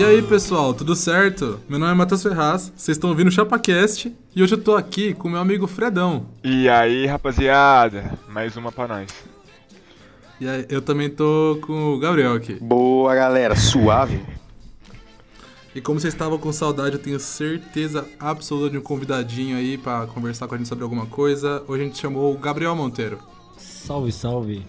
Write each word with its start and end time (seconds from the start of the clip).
E 0.00 0.04
aí, 0.04 0.22
pessoal, 0.22 0.72
tudo 0.72 0.96
certo? 0.96 1.60
Meu 1.68 1.78
nome 1.78 1.92
é 1.92 1.94
Matheus 1.94 2.22
Ferraz, 2.22 2.72
vocês 2.74 2.96
estão 2.96 3.10
ouvindo 3.10 3.28
o 3.28 3.30
ChapaCast 3.30 4.10
e 4.34 4.42
hoje 4.42 4.54
eu 4.54 4.58
tô 4.62 4.74
aqui 4.74 5.12
com 5.12 5.28
meu 5.28 5.38
amigo 5.40 5.66
Fredão. 5.66 6.24
E 6.42 6.68
aí, 6.70 7.04
rapaziada, 7.06 8.18
mais 8.28 8.56
uma 8.56 8.72
pra 8.72 8.88
nós. 8.88 9.10
E 10.40 10.48
aí, 10.48 10.64
eu 10.70 10.80
também 10.80 11.10
tô 11.10 11.58
com 11.66 11.92
o 11.94 11.98
Gabriel 11.98 12.32
aqui. 12.32 12.54
Boa, 12.54 13.14
galera, 13.14 13.54
suave. 13.54 14.22
E 15.74 15.82
como 15.82 16.00
vocês 16.00 16.14
estavam 16.14 16.38
com 16.38 16.50
saudade, 16.50 16.94
eu 16.96 17.02
tenho 17.02 17.20
certeza 17.20 18.06
absoluta 18.18 18.70
de 18.70 18.78
um 18.78 18.82
convidadinho 18.82 19.56
aí 19.58 19.76
pra 19.76 20.06
conversar 20.06 20.48
com 20.48 20.54
a 20.54 20.58
gente 20.58 20.66
sobre 20.68 20.82
alguma 20.82 21.04
coisa. 21.06 21.62
Hoje 21.68 21.82
a 21.82 21.86
gente 21.86 21.98
chamou 21.98 22.34
o 22.34 22.38
Gabriel 22.38 22.74
Monteiro. 22.74 23.18
Salve, 23.58 24.10
salve. 24.10 24.66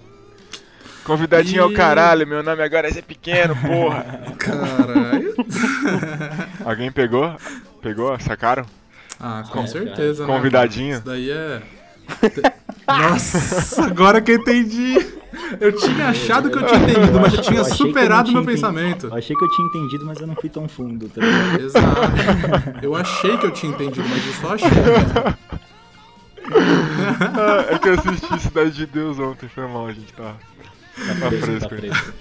Convidadinho 1.03 1.57
E- 1.57 1.63
ao 1.63 1.71
caralho, 1.71 2.27
meu 2.27 2.43
nome 2.43 2.61
agora 2.61 2.87
é 2.87 2.91
Zé 2.91 3.01
Pequeno, 3.01 3.55
porra. 3.55 4.21
Caralho. 4.37 5.10
Alguém 6.65 6.91
pegou? 6.91 7.35
Pegou? 7.81 8.19
Sacaram? 8.19 8.65
Ah, 9.19 9.43
com 9.51 9.61
É, 9.63 9.67
certeza, 9.67 10.25
né? 10.25 10.33
Convidadinho. 10.33 10.95
Isso 10.95 11.05
daí 11.05 11.29
é. 11.29 11.61
Nossa, 12.87 13.85
agora 13.85 14.19
que 14.21 14.31
eu 14.31 14.35
entendi. 14.35 14.97
Eu 15.59 15.71
tinha 15.75 16.09
achado 16.09 16.49
que 16.49 16.57
eu 16.57 16.65
tinha 16.65 16.79
entendido, 16.81 17.19
mas 17.19 17.33
eu 17.33 17.41
tinha 17.41 17.59
Eu 17.59 17.65
eu 17.65 17.73
superado 17.73 18.31
não 18.31 18.41
meu 18.41 18.51
pensamento. 18.53 19.07
Eu 19.07 19.15
achei 19.15 19.35
que 19.35 19.43
eu 19.45 19.49
tinha 19.49 19.67
entendido, 19.69 20.05
mas 20.05 20.19
eu 20.19 20.27
não 20.27 20.35
fui 20.35 20.49
tão 20.49 20.67
fundo, 20.67 21.07
tá 21.07 21.21
ligado? 21.21 21.61
Exato. 21.63 22.79
Eu 22.81 22.95
achei 22.95 23.37
que 23.37 23.45
eu 23.45 23.51
tinha 23.51 23.71
entendido, 23.71 24.07
mas 24.09 24.25
eu 24.25 24.33
só 24.33 24.55
achei. 24.55 24.67
É 27.69 27.79
que 27.79 27.89
eu 27.89 27.93
assisti 27.93 28.39
Cidade 28.39 28.71
de 28.71 28.85
Deus 28.85 29.19
ontem, 29.19 29.47
foi 29.47 29.67
mal, 29.67 29.87
a 29.87 29.93
gente 29.93 30.11
tá. 30.13 30.33
Tá 30.95 31.29
fresco, 31.29 31.45
fresco, 31.45 31.69
tá 31.69 31.75
fresco. 31.75 32.13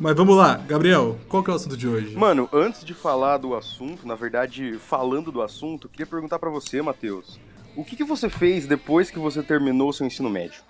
Mas 0.00 0.16
vamos 0.16 0.34
lá, 0.34 0.56
Gabriel, 0.56 1.18
qual 1.28 1.44
que 1.44 1.50
é 1.50 1.52
o 1.52 1.56
assunto 1.56 1.76
de 1.76 1.86
hoje? 1.86 2.16
Mano, 2.16 2.48
antes 2.54 2.82
de 2.82 2.94
falar 2.94 3.36
do 3.36 3.54
assunto, 3.54 4.08
na 4.08 4.14
verdade, 4.14 4.78
falando 4.78 5.30
do 5.30 5.42
assunto, 5.42 5.90
queria 5.90 6.06
perguntar 6.06 6.38
pra 6.38 6.48
você, 6.48 6.80
Matheus. 6.80 7.38
O 7.76 7.84
que, 7.84 7.94
que 7.94 8.02
você 8.02 8.30
fez 8.30 8.66
depois 8.66 9.10
que 9.10 9.18
você 9.18 9.42
terminou 9.42 9.90
o 9.90 9.92
seu 9.92 10.06
ensino 10.06 10.30
médio? 10.30 10.62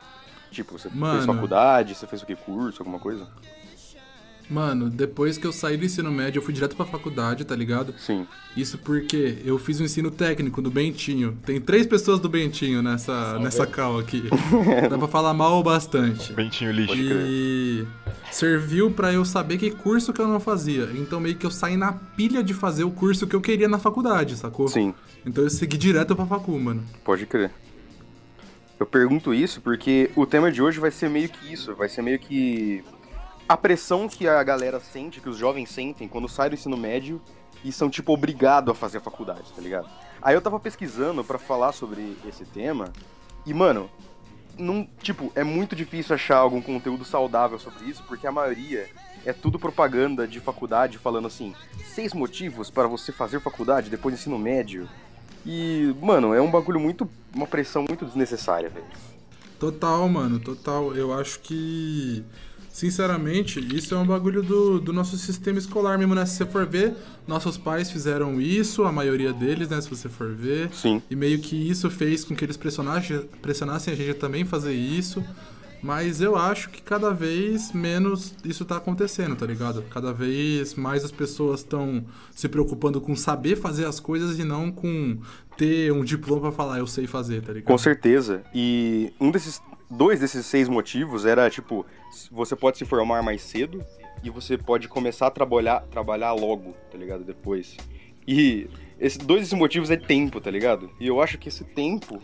Tipo, 0.51 0.77
você 0.77 0.89
Mano. 0.93 1.15
fez 1.15 1.27
faculdade, 1.27 1.95
você 1.95 2.09
fez 2.09 2.23
o 2.23 2.27
que, 2.27 2.35
curso, 2.35 2.83
alguma 2.83 2.99
coisa? 2.99 3.29
Mano, 4.51 4.91
depois 4.91 5.39
que 5.39 5.47
eu 5.47 5.53
saí 5.53 5.77
do 5.77 5.85
ensino 5.85 6.11
médio, 6.11 6.39
eu 6.41 6.43
fui 6.43 6.53
direto 6.53 6.75
pra 6.75 6.85
faculdade, 6.85 7.45
tá 7.45 7.55
ligado? 7.55 7.95
Sim. 7.99 8.27
Isso 8.57 8.79
porque 8.79 9.39
eu 9.45 9.57
fiz 9.61 9.81
um 9.81 9.85
ensino 9.85 10.11
técnico 10.11 10.61
no 10.61 10.71
Bentinho. 10.71 11.39
Tem 11.47 11.61
três 11.61 11.87
pessoas 11.87 12.19
do 12.19 12.29
Bentinho 12.29 12.83
nessa, 12.83 13.39
nessa 13.39 13.65
cal 13.65 13.97
aqui. 13.99 14.25
Dá 14.91 14.99
pra 14.99 15.07
falar 15.07 15.33
mal 15.35 15.63
bastante. 15.63 16.33
Bentinho 16.33 16.73
lixo. 16.73 16.95
E 16.97 17.87
serviu 18.33 18.91
pra 18.91 19.13
eu 19.13 19.25
saber 19.25 19.57
que 19.57 19.71
curso 19.71 20.13
que 20.13 20.21
eu 20.21 20.27
não 20.27 20.41
fazia. 20.41 20.89
Então 20.95 21.21
meio 21.21 21.37
que 21.37 21.47
eu 21.47 21.51
saí 21.51 21.77
na 21.77 21.93
pilha 21.93 22.43
de 22.43 22.53
fazer 22.53 22.83
o 22.83 22.91
curso 22.91 23.29
que 23.29 23.37
eu 23.37 23.41
queria 23.41 23.69
na 23.69 23.79
faculdade, 23.79 24.37
sacou? 24.37 24.67
Sim, 24.67 24.93
Então 25.25 25.45
eu 25.45 25.51
segui 25.51 25.77
direto 25.77 26.17
pra 26.17 26.27
facu, 26.27 26.59
mano. 26.59 26.83
pode 27.05 27.25
crer. 27.25 27.53
Eu 28.81 28.87
pergunto 28.87 29.33
isso 29.33 29.61
porque 29.61 30.11
o 30.17 30.27
tema 30.27 30.51
de 30.51 30.61
hoje 30.63 30.81
vai 30.81 30.91
ser 30.91 31.09
meio 31.11 31.29
que 31.29 31.53
isso, 31.53 31.75
vai 31.77 31.89
ser 31.89 32.03
meio 32.03 32.19
que 32.19 32.83
a 33.51 33.57
pressão 33.57 34.09
que 34.09 34.29
a 34.29 34.41
galera 34.45 34.79
sente, 34.79 35.21
que 35.21 35.29
os 35.29 35.37
jovens 35.37 35.71
sentem 35.71 36.07
quando 36.07 36.29
saem 36.29 36.51
do 36.51 36.55
ensino 36.55 36.77
médio 36.77 37.21
e 37.65 37.73
são, 37.73 37.91
tipo, 37.91 38.13
obrigados 38.13 38.71
a 38.71 38.75
fazer 38.77 38.99
a 38.99 39.01
faculdade, 39.01 39.53
tá 39.53 39.61
ligado? 39.61 39.89
Aí 40.23 40.37
eu 40.37 40.41
tava 40.41 40.61
pesquisando 40.61 41.25
pra 41.25 41.37
falar 41.37 41.73
sobre 41.73 42.17
esse 42.29 42.45
tema 42.45 42.93
e, 43.45 43.53
mano, 43.53 43.91
não, 44.57 44.89
tipo, 45.03 45.33
é 45.35 45.43
muito 45.43 45.75
difícil 45.75 46.15
achar 46.15 46.37
algum 46.37 46.63
conteúdo 46.63 47.05
saudável 47.05 47.59
sobre 47.59 47.87
isso, 47.87 48.05
porque 48.07 48.25
a 48.25 48.31
maioria 48.31 48.89
é 49.27 49.33
tudo 49.33 49.59
propaganda 49.59 50.29
de 50.29 50.39
faculdade 50.39 50.97
falando 50.97 51.27
assim, 51.27 51.53
seis 51.85 52.15
motivos 52.15 52.71
para 52.71 52.87
você 52.87 53.11
fazer 53.11 53.41
faculdade 53.41 53.91
depois 53.91 54.15
do 54.15 54.19
ensino 54.21 54.39
médio. 54.39 54.89
E, 55.45 55.93
mano, 56.01 56.33
é 56.33 56.41
um 56.41 56.53
bagulho 56.53 56.79
muito. 56.79 57.11
uma 57.35 57.49
pressão 57.49 57.85
muito 57.89 58.05
desnecessária, 58.05 58.69
velho. 58.69 58.87
Total, 59.59 60.09
mano, 60.09 60.39
total. 60.39 60.95
Eu 60.95 61.13
acho 61.13 61.41
que, 61.41 62.25
sinceramente, 62.81 63.61
isso 63.77 63.95
é 63.95 63.99
um 63.99 64.07
bagulho 64.07 64.43
do, 64.43 64.81
do 64.81 64.91
nosso 64.91 65.19
sistema 65.19 65.59
escolar 65.59 65.99
mesmo, 65.99 66.15
né? 66.15 66.25
Se 66.25 66.37
você 66.37 66.47
for 66.47 66.65
ver, 66.67 66.95
nossos 67.29 67.59
pais 67.59 67.91
fizeram 67.91 68.41
isso, 68.41 68.85
a 68.85 68.93
maioria 68.93 69.35
deles, 69.35 69.69
né? 69.69 69.79
Se 69.83 69.91
você 69.91 70.09
for 70.09 70.33
ver. 70.35 70.71
Sim. 70.73 71.03
E 71.11 71.15
meio 71.15 71.39
que 71.41 71.55
isso 71.55 71.91
fez 71.91 72.25
com 72.25 72.35
que 72.35 72.43
eles 72.43 72.57
pressionassem, 72.57 73.21
pressionassem 73.43 73.93
a 73.93 73.97
gente 73.97 74.13
a 74.13 74.15
também 74.15 74.47
fazer 74.47 74.73
isso. 74.73 75.23
Mas 75.83 76.23
eu 76.23 76.37
acho 76.37 76.71
que 76.71 76.81
cada 76.81 77.11
vez 77.11 77.73
menos 77.73 78.35
isso 78.45 78.65
tá 78.65 78.79
acontecendo, 78.79 79.37
tá 79.37 79.45
ligado? 79.45 79.83
Cada 79.91 80.13
vez 80.13 80.75
mais 80.75 81.05
as 81.05 81.11
pessoas 81.11 81.61
estão 81.61 82.05
se 82.35 82.49
preocupando 82.49 82.99
com 82.99 83.15
saber 83.15 83.57
fazer 83.57 83.85
as 83.85 84.01
coisas 84.01 84.39
e 84.39 84.45
não 84.45 84.71
com 84.71 85.19
ter 85.57 85.93
um 85.93 86.03
diploma 86.03 86.41
pra 86.41 86.53
falar 86.53 86.79
eu 86.79 86.87
sei 86.87 87.07
fazer, 87.07 87.43
tá 87.43 87.53
ligado? 87.53 87.67
Com 87.67 87.79
certeza. 87.79 88.43
E 88.55 89.13
um 89.21 89.31
desses. 89.31 89.61
Dois 89.93 90.21
desses 90.21 90.47
seis 90.47 90.69
motivos 90.69 91.27
era, 91.27 91.51
tipo, 91.51 91.85
você 92.31 92.57
pode 92.57 92.79
se 92.79 92.85
formar 92.85 93.23
mais 93.23 93.43
cedo 93.43 93.85
e 94.23 94.31
você 94.31 94.59
pode 94.59 94.89
começar 94.89 95.27
a 95.27 95.31
trabalhar, 95.31 95.81
trabalhar 95.91 96.33
logo, 96.33 96.75
tá 96.91 96.99
ligado? 96.99 97.25
Depois. 97.25 97.77
E 98.27 98.69
esse, 98.99 99.19
dois 99.19 99.41
desses 99.41 99.55
motivos 99.59 99.91
é 99.91 99.97
tempo, 99.97 100.41
tá 100.41 100.51
ligado? 100.51 100.91
E 101.01 101.07
eu 101.07 101.21
acho 101.23 101.39
que 101.39 101.49
esse 101.49 101.65
tempo 101.65 102.21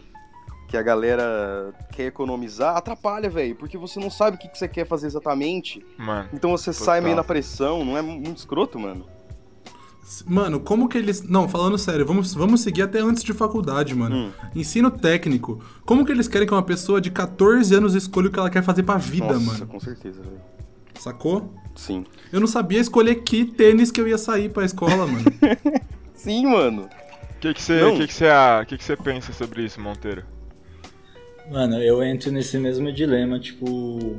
que 0.68 0.76
a 0.76 0.82
galera 0.82 1.72
quer 1.92 2.06
economizar 2.06 2.76
atrapalha, 2.76 3.30
velho. 3.30 3.54
Porque 3.54 3.78
você 3.78 4.00
não 4.00 4.10
sabe 4.10 4.36
o 4.36 4.40
que, 4.40 4.48
que 4.48 4.58
você 4.58 4.66
quer 4.68 4.86
fazer 4.86 5.06
exatamente. 5.06 5.84
Mano, 5.96 6.28
Então 6.32 6.50
você 6.50 6.72
Total. 6.72 6.84
sai 6.84 7.00
meio 7.00 7.14
na 7.16 7.24
pressão, 7.24 7.84
não 7.84 7.96
é 7.96 8.02
muito 8.02 8.36
escroto, 8.36 8.78
mano? 8.78 9.06
Mano, 10.24 10.60
como 10.60 10.88
que 10.88 10.96
eles. 10.96 11.22
Não, 11.22 11.48
falando 11.48 11.76
sério, 11.76 12.06
vamos, 12.06 12.32
vamos 12.32 12.60
seguir 12.60 12.82
até 12.82 13.00
antes 13.00 13.24
de 13.24 13.32
faculdade, 13.32 13.94
mano. 13.94 14.16
Hum. 14.16 14.30
Ensino 14.54 14.90
técnico. 14.90 15.60
Como 15.84 16.04
que 16.04 16.12
eles 16.12 16.28
querem 16.28 16.46
que 16.46 16.54
uma 16.54 16.62
pessoa 16.62 17.00
de 17.00 17.10
14 17.10 17.74
anos 17.74 17.94
escolha 17.94 18.28
o 18.28 18.30
que 18.30 18.38
ela 18.38 18.50
quer 18.50 18.62
fazer 18.62 18.84
pra 18.84 18.96
vida, 18.98 19.32
Nossa, 19.32 19.40
mano? 19.40 19.66
com 19.66 19.80
certeza, 19.80 20.22
velho. 20.22 20.40
Sacou? 20.98 21.52
Sim. 21.74 22.04
Eu 22.32 22.40
não 22.40 22.46
sabia 22.46 22.80
escolher 22.80 23.16
que 23.16 23.44
tênis 23.44 23.90
que 23.90 24.00
eu 24.00 24.08
ia 24.08 24.16
sair 24.16 24.48
pra 24.48 24.64
escola, 24.64 25.06
mano. 25.06 25.24
Sim, 26.14 26.46
mano. 26.46 26.82
o 26.82 27.38
que 27.40 27.52
que 27.52 27.62
você 27.62 27.92
que 27.96 28.06
que 28.06 28.14
você 28.14 28.26
ah, 28.28 28.64
que 28.66 28.78
que 28.78 28.84
você 28.84 28.96
pensa 28.96 29.32
sobre 29.32 29.64
isso, 29.64 29.80
Monteiro? 29.80 30.24
Mano, 31.50 31.80
eu 31.82 32.02
entro 32.02 32.30
nesse 32.30 32.58
mesmo 32.58 32.92
dilema, 32.92 33.38
tipo. 33.38 34.18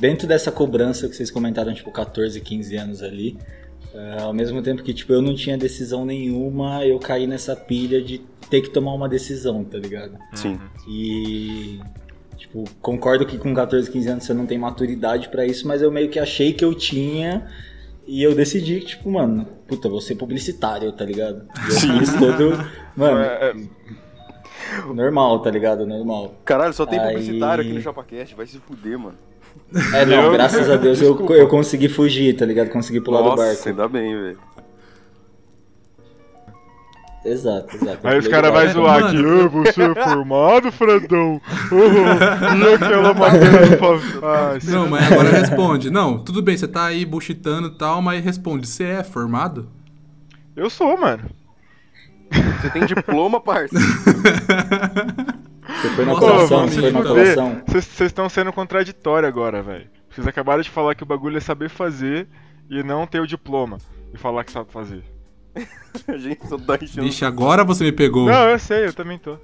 Dentro 0.00 0.26
dessa 0.26 0.50
cobrança 0.50 1.08
que 1.08 1.14
vocês 1.14 1.30
comentaram, 1.30 1.74
tipo, 1.74 1.92
14, 1.92 2.40
15 2.40 2.76
anos 2.76 3.02
ali. 3.02 3.36
Eh, 3.94 4.22
ao 4.22 4.32
mesmo 4.34 4.60
tempo 4.62 4.82
que, 4.82 4.92
tipo, 4.92 5.12
eu 5.12 5.22
não 5.22 5.34
tinha 5.34 5.56
decisão 5.56 6.04
nenhuma, 6.04 6.84
eu 6.84 6.98
caí 6.98 7.26
nessa 7.26 7.54
pilha 7.56 8.02
de 8.02 8.18
ter 8.50 8.60
que 8.60 8.70
tomar 8.70 8.92
uma 8.92 9.08
decisão, 9.08 9.64
tá 9.64 9.78
ligado? 9.78 10.18
Sim. 10.34 10.58
E. 10.88 11.80
Tipo, 12.36 12.64
concordo 12.82 13.24
que 13.24 13.38
com 13.38 13.54
14, 13.54 13.90
15 13.90 14.08
anos 14.08 14.24
você 14.24 14.34
não 14.34 14.44
tem 14.44 14.58
maturidade 14.58 15.28
pra 15.28 15.46
isso, 15.46 15.66
mas 15.66 15.80
eu 15.80 15.90
meio 15.90 16.08
que 16.10 16.18
achei 16.18 16.52
que 16.52 16.64
eu 16.64 16.74
tinha. 16.74 17.48
E 18.06 18.22
eu 18.22 18.34
decidi 18.34 18.80
que, 18.80 18.86
tipo, 18.86 19.10
mano, 19.10 19.46
puta, 19.66 19.88
vou 19.88 20.00
ser 20.00 20.14
publicitário, 20.16 20.92
tá 20.92 21.04
ligado? 21.06 21.46
E 21.56 21.72
eu 21.72 21.98
fiz 21.98 22.12
todo. 22.12 22.50
Mano, 22.94 23.18
É, 23.18 23.50
é, 23.50 23.54
normal, 24.92 25.40
tá 25.40 25.50
ligado? 25.50 25.86
Normal. 25.86 26.34
Caralho, 26.44 26.72
só 26.74 26.84
tem 26.86 26.98
Aí- 26.98 27.12
publicitário 27.14 27.64
aqui 27.64 27.72
no 27.72 27.80
ChapaCast, 27.80 28.34
vai 28.34 28.46
se 28.46 28.58
fuder, 28.58 28.98
mano. 28.98 29.16
É, 29.92 30.06
não, 30.06 30.24
Eu- 30.24 30.32
graças 30.32 30.70
a 30.70 30.76
Deus 30.76 31.00
eu, 31.02 31.18
eu 31.30 31.48
consegui 31.48 31.88
fugir, 31.88 32.36
tá 32.36 32.46
ligado? 32.46 32.70
Consegui 32.70 33.00
pular 33.00 33.18
do 33.22 33.30
Nossa, 33.30 33.42
barco. 33.44 33.68
ainda 33.68 33.88
bem, 33.88 34.14
velho. 34.14 34.38
Exato, 37.24 37.74
exato. 37.74 38.06
Aí 38.06 38.18
os 38.18 38.28
caras 38.28 38.52
do 38.52 38.58
vão 38.60 38.68
zoar 38.84 39.04
aqui, 39.06 39.16
"Ah, 39.16 39.48
você 39.48 39.82
é 39.82 39.94
formado, 39.94 40.70
Fredão? 40.70 41.40
Oh, 41.72 42.54
e 42.68 42.74
aquela 42.74 43.14
matéria 43.14 43.76
pra... 43.78 43.88
Ah, 44.22 44.58
não, 44.64 44.88
mas 44.90 45.10
agora 45.10 45.30
responde. 45.30 45.90
Não, 45.90 46.18
tudo 46.18 46.42
bem, 46.42 46.54
você 46.54 46.68
tá 46.68 46.84
aí 46.84 47.02
buchitando 47.06 47.68
e 47.68 47.70
tal, 47.70 48.02
mas 48.02 48.22
responde. 48.22 48.68
Você 48.68 48.84
é 48.84 49.02
formado? 49.02 49.66
Eu 50.54 50.68
sou, 50.68 50.98
mano. 50.98 51.22
Você 52.60 52.68
tem 52.70 52.84
diploma, 52.84 53.40
parça? 53.40 53.74
Você 55.84 55.90
foi 55.90 56.04
na 56.06 56.14
colação, 56.14 56.68
foi 56.68 56.90
na 56.90 57.02
se 57.02 57.08
colação. 57.08 57.62
Vocês 57.66 58.00
estão 58.00 58.26
sendo 58.26 58.50
contraditórios 58.54 59.28
agora, 59.28 59.62
velho. 59.62 59.86
Vocês 60.10 60.26
acabaram 60.26 60.62
de 60.62 60.70
falar 60.70 60.94
que 60.94 61.02
o 61.02 61.06
bagulho 61.06 61.36
é 61.36 61.40
saber 61.40 61.68
fazer 61.68 62.26
e 62.70 62.82
não 62.82 63.06
ter 63.06 63.20
o 63.20 63.26
diploma. 63.26 63.76
E 64.14 64.16
falar 64.16 64.44
que 64.44 64.52
sabe 64.52 64.72
fazer. 64.72 65.04
A 66.08 66.16
gente 66.16 66.48
só 66.48 66.56
tá 66.56 66.78
enchendo. 66.80 67.06
Vixe, 67.06 67.22
agora 67.26 67.62
você 67.64 67.84
me 67.84 67.92
pegou. 67.92 68.24
Não, 68.24 68.48
eu 68.48 68.58
sei, 68.58 68.86
eu 68.86 68.94
também 68.94 69.18
tô. 69.18 69.36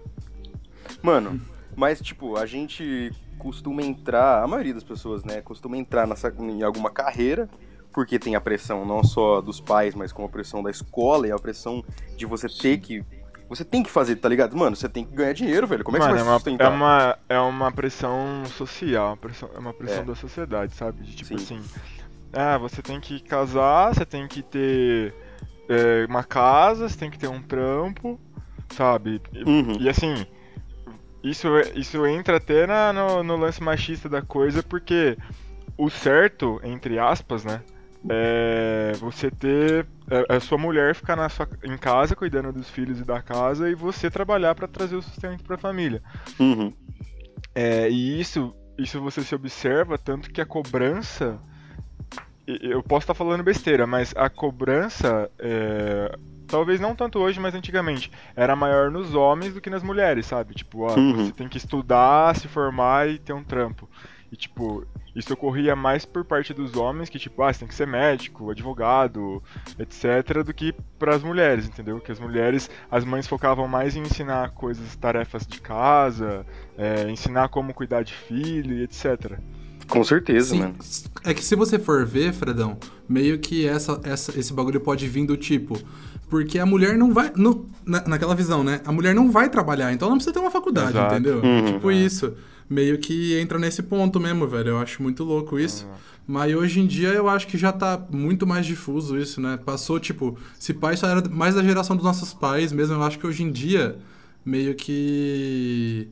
Mano, 1.03 1.39
mas 1.77 2.01
tipo, 2.01 2.39
a 2.39 2.47
gente 2.47 3.13
costuma 3.39 3.83
entrar, 3.83 4.43
a 4.43 4.47
maioria 4.47 4.73
das 4.73 4.83
pessoas, 4.83 5.23
né, 5.25 5.43
costuma 5.43 5.77
entrar 5.77 6.07
nessa, 6.07 6.33
em 6.39 6.63
alguma 6.63 6.91
carreira, 6.91 7.51
porque 7.93 8.19
tem 8.19 8.35
a 8.35 8.41
pressão 8.41 8.87
não 8.87 9.05
só 9.05 9.43
dos 9.43 9.61
pais, 9.61 9.95
mas 9.95 10.11
com 10.11 10.25
a 10.25 10.29
pressão 10.29 10.63
da 10.63 10.71
escola 10.71 11.29
e 11.29 11.33
a 11.33 11.39
pressão 11.39 11.85
de 12.17 12.25
você 12.25 12.49
ter 12.49 12.79
que. 12.79 13.05
Você 13.50 13.64
tem 13.64 13.82
que 13.82 13.91
fazer, 13.91 14.17
tá 14.17 14.29
ligado? 14.29 14.56
Mano, 14.56 14.75
você 14.76 14.88
tem 14.88 15.05
que 15.05 15.12
ganhar 15.14 15.32
dinheiro, 15.35 15.67
velho. 15.67 15.85
Como 15.85 15.97
é 15.97 16.00
que 16.00 16.06
Mano, 16.06 16.19
você 16.19 16.20
é 16.20 16.25
vai 16.25 16.32
uma, 16.32 16.38
se 16.38 16.44
sustentar? 16.44 16.64
é, 16.64 16.69
uma, 16.69 17.19
é 17.29 17.38
uma 17.41 17.73
pressão 17.73 18.44
social, 18.47 19.08
uma 19.08 19.17
pressão, 19.17 19.50
é 19.55 19.58
uma 19.58 19.75
pressão 19.75 20.02
É. 20.02 20.06
da 20.06 20.14
sociedade, 20.14 20.75
sabe? 20.75 21.02
De 21.02 21.14
tipo 21.17 21.37
Sim. 21.37 21.44
assim, 21.44 21.61
ah, 22.32 22.56
você 22.58 22.81
tem 22.81 23.00
que 23.00 23.20
casar, 23.20 23.93
você 23.94 24.06
tem 24.06 24.26
que 24.29 24.43
ter 24.43 25.12
é, 25.69 26.06
uma 26.08 26.23
casa, 26.23 26.88
você 26.88 26.97
tem 26.97 27.11
que 27.11 27.19
ter 27.19 27.29
um 27.29 27.43
trampo, 27.43 28.19
sabe? 28.73 29.20
E, 29.35 29.43
Uhum. 29.43 29.76
e 29.81 29.88
assim, 29.88 30.25
isso, 31.23 31.49
isso 31.75 32.06
entra 32.06 32.37
até 32.37 32.67
na- 32.67 32.93
no, 32.93 33.23
no 33.25 33.37
lance 33.37 33.62
machista 33.62 34.08
da 34.08 34.23
coisa, 34.23 34.62
porque 34.62 35.19
o 35.76 35.91
certo, 35.91 36.61
entre 36.62 36.99
aspas, 37.00 37.44
né? 37.44 37.62
É 38.08 38.93
você 38.99 39.31
ter 39.31 39.87
é, 40.11 40.37
a 40.37 40.41
sua 40.41 40.56
mulher 40.56 40.94
ficar 40.94 41.17
na 41.17 41.29
sua, 41.29 41.47
em 41.62 41.76
casa 41.76 42.17
cuidando 42.17 42.52
dos 42.52 42.69
filhos 42.70 42.99
e 43.00 43.05
da 43.05 43.20
casa 43.20 43.69
e 43.70 43.75
você 43.75 44.11
trabalhar 44.11 44.55
pra 44.55 44.67
trazer 44.67 44.97
o 44.97 45.02
sustento 45.02 45.44
pra 45.44 45.58
família. 45.58 46.02
Uhum. 46.38 46.73
É, 47.55 47.91
e 47.91 48.20
isso, 48.20 48.55
isso 48.79 49.00
você 49.00 49.23
se 49.23 49.35
observa 49.35 49.99
tanto 49.99 50.31
que 50.31 50.41
a 50.41 50.47
cobrança. 50.47 51.38
Eu 52.47 52.82
posso 52.82 53.05
estar 53.05 53.14
falando 53.14 53.44
besteira, 53.44 53.87
mas 53.87 54.12
a 54.17 54.29
cobrança, 54.29 55.31
é, 55.38 56.17
talvez 56.49 56.81
não 56.81 56.96
tanto 56.96 57.19
hoje, 57.20 57.38
mas 57.38 57.55
antigamente, 57.55 58.11
era 58.35 58.56
maior 58.56 58.91
nos 58.91 59.14
homens 59.14 59.55
do 59.55 59.61
que 59.61 59.70
nas 59.70 59.82
mulheres, 59.85 60.26
sabe? 60.26 60.55
Tipo, 60.55 60.81
ó, 60.81 60.96
Uhum. 60.96 61.26
você 61.26 61.32
tem 61.32 61.49
que 61.49 61.58
estudar, 61.58 62.35
se 62.35 62.49
formar 62.49 63.08
e 63.08 63.19
ter 63.19 63.32
um 63.35 63.44
trampo. 63.44 63.88
E 64.32 64.37
tipo, 64.37 64.87
isso 65.15 65.32
ocorria 65.32 65.75
mais 65.75 66.05
por 66.05 66.25
parte 66.25 66.55
dos 66.55 66.77
homens, 66.77 67.09
que 67.09 67.19
tipo, 67.19 67.43
ah, 67.43 67.53
você 67.53 67.61
tem 67.61 67.69
que 67.69 67.75
ser 67.75 67.87
médico, 67.87 68.50
advogado, 68.50 69.43
etc, 69.79 70.44
do 70.44 70.55
que 70.55 70.73
para 70.99 71.17
as 71.17 71.23
mulheres, 71.23 71.67
entendeu? 71.67 72.00
Que 72.00 72.12
as 72.12 72.21
mulheres, 72.21 72.71
as 72.91 73.05
mães 73.05 73.27
focavam 73.27 73.67
mais 73.67 73.97
em 73.97 74.03
ensinar 74.03 74.50
coisas, 74.50 74.94
tarefas 74.94 75.47
de 75.47 75.61
casa, 75.61 76.47
é, 76.79 77.11
ensinar 77.11 77.49
como 77.49 77.75
cuidar 77.75 78.03
de 78.03 78.15
filho 78.15 78.81
etc. 78.82 79.38
Com 79.88 80.05
certeza, 80.05 80.50
Sim, 80.50 80.61
mano. 80.61 80.77
é 81.25 81.35
que 81.35 81.43
se 81.43 81.56
você 81.56 81.77
for 81.79 82.06
ver, 82.06 82.32
Fredão, 82.32 82.79
meio 83.09 83.38
que 83.41 83.67
essa, 83.67 84.00
essa, 84.05 84.38
esse 84.38 84.53
bagulho 84.53 84.81
pode 84.81 85.09
vir 85.09 85.27
do 85.27 85.37
tipo. 85.37 85.77
Porque 86.29 86.61
a 86.61 86.65
mulher 86.65 86.97
não 86.97 87.12
vai. 87.12 87.32
No, 87.35 87.67
na, 87.85 88.06
naquela 88.06 88.37
visão, 88.37 88.62
né? 88.62 88.81
A 88.85 88.93
mulher 88.93 89.12
não 89.12 89.32
vai 89.32 89.50
trabalhar, 89.50 89.93
então 89.93 90.06
ela 90.06 90.12
não 90.12 90.19
precisa 90.19 90.32
ter 90.32 90.38
uma 90.38 90.50
faculdade, 90.50 90.91
Exato. 90.91 91.15
entendeu? 91.15 91.43
Uhum. 91.43 91.65
Tipo 91.73 91.91
isso. 91.91 92.37
Meio 92.70 92.99
que 92.99 93.37
entra 93.37 93.58
nesse 93.58 93.82
ponto 93.82 94.20
mesmo, 94.20 94.46
velho. 94.46 94.69
Eu 94.69 94.78
acho 94.78 95.02
muito 95.02 95.25
louco 95.25 95.58
isso. 95.58 95.88
Mas 96.26 96.55
hoje 96.55 96.78
em 96.81 96.87
dia 96.87 97.08
eu 97.08 97.28
acho 97.28 97.49
que 97.49 97.58
já 97.58 97.72
tá 97.72 98.00
muito 98.08 98.46
mais 98.46 98.64
difuso 98.64 99.19
isso, 99.19 99.40
né? 99.40 99.58
Passou, 99.64 99.99
tipo, 99.99 100.38
se 100.56 100.72
pai 100.72 100.96
só 100.96 101.08
era 101.08 101.28
mais 101.28 101.56
da 101.56 101.62
geração 101.64 101.96
dos 101.96 102.05
nossos 102.05 102.32
pais 102.32 102.70
mesmo, 102.72 102.94
eu 102.94 103.02
acho 103.02 103.19
que 103.19 103.26
hoje 103.26 103.43
em 103.43 103.50
dia, 103.50 103.99
meio 104.44 104.76
que. 104.76 106.08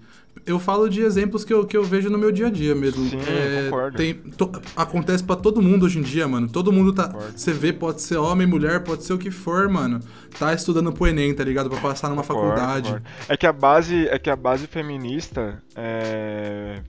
Eu 0.49 0.59
falo 0.59 0.89
de 0.89 1.03
exemplos 1.03 1.45
que 1.45 1.53
eu, 1.53 1.67
que 1.67 1.77
eu 1.77 1.85
vejo 1.85 2.09
no 2.11 2.17
meu 2.19 2.33
dia 2.33 2.47
a 2.47 2.50
dia 2.50 2.75
mesmo. 2.75 3.09
Sim, 3.09 3.19
É, 3.21 3.65
concordo. 3.65 3.97
Tem, 3.99 4.15
to- 4.15 4.50
acontece 4.75 5.23
pra 5.23 5.37
todo 5.37 5.61
mundo 5.62 5.85
hoje 5.87 5.99
em 5.99 6.03
dia, 6.03 6.27
mano. 6.27 6.49
Todo 6.49 6.73
mundo 6.73 6.93
tá. 6.93 7.09
Você 7.37 7.53
vê, 7.53 7.73
pode 7.73 8.00
ser 8.03 8.17
homem, 8.17 8.47
mulher, 8.47 8.83
pode 8.83 9.05
ser 9.05 9.12
o 9.12 9.19
que 9.19 9.31
for, 9.31 9.69
mano. 9.69 10.00
Tá 10.39 10.53
estudando 10.55 10.93
pro 10.93 11.06
Enem, 11.06 11.35
tá 11.35 11.45
ligado? 11.45 11.69
Pra 11.69 11.81
passar 11.81 12.09
numa 12.09 12.23
Concordo, 12.23 12.49
faculdade. 12.56 12.87
concordo. 12.89 13.06
É 13.29 13.37
que 13.37 13.47
a 13.47 13.53
base, 13.53 14.09
é 14.09 14.19
que 14.19 14.31
a 14.31 14.37
base 14.37 14.67
feminista 14.67 15.62
é, 15.77 16.81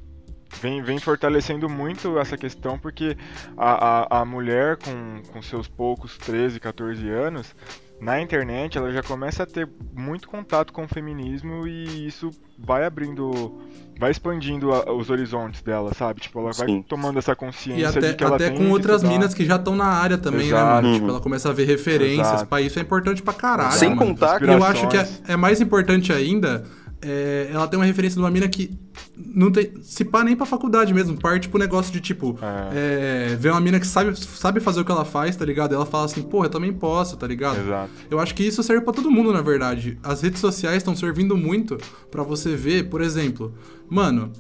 vem, 0.62 0.82
vem 0.82 1.00
fortalecendo 1.00 1.68
muito 1.70 2.18
essa 2.20 2.38
questão, 2.38 2.78
porque 2.80 3.18
a, 3.58 4.18
a, 4.18 4.22
a 4.22 4.26
mulher 4.26 4.78
com, 4.78 5.22
com 5.32 5.42
seus 5.42 5.68
poucos 5.68 6.18
13, 6.18 6.60
14 6.60 7.08
anos, 7.10 7.56
na 8.02 8.22
internet 8.22 8.78
ela 8.78 8.92
já 8.92 9.04
começa 9.04 9.44
a 9.44 9.46
ter 9.46 9.68
muito 9.96 10.28
contato 10.30 10.72
com 10.72 10.86
o 10.86 10.88
feminismo 10.88 11.68
e 11.68 12.08
isso 12.08 12.30
vai 12.58 12.86
abrindo, 12.86 13.60
vai 14.00 14.12
expandindo 14.12 14.72
a- 14.74 14.92
os 14.94 15.10
horizontes 15.10 15.62
dela, 15.62 15.94
sabe? 15.94 16.22
Tipo, 16.22 16.40
ela 16.40 16.52
vai 16.54 16.68
Sim. 16.68 16.82
tomando 16.82 17.20
essa 17.20 17.34
E 17.34 17.36
consciência 17.36 17.90
até, 17.90 18.10
de 18.12 18.14
que 18.16 18.24
ela 18.24 18.36
até 18.36 18.50
tem 18.50 18.58
com 18.58 18.70
outras 18.72 18.98
estudar. 18.98 19.14
minas 19.14 19.34
que 19.34 19.46
já 19.46 19.56
estão 19.58 19.76
na 19.76 19.86
área 19.88 20.18
também, 20.18 20.42
né, 20.42 20.46
Exato. 20.48 20.66
mano? 20.84 20.94
Tipo, 20.94 21.06
Uhum. 21.06 21.12
ela 21.12 21.20
começa 21.22 21.50
a 21.50 21.54
ver 21.54 21.66
referências. 21.66 22.44
Pra 22.44 22.62
isso 22.62 22.80
é 22.80 22.82
importante 22.82 23.22
pra 23.22 23.34
caralho. 23.34 23.72
Sem 23.74 23.90
mano. 23.90 24.02
contar 24.12 24.40
que- 24.40 24.46
E 24.46 24.50
eu 24.54 24.64
acho 24.64 24.88
que 24.88 24.98
é, 24.98 25.08
é 25.30 25.36
mais 25.38 25.60
importante 25.62 26.12
ainda. 26.14 26.66
É, 27.02 27.50
ela 27.54 27.68
tem 27.68 27.80
uma 27.80 27.86
referência 27.86 28.16
de 28.16 28.22
uma 28.22 28.30
mina 28.30 28.48
que 28.48 28.78
não 29.16 29.52
tem. 29.52 29.72
Se 29.82 30.04
pá 30.04 30.24
nem 30.24 30.36
pra 30.36 30.46
faculdade 30.46 30.94
mesmo. 30.94 31.18
Parte 31.18 31.48
pro 31.48 31.60
negócio 31.60 31.92
de 31.92 32.02
tipo. 32.02 32.38
É, 32.74 33.36
ver 33.40 33.52
uma 33.52 33.62
mina 33.62 33.80
que 33.80 33.88
sabe, 33.88 34.18
sabe 34.18 34.60
fazer 34.60 34.82
o 34.82 34.86
que 34.86 34.92
ela 34.92 35.06
faz, 35.06 35.36
tá 35.36 35.46
ligado? 35.46 35.72
E 35.72 35.76
ela 35.76 35.86
fala 35.86 36.06
assim, 36.06 36.22
porra, 36.22 36.48
eu 36.48 36.50
também 36.50 36.74
posso, 36.74 37.16
tá 37.18 37.26
ligado? 37.28 37.60
Exato. 37.60 37.90
Eu 38.10 38.20
acho 38.20 38.36
que 38.36 38.44
isso 38.44 38.62
serve 38.64 38.84
pra 38.84 38.94
todo 38.94 39.10
mundo, 39.10 39.32
na 39.32 39.42
verdade. 39.42 39.98
As 40.04 40.22
redes 40.22 40.40
sociais 40.40 40.78
estão 40.78 40.96
servindo 40.96 41.38
muito 41.38 41.78
pra 42.12 42.24
você 42.24 42.56
ver, 42.56 42.90
por 42.90 43.02
exemplo, 43.02 43.54
mano, 43.90 44.32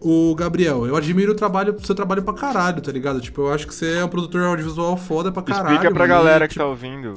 o 0.00 0.34
Gabriel, 0.36 0.86
eu 0.86 0.94
admiro 0.94 1.32
o 1.32 1.34
trabalho, 1.34 1.76
seu 1.84 1.94
trabalho 1.94 2.22
pra 2.22 2.34
caralho, 2.34 2.80
tá 2.80 2.92
ligado? 2.92 3.20
Tipo, 3.20 3.42
eu 3.42 3.52
acho 3.52 3.66
que 3.66 3.74
você 3.74 3.98
é 3.98 4.04
um 4.04 4.08
produtor 4.08 4.42
audiovisual 4.42 4.96
foda 4.96 5.32
pra 5.32 5.42
caralho. 5.42 5.74
Explica 5.74 5.92
pra 5.92 6.06
mano, 6.06 6.18
galera 6.18 6.46
que 6.46 6.54
tipo, 6.54 6.64
tá 6.64 6.70
ouvindo. 6.70 7.14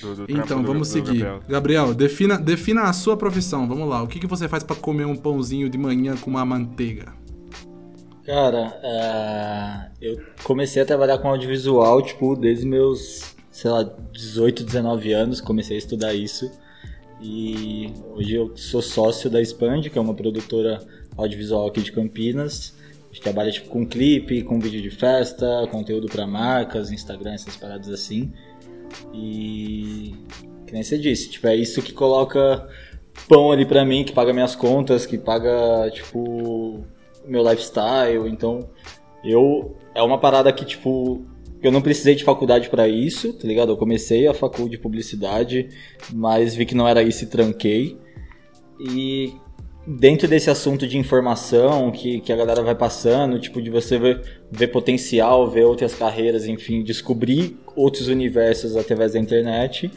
Do- 0.00 0.14
do 0.14 0.32
Então, 0.32 0.62
vamos 0.62 0.88
do 0.88 0.92
seguir. 0.92 1.18
Gabriel. 1.20 1.40
Gabriel, 1.48 1.94
defina, 1.94 2.38
defina 2.38 2.82
a 2.82 2.92
sua 2.92 3.16
profissão. 3.16 3.66
Vamos 3.68 3.88
lá. 3.88 4.02
O 4.02 4.06
que, 4.06 4.18
que 4.18 4.26
você 4.26 4.48
faz 4.48 4.62
pra 4.62 4.76
comer 4.76 5.04
um 5.06 5.16
pãozinho 5.16 5.68
de 5.68 5.78
manhã 5.78 6.16
com 6.16 6.30
uma 6.30 6.44
manteiga? 6.44 7.12
Cara, 8.24 8.78
é, 8.82 9.90
eu 10.00 10.20
comecei 10.42 10.82
a 10.82 10.84
trabalhar 10.84 11.18
com 11.18 11.28
audiovisual, 11.28 12.02
tipo, 12.02 12.34
desde 12.34 12.66
meus, 12.66 13.36
sei 13.52 13.70
lá, 13.70 13.84
18, 14.12 14.64
19 14.64 15.12
anos, 15.12 15.40
comecei 15.40 15.76
a 15.76 15.78
estudar 15.78 16.12
isso. 16.12 16.50
E 17.22 17.92
hoje 18.14 18.34
eu 18.34 18.56
sou 18.56 18.82
sócio 18.82 19.30
da 19.30 19.40
Expand, 19.40 19.82
que 19.88 19.96
é 19.96 20.00
uma 20.00 20.12
produtora 20.14 20.84
audiovisual 21.16 21.68
aqui 21.68 21.80
de 21.80 21.92
Campinas. 21.92 22.74
A 23.10 23.14
gente 23.14 23.22
trabalha 23.22 23.50
tipo, 23.50 23.68
com 23.68 23.86
clipe, 23.86 24.42
com 24.42 24.58
vídeo 24.58 24.82
de 24.82 24.90
festa, 24.90 25.46
conteúdo 25.70 26.06
para 26.08 26.26
marcas, 26.26 26.90
Instagram, 26.90 27.32
essas 27.32 27.56
paradas 27.56 27.88
assim. 27.88 28.32
E 29.12 30.14
que 30.66 30.72
nem 30.72 30.82
você 30.82 30.98
disse, 30.98 31.30
tipo, 31.30 31.46
é 31.46 31.56
isso 31.56 31.80
que 31.80 31.92
coloca 31.92 32.68
pão 33.28 33.52
ali 33.52 33.64
pra 33.64 33.84
mim, 33.84 34.04
que 34.04 34.12
paga 34.12 34.32
minhas 34.32 34.54
contas, 34.54 35.06
que 35.06 35.16
paga, 35.16 35.90
tipo, 35.90 36.84
meu 37.26 37.42
lifestyle. 37.48 38.28
Então, 38.28 38.68
eu 39.24 39.76
é 39.94 40.02
uma 40.02 40.18
parada 40.18 40.52
que, 40.52 40.64
tipo, 40.64 41.24
eu 41.62 41.72
não 41.72 41.80
precisei 41.80 42.14
de 42.14 42.24
faculdade 42.24 42.68
pra 42.68 42.88
isso, 42.88 43.32
tá 43.32 43.46
ligado? 43.46 43.72
Eu 43.72 43.76
comecei 43.76 44.26
a 44.26 44.34
faculdade 44.34 44.72
de 44.72 44.78
publicidade, 44.78 45.68
mas 46.12 46.54
vi 46.54 46.66
que 46.66 46.74
não 46.74 46.86
era 46.86 47.02
isso 47.02 47.24
e 47.24 47.28
tranquei. 47.28 47.98
E 48.78 49.32
dentro 49.86 50.26
desse 50.26 50.50
assunto 50.50 50.86
de 50.86 50.98
informação 50.98 51.90
que, 51.90 52.20
que 52.20 52.32
a 52.32 52.36
galera 52.36 52.62
vai 52.62 52.74
passando, 52.74 53.38
tipo, 53.38 53.62
de 53.62 53.70
você 53.70 53.98
ver, 53.98 54.22
ver 54.50 54.68
potencial, 54.68 55.48
ver 55.48 55.64
outras 55.64 55.94
carreiras, 55.94 56.46
enfim, 56.46 56.82
descobrir 56.82 57.56
outros 57.74 58.08
universos 58.08 58.76
através 58.76 59.12
da 59.12 59.18
internet, 59.18 59.90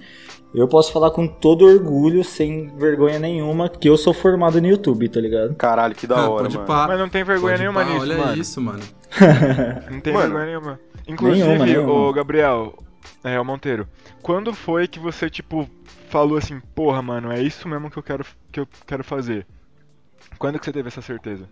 eu 0.54 0.68
posso 0.68 0.92
falar 0.92 1.12
com 1.12 1.28
todo 1.28 1.66
orgulho, 1.66 2.24
sem 2.24 2.68
vergonha 2.78 3.20
nenhuma, 3.20 3.70
que 3.70 3.88
eu 3.88 3.96
sou 3.98 4.14
formado 4.14 4.60
no 4.62 4.68
YouTube, 4.68 5.08
tá 5.10 5.20
ligado? 5.20 5.54
Caralho, 5.56 5.94
que 5.96 6.08
da 6.08 6.18
Ah, 6.18 6.30
hora, 6.30 6.44
pode 6.44 6.56
mano. 6.56 6.68
pá. 6.68 6.88
Mas 6.88 7.00
não 7.00 7.10
tem 7.10 7.24
vergonha 7.24 7.54
Pode 7.54 7.62
nenhuma 7.62 7.84
pá, 7.86 7.90
nisso, 7.92 8.02
Olha 8.02 8.18
mano. 8.18 8.42
isso, 8.42 8.62
mano. 8.62 8.80
Não 9.92 10.00
tem 10.02 10.14
Mano. 10.14 10.26
vergonha 10.28 10.46
nenhuma. 10.46 10.80
Inclusive, 11.08 11.48
Nenhuma, 11.48 11.66
nenhuma. 11.66 11.92
ô 11.92 12.14
Gabriel, 12.14 12.76
é, 13.24 13.40
o 13.40 13.46
Monteiro, 13.46 13.88
quando 14.22 14.54
foi 14.54 14.88
que 14.88 15.00
você, 15.00 15.30
tipo, 15.30 15.68
falou 16.10 16.38
assim, 16.38 16.60
porra, 16.76 17.02
mano, 17.02 17.32
é 17.32 17.42
isso 17.42 17.68
mesmo 17.68 17.90
que 17.90 17.98
eu 17.98 18.04
quero, 18.04 18.24
que 18.52 18.60
eu 18.60 18.68
quero 18.86 19.04
fazer? 19.04 19.48
Quando 20.40 20.58
que 20.58 20.66
você 20.66 20.72
teve 20.72 20.88
essa 20.88 21.02
certeza? 21.02 21.48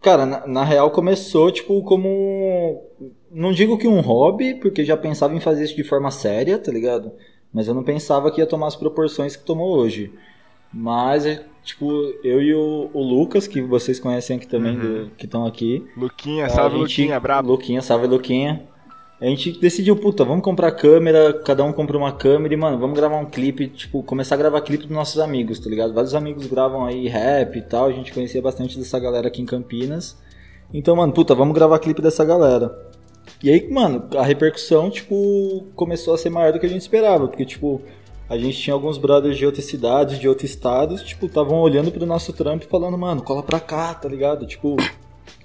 Cara, 0.00 0.24
na, 0.24 0.46
na 0.46 0.64
real 0.64 0.90
começou, 0.92 1.50
tipo, 1.50 1.82
como. 1.82 2.84
Não 3.32 3.52
digo 3.52 3.76
que 3.78 3.88
um 3.88 4.00
hobby, 4.00 4.54
porque 4.54 4.84
já 4.84 4.96
pensava 4.96 5.34
em 5.34 5.40
fazer 5.40 5.64
isso 5.64 5.74
de 5.74 5.82
forma 5.82 6.10
séria, 6.10 6.58
tá 6.58 6.70
ligado? 6.70 7.10
Mas 7.52 7.66
eu 7.66 7.74
não 7.74 7.82
pensava 7.82 8.30
que 8.30 8.40
ia 8.40 8.46
tomar 8.46 8.68
as 8.68 8.76
proporções 8.76 9.34
que 9.34 9.44
tomou 9.44 9.76
hoje. 9.76 10.12
Mas, 10.72 11.24
é, 11.26 11.44
tipo, 11.64 11.90
eu 12.22 12.40
e 12.42 12.54
o, 12.54 12.90
o 12.92 13.02
Lucas, 13.02 13.46
que 13.48 13.60
vocês 13.62 13.98
conhecem 13.98 14.36
aqui 14.36 14.46
também, 14.46 14.76
Uhum. 14.76 15.04
do- 15.06 15.10
que 15.16 15.24
estão 15.24 15.46
aqui. 15.46 15.84
Luquinha, 15.96 16.48
salve 16.50 16.76
gente- 16.76 16.82
Luquinha, 17.00 17.18
brabo. 17.18 17.50
Luquinha, 17.52 17.80
salve 17.82 18.06
Luquinha. 18.06 18.68
A 19.20 19.24
gente 19.26 19.58
decidiu, 19.58 19.96
puta, 19.96 20.24
vamos 20.24 20.44
comprar 20.44 20.70
câmera, 20.70 21.32
cada 21.32 21.64
um 21.64 21.72
compra 21.72 21.98
uma 21.98 22.12
câmera 22.12 22.54
e, 22.54 22.56
mano, 22.56 22.78
vamos 22.78 22.96
gravar 22.96 23.16
um 23.16 23.26
clipe, 23.26 23.66
tipo, 23.66 24.00
começar 24.04 24.36
a 24.36 24.38
gravar 24.38 24.60
clipe 24.60 24.84
dos 24.86 24.94
nossos 24.94 25.18
amigos, 25.18 25.58
tá 25.58 25.68
ligado? 25.68 25.92
Vários 25.92 26.14
amigos 26.14 26.46
gravam 26.46 26.86
aí 26.86 27.08
rap 27.08 27.56
e 27.56 27.62
tal, 27.62 27.86
a 27.86 27.92
gente 27.92 28.12
conhecia 28.12 28.40
bastante 28.40 28.78
dessa 28.78 28.96
galera 29.00 29.26
aqui 29.26 29.42
em 29.42 29.46
Campinas. 29.46 30.16
Então, 30.72 30.94
mano, 30.94 31.12
puta, 31.12 31.34
vamos 31.34 31.52
gravar 31.52 31.80
clipe 31.80 32.00
dessa 32.00 32.24
galera. 32.24 32.72
E 33.42 33.50
aí, 33.50 33.68
mano, 33.68 34.08
a 34.16 34.22
repercussão, 34.22 34.88
tipo, 34.88 35.66
começou 35.74 36.14
a 36.14 36.18
ser 36.18 36.30
maior 36.30 36.52
do 36.52 36.60
que 36.60 36.66
a 36.66 36.68
gente 36.68 36.82
esperava, 36.82 37.26
porque, 37.26 37.44
tipo, 37.44 37.82
a 38.28 38.38
gente 38.38 38.56
tinha 38.56 38.74
alguns 38.74 38.98
brothers 38.98 39.36
de 39.36 39.44
outras 39.44 39.64
cidades, 39.64 40.20
de 40.20 40.28
outros 40.28 40.48
estados, 40.48 41.02
tipo, 41.02 41.26
estavam 41.26 41.58
olhando 41.60 41.90
pro 41.90 42.06
nosso 42.06 42.32
trampo 42.32 42.64
e 42.64 42.68
falando, 42.68 42.96
mano, 42.96 43.20
cola 43.22 43.42
pra 43.42 43.58
cá, 43.58 43.94
tá 43.94 44.08
ligado? 44.08 44.46
Tipo, 44.46 44.76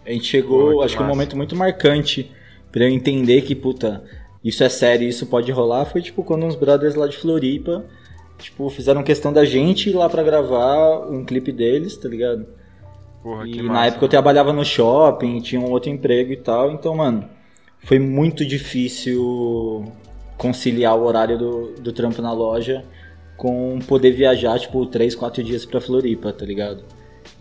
a 0.05 0.11
gente 0.11 0.25
chegou, 0.25 0.73
Pô, 0.73 0.77
que 0.79 0.85
acho 0.85 0.95
que 0.95 1.01
um 1.01 1.05
massa. 1.05 1.15
momento 1.15 1.35
muito 1.35 1.55
marcante 1.55 2.31
pra 2.73 2.83
eu 2.83 2.89
entender 2.89 3.43
que, 3.43 3.55
puta, 3.55 4.03
isso 4.43 4.61
é 4.63 4.67
sério, 4.69 5.07
isso 5.07 5.25
pode 5.27 5.49
rolar, 5.53 5.85
foi, 5.85 6.01
tipo, 6.01 6.21
quando 6.23 6.45
uns 6.45 6.55
brothers 6.55 6.95
lá 6.95 7.07
de 7.07 7.15
Floripa, 7.15 7.85
tipo, 8.37 8.69
fizeram 8.69 9.01
questão 9.03 9.31
da 9.31 9.45
gente 9.45 9.89
ir 9.89 9.93
lá 9.93 10.09
pra 10.09 10.21
gravar 10.23 11.07
um 11.09 11.23
clipe 11.23 11.51
deles, 11.53 11.95
tá 11.95 12.09
ligado? 12.09 12.45
Porra, 13.23 13.45
que 13.45 13.51
E 13.59 13.61
massa. 13.61 13.73
na 13.73 13.85
época 13.85 14.03
eu 14.03 14.09
trabalhava 14.09 14.51
no 14.51 14.65
shopping, 14.65 15.39
tinha 15.39 15.61
um 15.61 15.71
outro 15.71 15.89
emprego 15.89 16.33
e 16.33 16.37
tal, 16.37 16.71
então, 16.73 16.93
mano, 16.95 17.23
foi 17.79 17.99
muito 17.99 18.45
difícil 18.45 19.85
conciliar 20.37 20.97
o 20.97 21.03
horário 21.05 21.37
do, 21.37 21.73
do 21.79 21.93
trampo 21.93 22.21
na 22.21 22.33
loja 22.33 22.83
com 23.37 23.79
poder 23.87 24.11
viajar, 24.11 24.59
tipo, 24.59 24.85
3, 24.85 25.15
4 25.15 25.43
dias 25.43 25.65
pra 25.65 25.79
Floripa, 25.79 26.33
tá 26.33 26.45
ligado? 26.45 26.83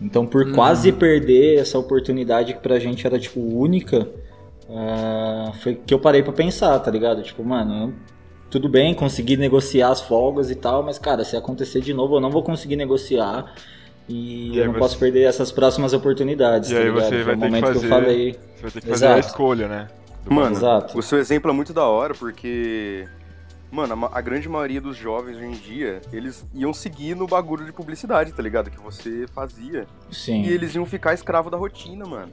Então, 0.01 0.25
por 0.25 0.47
Hum. 0.47 0.53
quase 0.53 0.91
perder 0.91 1.59
essa 1.59 1.77
oportunidade 1.77 2.53
que 2.53 2.59
pra 2.61 2.79
gente 2.79 3.05
era, 3.05 3.19
tipo, 3.19 3.39
única, 3.41 4.07
ah, 4.75 5.51
foi 5.61 5.75
que 5.75 5.93
eu 5.93 5.99
parei 5.99 6.23
pra 6.23 6.33
pensar, 6.33 6.77
tá 6.79 6.89
ligado? 6.91 7.21
Tipo, 7.21 7.43
mano, 7.43 7.93
tudo 8.49 8.67
bem, 8.69 8.93
consegui 8.93 9.37
negociar 9.37 9.89
as 9.89 10.01
folgas 10.01 10.49
e 10.51 10.55
tal, 10.55 10.83
mas, 10.83 10.97
cara, 10.99 11.23
se 11.23 11.35
acontecer 11.37 11.81
de 11.81 11.93
novo, 11.93 12.15
eu 12.15 12.19
não 12.21 12.29
vou 12.31 12.43
conseguir 12.43 12.75
negociar 12.75 13.53
e, 14.07 14.51
E 14.53 14.57
eu 14.57 14.65
não 14.65 14.73
você- 14.73 14.79
posso 14.79 14.99
perder 14.99 15.23
essas 15.23 15.51
próximas 15.51 15.93
oportunidades, 15.93 16.69
E 16.69 16.73
tá 16.73 16.79
aí 16.79 16.85
ligado? 16.85 17.03
você 17.03 17.09
Foi 17.09 17.23
vai 17.23 17.35
o 17.35 17.37
ter 17.37 17.45
que 17.45 17.45
momento 17.51 17.63
que, 17.63 17.69
eu 17.69 17.73
fazer- 17.75 17.89
falei. 17.89 18.31
Você 18.55 18.61
vai 18.61 18.71
ter 18.71 18.81
que 18.81 18.87
fazer 18.87 19.05
a 19.07 19.11
Exato. 19.17 19.27
escolha, 19.27 19.67
né? 19.67 19.87
Do 20.23 20.33
Mano, 20.33 20.55
Exato. 20.55 20.97
o 20.97 21.01
seu 21.01 21.19
exemplo 21.19 21.51
é 21.51 21.53
muito 21.53 21.73
da 21.73 21.85
hora, 21.85 22.13
porque, 22.13 23.05
mano, 23.71 24.05
a 24.05 24.17
a, 24.17 24.21
grande 24.21 24.47
maioria 24.47 24.79
dos 24.79 24.95
jovens 24.95 25.35
hoje 25.35 25.45
em 25.47 25.51
dia, 25.51 26.01
eles 26.13 26.45
iam 26.53 26.73
seguir 26.73 27.13
no 27.15 27.27
bagulho 27.27 27.65
de 27.65 27.73
publicidade, 27.73 28.31
tá 28.31 28.41
ligado? 28.41 28.69
Que 28.71 28.79
você 28.79 29.25
fazia. 29.35 29.85
Sim. 30.11 30.43
E 30.43 30.49
eles 30.49 30.73
iam 30.75 30.85
ficar 30.85 31.13
escravo 31.13 31.49
da 31.49 31.57
rotina, 31.57 32.05
mano. 32.05 32.31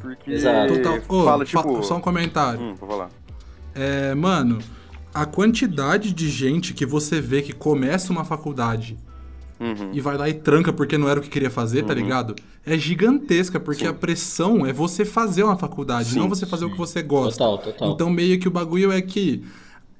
Porque 0.00 0.30
Exato. 0.30 0.74
Total. 0.76 0.98
Ô, 1.08 1.24
fala, 1.24 1.46
fa- 1.46 1.62
tipo... 1.62 1.82
só 1.82 1.96
um 1.96 2.00
comentário. 2.00 2.60
Hum, 2.60 2.74
vou 2.74 2.88
falar. 2.88 3.10
É, 3.74 4.14
mano, 4.14 4.58
a 5.14 5.24
quantidade 5.26 6.12
de 6.12 6.28
gente 6.28 6.72
que 6.74 6.84
você 6.86 7.20
vê 7.20 7.42
que 7.42 7.52
começa 7.52 8.12
uma 8.12 8.24
faculdade 8.24 8.96
Uhum. 9.60 9.90
e 9.92 10.00
vai 10.00 10.16
lá 10.16 10.28
e 10.28 10.34
tranca 10.34 10.72
porque 10.72 10.96
não 10.96 11.08
era 11.08 11.18
o 11.18 11.22
que 11.22 11.28
queria 11.28 11.50
fazer, 11.50 11.82
tá 11.84 11.92
Uhum. 11.92 11.98
ligado? 12.00 12.36
É 12.64 12.78
gigantesca, 12.78 13.58
porque 13.58 13.84
Sim. 13.84 13.90
a 13.90 13.92
pressão 13.92 14.64
é 14.64 14.72
você 14.72 15.04
fazer 15.04 15.42
uma 15.42 15.56
faculdade, 15.56 16.10
Sim, 16.10 16.20
não 16.20 16.28
você 16.28 16.46
fazer 16.46 16.64
o 16.64 16.68
sim. 16.68 16.74
que 16.74 16.78
você 16.78 17.02
gosta. 17.02 17.38
Total, 17.44 17.58
total. 17.58 17.92
Então, 17.92 18.08
meio 18.08 18.38
que 18.38 18.46
o 18.46 18.50
bagulho 18.52 18.92
é 18.92 19.00
que 19.02 19.42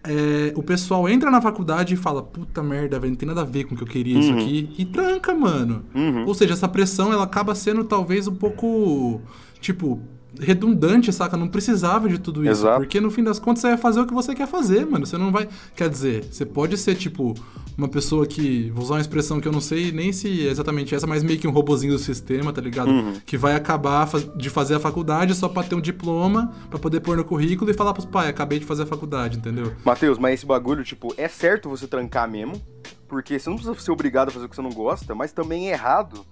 é, 0.05 0.53
o 0.57 0.63
pessoal 0.63 1.09
entra 1.09 1.31
na 1.31 1.41
faculdade 1.41 1.95
e 1.95 1.97
fala: 1.97 2.23
puta 2.23 2.63
merda, 2.63 2.99
velho, 2.99 3.11
não 3.11 3.17
tem 3.17 3.27
nada 3.29 3.41
a 3.43 3.45
ver 3.45 3.65
com 3.65 3.75
o 3.75 3.77
que 3.77 3.83
eu 3.83 3.89
queria 3.89 4.19
isso 4.19 4.33
Uhum. 4.33 4.39
aqui, 4.39 4.71
e 4.79 4.85
tranca, 4.85 5.35
mano. 5.35 5.85
Uhum. 5.95 6.25
Ou 6.27 6.35
seja, 6.35 6.55
essa 6.55 6.69
pressão 6.69 7.13
ela 7.13 7.25
acaba 7.25 7.55
sendo 7.55 7.85
talvez 7.85 8.27
um 8.29 8.35
pouco, 8.35 9.21
tipo, 9.61 10.01
redundante, 10.41 11.13
saca? 11.13 11.37
Não 11.37 11.49
precisava 11.49 12.09
de 12.09 12.19
tudo 12.19 12.43
isso. 12.43 12.63
Exato. 12.63 12.81
Porque 12.81 13.01
no 13.01 13.11
fim 13.11 13.23
das 13.23 13.39
contas 13.39 13.63
você 13.63 13.69
vai 13.69 13.77
fazer 13.77 14.01
o 14.01 14.07
que 14.07 14.15
você 14.15 14.35
quer 14.35 14.47
fazer, 14.47 14.87
mano. 14.87 15.07
Você 15.07 15.17
não 15.17 15.33
vai. 15.33 15.49
Quer 15.75 15.89
dizer, 15.89 16.25
você 16.25 16.45
pode 16.45 16.77
ser, 16.77 16.95
tipo, 16.95 17.35
uma 17.77 17.89
pessoa 17.89 18.27
que. 18.27 18.71
Vou 18.71 18.85
usar 18.85 18.95
uma 18.95 19.01
expressão 19.01 19.41
que 19.41 19.49
eu 19.49 19.53
não 19.53 19.61
sei 19.61 19.93
nem 19.93 20.13
se 20.13 20.47
é 20.47 20.51
exatamente 20.51 20.95
essa, 20.95 21.07
mas 21.07 21.23
meio 21.23 21.39
que 21.39 21.49
um 21.49 21.53
robozinho 21.53 21.93
do 21.93 21.99
sistema, 21.99 22.53
tá 22.53 22.61
ligado? 22.61 22.91
Uhum. 22.91 23.15
Que 23.25 23.37
vai 23.37 23.55
acabar 23.55 24.09
de 24.37 24.51
fazer 24.51 24.75
a 24.75 24.81
faculdade 24.81 25.35
só 25.35 25.49
pra 25.49 25.63
ter 25.63 25.75
um 25.75 25.81
diploma, 25.81 26.53
pra 26.69 26.79
poder 26.79 27.01
pôr 27.01 27.17
no 27.17 27.25
currículo 27.25 27.71
e 27.71 27.75
falar 27.75 27.93
pros 27.93 28.07
pais, 28.07 28.29
acabei 28.29 28.59
de 28.59 28.65
fazer 28.65 28.83
a 28.83 28.87
faculdade, 28.87 29.39
entendeu? 29.39 29.73
Matheus, 29.85 30.19
mas 30.19 30.35
esse 30.35 30.47
bagulho, 30.47 30.85
tipo, 30.85 31.13
é 31.17 31.29
certo 31.29 31.69
você 31.69 31.87
trancar 31.87 32.31
mesmo, 32.31 32.61
porque 33.09 33.39
você 33.39 33.49
não 33.49 33.57
precisa 33.57 33.79
ser 33.81 33.91
obrigado 33.91 34.29
a 34.29 34.31
fazer 34.31 34.47
o 34.47 34.49
que 34.49 34.57
você 34.57 34.63
não 34.63 34.73
gosta, 34.73 35.15
mas 35.15 35.33
também 35.33 35.69
é 35.69 35.73
errado, 35.73 36.25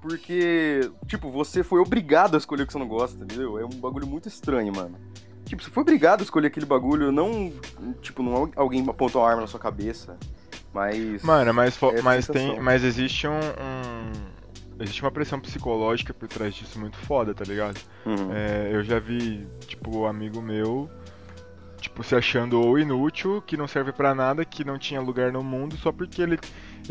porque, 0.00 0.90
tipo, 1.06 1.30
você 1.30 1.62
foi 1.62 1.80
obrigado 1.80 2.34
a 2.34 2.38
escolher 2.38 2.62
o 2.62 2.66
que 2.66 2.72
você 2.72 2.78
não 2.78 2.88
gosta, 2.88 3.22
entendeu? 3.22 3.58
É 3.58 3.64
um 3.64 3.68
bagulho 3.80 4.06
muito 4.06 4.28
estranho, 4.28 4.74
mano. 4.74 4.96
Tipo, 5.44 5.62
você 5.62 5.70
foi 5.70 5.82
obrigado 5.82 6.20
a 6.20 6.22
escolher 6.22 6.46
aquele 6.48 6.66
bagulho, 6.66 7.10
não, 7.10 7.52
tipo, 8.00 8.22
não 8.22 8.50
alguém 8.56 8.84
apontou 8.88 9.20
uma 9.22 9.28
arma 9.28 9.40
na 9.42 9.46
sua 9.48 9.58
cabeça, 9.60 10.16
mas... 10.72 11.22
Mano, 11.22 11.52
mas, 11.52 11.80
É 11.82 12.02
mas, 12.02 12.26
sensação. 12.26 12.52
tem, 12.54 12.60
mas 12.60 12.84
existe 12.84 13.26
um, 13.26 13.32
um- 13.34 14.40
Existe 14.82 15.02
uma 15.02 15.10
pressão 15.10 15.38
psicológica 15.38 16.14
por 16.14 16.26
trás 16.26 16.54
disso 16.54 16.78
muito 16.80 16.96
foda, 16.96 17.34
tá 17.34 17.44
ligado? 17.44 17.78
Uhum. 18.06 18.32
É, 18.32 18.70
eu 18.72 18.82
já 18.82 18.98
vi, 18.98 19.46
tipo, 19.66 20.06
amigo 20.06 20.40
meu, 20.40 20.88
tipo, 21.78 22.02
se 22.02 22.14
achando 22.14 22.58
ou 22.58 22.78
inútil, 22.78 23.42
que 23.46 23.58
não 23.58 23.68
serve 23.68 23.92
pra 23.92 24.14
nada, 24.14 24.42
que 24.42 24.64
não 24.64 24.78
tinha 24.78 24.98
lugar 25.02 25.30
no 25.32 25.42
mundo, 25.42 25.76
só 25.76 25.92
porque 25.92 26.22
ele, 26.22 26.38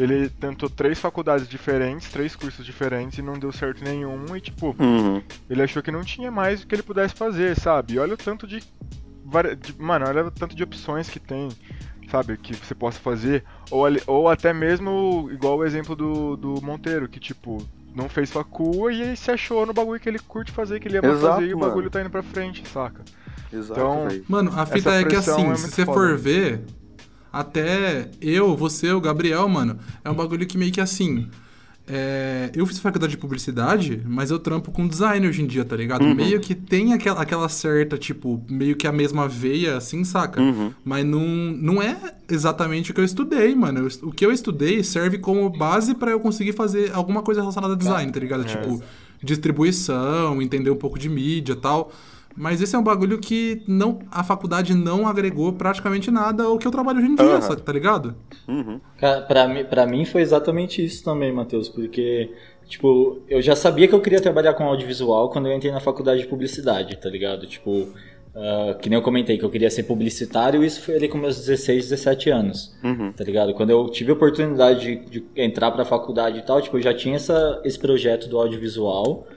ele 0.02 0.30
tentou 0.30 0.70
três 0.70 0.98
faculdades 1.00 1.48
diferentes, 1.48 2.10
três 2.10 2.36
cursos 2.36 2.66
diferentes 2.66 3.20
e 3.20 3.22
não 3.22 3.38
deu 3.38 3.52
certo 3.52 3.84
nenhum, 3.84 4.36
e 4.36 4.42
tipo, 4.42 4.76
Uhum. 4.80 5.22
ele 5.50 5.62
achou 5.62 5.84
que 5.84 5.92
não 5.92 6.04
tinha 6.04 6.32
mais 6.32 6.64
o 6.64 6.68
que 6.68 6.74
ele 6.76 6.84
pudesse 6.84 7.14
fazer, 7.16 7.56
sabe? 7.60 7.94
E 7.94 8.00
olha 8.00 8.14
o 8.14 8.18
tanto 8.18 8.48
de, 8.48 8.64
Mano, 9.78 10.06
olha 10.08 10.26
o 10.26 10.32
tanto 10.32 10.56
de 10.56 10.64
opções 10.64 11.10
que 11.10 11.20
tem, 11.20 11.50
sabe? 12.10 12.36
Que 12.38 12.56
você 12.56 12.74
possa 12.74 13.00
fazer. 13.00 13.44
Ou, 13.70 13.84
ou 14.08 14.28
até 14.30 14.52
mesmo, 14.54 15.30
igual 15.32 15.58
o 15.58 15.66
exemplo 15.66 15.96
do, 15.96 16.36
do 16.36 16.62
Monteiro, 16.64 17.08
que 17.08 17.20
tipo, 17.20 17.64
não 17.94 18.10
fez 18.10 18.32
facua 18.32 18.92
e 18.92 19.04
aí 19.04 19.16
se 19.18 19.30
achou 19.30 19.66
no 19.68 19.74
bagulho 19.74 20.00
que 20.00 20.10
ele 20.10 20.18
curte 20.20 20.52
fazer, 20.52 20.80
que 20.80 20.88
ele 20.88 20.98
ama 20.98 21.10
Exato, 21.10 21.34
fazer 21.36 21.48
e 21.48 21.54
o 21.54 21.58
mano. 21.60 21.70
bagulho 21.70 21.90
tá 21.92 22.02
indo 22.02 22.10
pra 22.10 22.24
frente, 22.24 22.68
saca? 22.68 23.04
Exato, 23.54 23.80
Então. 23.80 24.08
Mano, 24.28 24.52
a 24.56 24.66
fita 24.66 24.94
é 24.96 25.04
que 25.04 25.16
assim, 25.16 25.52
é 25.52 25.56
se 25.56 25.68
você 25.70 25.86
foda. 25.86 26.00
for 26.00 26.18
ver, 26.18 26.62
até 27.32 28.10
eu, 28.22 28.56
você, 28.56 28.92
o 28.92 29.02
Gabriel, 29.02 29.48
mano, 29.48 29.78
é 30.04 30.10
um 30.10 30.16
bagulho 30.16 30.46
que 30.48 30.58
meio 30.58 30.72
que 30.72 30.82
assim. 30.82 31.28
é, 31.92 32.52
eu 32.54 32.66
fiz 32.68 32.78
faculdade 32.78 33.12
de 33.12 33.18
publicidade, 33.18 34.00
mas 34.06 34.30
eu 34.30 34.38
trampo 34.38 34.72
com 34.72 34.88
design 34.88 35.28
hoje 35.28 35.42
em 35.42 35.48
dia, 35.48 35.66
tá 35.66 35.76
ligado? 35.76 36.04
Uhum. 36.04 36.14
Meio 36.14 36.40
que 36.40 36.54
tem 36.54 36.94
aquela, 36.94 37.20
aquela 37.20 37.50
certa, 37.50 37.98
tipo, 37.98 38.40
meio 38.48 38.76
que 38.76 38.86
a 38.86 38.92
mesma 38.92 39.28
veia, 39.28 39.76
assim, 39.76 40.04
saca? 40.04 40.40
Uhum. 40.40 40.72
Mas 40.86 41.04
não, 41.04 41.26
não 41.26 41.82
é 41.82 41.98
exatamente 42.30 42.92
o 42.92 42.94
que 42.94 43.02
eu 43.02 43.06
estudei, 43.06 43.56
mano. 43.56 43.80
Eu 43.80 44.08
o 44.08 44.12
que 44.12 44.24
eu 44.24 44.32
estudei 44.32 44.84
serve 44.84 45.18
como 45.18 45.50
base 45.50 45.96
pra 45.96 46.12
eu 46.12 46.20
conseguir 46.20 46.54
fazer 46.54 46.92
alguma 46.94 47.24
coisa 47.24 47.42
relacionada 47.42 47.74
a 47.74 47.78
design, 47.78 48.12
tá 48.12 48.20
ligado? 48.20 48.42
É. 48.42 48.46
Tipo, 48.46 48.84
distribuição, 49.24 50.42
entender 50.42 50.70
um 50.70 50.76
pouco 50.76 51.00
de 51.00 51.10
mídia 51.10 51.54
e 51.54 51.56
tal. 51.56 51.92
Mas 52.36 52.62
esse 52.62 52.76
é 52.76 52.80
um 52.80 52.84
bagulho 52.84 53.18
que 53.20 53.62
não, 53.68 54.00
a 54.10 54.24
faculdade 54.24 54.74
não 54.74 55.08
agregou 55.08 55.52
praticamente 55.54 56.10
nada 56.10 56.44
ao 56.44 56.58
que 56.58 56.66
eu 56.66 56.72
trabalho 56.72 57.00
hoje 57.00 57.08
em 57.08 57.16
dia, 57.16 57.26
Aham. 57.26 57.42
sabe? 57.42 57.62
tá 57.62 57.74
ligado? 57.74 58.16
Uhum. 58.48 58.80
Cara, 58.98 59.22
pra 59.24 59.48
mim, 59.48 59.66
pra 59.66 59.86
mim 59.86 60.06
foi 60.06 60.22
exatamente 60.22 60.84
isso 60.84 61.04
também, 61.04 61.34
Matheus, 61.34 61.68
porque, 61.68 62.32
tipo, 62.68 63.20
eu 63.28 63.42
já 63.42 63.56
sabia 63.56 63.88
que 63.88 63.94
eu 63.96 64.00
queria 64.02 64.22
trabalhar 64.22 64.54
com 64.54 64.64
audiovisual 64.64 65.30
quando 65.30 65.48
eu 65.48 65.54
entrei 65.54 65.72
na 65.72 65.80
faculdade 65.82 66.22
de 66.22 66.28
publicidade, 66.28 66.96
tá 66.98 67.10
ligado? 67.10 67.46
Tipo, 67.46 67.90
ah, 68.34 68.76
que 68.82 68.90
nem 68.90 68.98
eu 68.98 69.04
comentei, 69.04 69.38
que 69.38 69.44
eu 69.44 69.50
queria 69.50 69.70
ser 69.70 69.84
publicitário, 69.84 70.64
isso 70.64 70.82
foi 70.82 70.96
ali 70.96 71.10
com 71.10 71.18
meus 71.18 71.36
16, 71.46 71.90
17 71.90 72.30
anos, 72.30 72.74
Uhum. 72.84 73.12
tá 73.12 73.24
ligado? 73.24 73.54
Quando 73.54 73.72
eu 73.72 73.90
tive 73.90 74.12
a 74.12 74.14
oportunidade 74.14 74.80
de, 74.80 75.20
de 75.20 75.26
entrar 75.36 75.72
pra 75.72 75.84
faculdade 75.84 76.38
e 76.40 76.42
tal, 76.44 76.62
tipo, 76.62 76.78
eu 76.78 76.82
já 76.82 76.94
tinha 76.94 77.18
essa, 77.18 77.60
esse 77.66 77.78
projeto 77.78 78.30
do 78.30 78.38
audiovisual, 78.38 79.28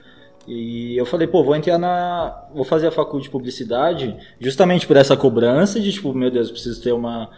e 0.47 0.97
eu 0.97 1.05
falei, 1.05 1.27
pô, 1.27 1.43
vou 1.43 1.55
entrar 1.55 1.77
na. 1.77 2.47
Vou 2.53 2.65
fazer 2.65 2.87
a 2.87 2.91
faculdade 2.91 3.25
de 3.25 3.29
publicidade 3.29 4.15
justamente 4.39 4.85
por 4.85 4.97
essa 4.97 5.15
cobrança 5.15 5.79
de, 5.79 5.91
tipo, 5.91 6.13
meu 6.13 6.29
Deus, 6.29 6.51
preciso 6.51 6.81
ter 6.81 6.91
uma, 6.91 7.29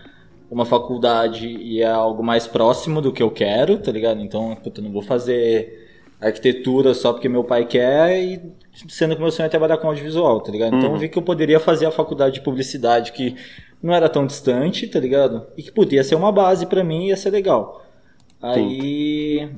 uma 0.49 0.65
faculdade 0.65 1.47
e 1.47 1.81
é 1.81 1.87
algo 1.87 2.23
mais 2.23 2.47
próximo 2.47 3.01
do 3.01 3.13
que 3.13 3.21
eu 3.21 3.29
quero, 3.29 3.77
tá 3.77 3.91
ligado? 3.91 4.21
Então, 4.21 4.55
puta, 4.55 4.79
eu 4.79 4.85
não 4.85 4.91
vou 4.91 5.03
fazer 5.03 5.83
arquitetura 6.19 6.93
só 6.93 7.13
porque 7.13 7.29
meu 7.29 7.43
pai 7.43 7.65
quer 7.65 8.19
e 8.19 8.41
sendo 8.87 9.15
que 9.15 9.21
meu 9.21 9.31
sonho 9.31 9.45
é 9.45 9.49
trabalhar 9.49 9.77
com 9.77 9.87
audiovisual, 9.87 10.41
tá 10.41 10.51
ligado? 10.51 10.75
Então 10.75 10.91
eu 10.91 10.97
vi 10.97 11.07
que 11.07 11.17
eu 11.17 11.21
poderia 11.21 11.59
fazer 11.59 11.85
a 11.85 11.91
faculdade 11.91 12.35
de 12.35 12.41
publicidade 12.41 13.11
que 13.11 13.35
não 13.81 13.93
era 13.93 14.09
tão 14.09 14.25
distante, 14.25 14.87
tá 14.87 14.99
ligado? 14.99 15.45
E 15.55 15.61
que 15.61 15.71
podia 15.71 16.03
ser 16.03 16.15
uma 16.15 16.31
base 16.31 16.65
pra 16.65 16.83
mim 16.83 17.05
e 17.05 17.09
ia 17.09 17.17
ser 17.17 17.29
legal. 17.29 17.85
Aí, 18.41 19.49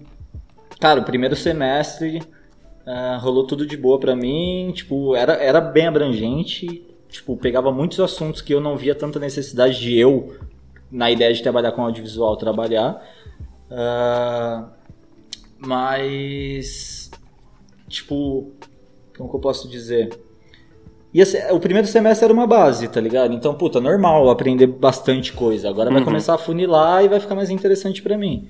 cara, 0.79 0.99
o 0.99 1.03
primeiro 1.03 1.35
semestre 1.35 2.21
ah, 2.87 3.17
rolou 3.21 3.45
tudo 3.45 3.65
de 3.67 3.75
boa 3.77 3.99
pra 3.99 4.15
mim, 4.15 4.71
tipo, 4.73 5.15
era, 5.15 5.33
era 5.33 5.59
bem 5.61 5.85
abrangente, 5.87 6.83
tipo, 7.09 7.35
pegava 7.37 7.71
muitos 7.71 7.99
assuntos 7.99 8.41
que 8.41 8.53
eu 8.53 8.61
não 8.61 8.75
via 8.77 8.95
tanta 8.95 9.19
necessidade 9.19 9.79
de 9.79 9.95
eu, 9.97 10.35
na 10.91 11.11
ideia 11.11 11.33
de 11.33 11.43
trabalhar 11.43 11.71
com 11.73 11.81
audiovisual, 11.83 12.35
trabalhar. 12.37 13.03
Ah, 13.69 14.69
mas, 15.59 17.11
tipo, 17.87 18.51
como 19.17 19.29
que 19.29 19.35
eu 19.35 19.39
posso 19.39 19.67
dizer? 19.69 20.17
Ser- 21.25 21.51
o 21.51 21.59
primeiro 21.59 21.87
semestre 21.87 22.25
era 22.25 22.33
uma 22.33 22.45
base, 22.45 22.87
tá 22.87 23.01
ligado? 23.01 23.33
Então, 23.33 23.55
puta, 23.55 23.79
normal 23.81 24.29
aprender 24.29 24.67
bastante 24.67 25.33
coisa. 25.33 25.67
Agora 25.67 25.89
vai 25.89 25.99
Uhum. 25.99 26.05
começar 26.05 26.35
a 26.35 26.37
funilar 26.37 27.03
e 27.03 27.07
vai 27.07 27.19
ficar 27.19 27.33
mais 27.33 27.49
interessante 27.49 28.03
pra 28.03 28.15
mim. 28.17 28.47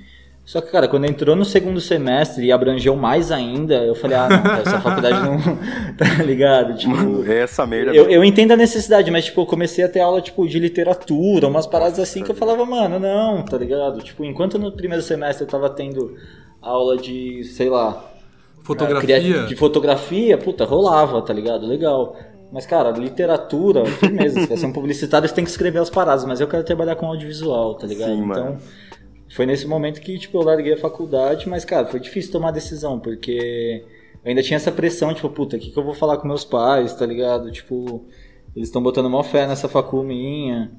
Só 0.47 0.61
que, 0.61 0.71
cara, 0.71 0.87
quando 0.87 1.03
entrou 1.03 1.35
no 1.35 1.43
segundo 1.43 1.81
semestre 1.81 2.45
e 2.45 2.53
abrangeu 2.53 2.95
mais 2.95 3.33
ainda, 3.33 3.83
eu 3.83 3.93
falei, 3.93 4.15
ah, 4.15 4.29
não, 4.29 4.41
cara, 4.41 4.61
essa 4.61 4.79
faculdade 4.79 5.19
não. 5.19 5.37
tá 5.97 6.23
ligado? 6.23 6.73
Tipo. 6.77 7.29
É 7.29 7.39
essa 7.39 7.67
merda. 7.67 7.93
Eu, 7.93 8.09
eu 8.09 8.23
entendo 8.23 8.53
a 8.53 8.55
necessidade, 8.55 9.11
mas, 9.11 9.25
tipo, 9.25 9.41
eu 9.41 9.45
comecei 9.45 9.83
a 9.83 9.89
ter 9.89 9.99
aula, 9.99 10.21
tipo, 10.21 10.47
de 10.47 10.57
literatura, 10.57 11.49
umas 11.49 11.67
paradas 11.67 11.99
assim 11.99 12.23
que 12.23 12.31
eu 12.31 12.35
falava, 12.35 12.65
mano, 12.65 12.97
não, 12.97 13.43
tá 13.43 13.57
ligado? 13.57 14.01
Tipo, 14.01 14.23
enquanto 14.23 14.57
no 14.57 14.71
primeiro 14.71 15.03
semestre 15.03 15.43
eu 15.43 15.49
tava 15.49 15.69
tendo 15.69 16.15
aula 16.61 16.95
de, 16.95 17.43
sei 17.43 17.69
lá, 17.69 18.09
Fotografia. 18.61 19.47
de 19.47 19.55
fotografia, 19.57 20.37
puta, 20.37 20.63
rolava, 20.63 21.21
tá 21.21 21.33
ligado? 21.33 21.67
Legal. 21.67 22.15
Mas, 22.53 22.65
cara, 22.65 22.91
literatura, 22.91 23.85
firmeza. 23.85 24.39
Se 24.39 24.47
você 24.47 24.63
é 24.65 24.67
um 24.69 24.71
publicitário, 24.71 25.27
você 25.27 25.35
tem 25.35 25.43
que 25.43 25.49
escrever 25.49 25.79
as 25.79 25.89
paradas, 25.89 26.23
mas 26.23 26.39
eu 26.39 26.47
quero 26.47 26.63
trabalhar 26.63 26.95
com 26.95 27.05
audiovisual, 27.05 27.75
tá 27.75 27.85
ligado? 27.85 28.11
Sim, 28.11 28.23
então, 28.23 28.43
mano. 28.45 28.59
Foi 29.37 29.45
nesse 29.45 29.67
momento 29.67 30.01
que, 30.01 30.17
tipo, 30.17 30.35
eu 30.39 30.41
larguei 30.41 30.73
a 30.73 30.77
faculdade, 30.77 31.47
mas, 31.47 31.63
cara, 31.63 31.85
foi 31.85 31.99
difícil 31.99 32.31
tomar 32.31 32.47
a 32.47 32.53
decisão, 32.53 32.99
porque 32.99 33.83
eu 34.25 34.29
ainda 34.29 34.41
tinha 34.41 34.57
essa 34.57 34.71
pressão, 34.71 35.13
tipo, 35.13 35.29
puta, 35.29 35.57
o 35.57 35.59
que, 35.59 35.69
que 35.69 35.77
eu 35.77 35.83
vou 35.83 35.93
falar 35.93 36.17
com 36.17 36.27
meus 36.27 36.43
pais, 36.43 36.95
tá 36.95 37.05
ligado? 37.05 37.51
Tipo, 37.51 38.03
eles 38.55 38.67
estão 38.67 38.81
botando 38.81 39.11
mó 39.11 39.21
fé 39.21 39.45
nessa 39.45 39.69
facu 39.69 40.01
minha. 40.01 40.71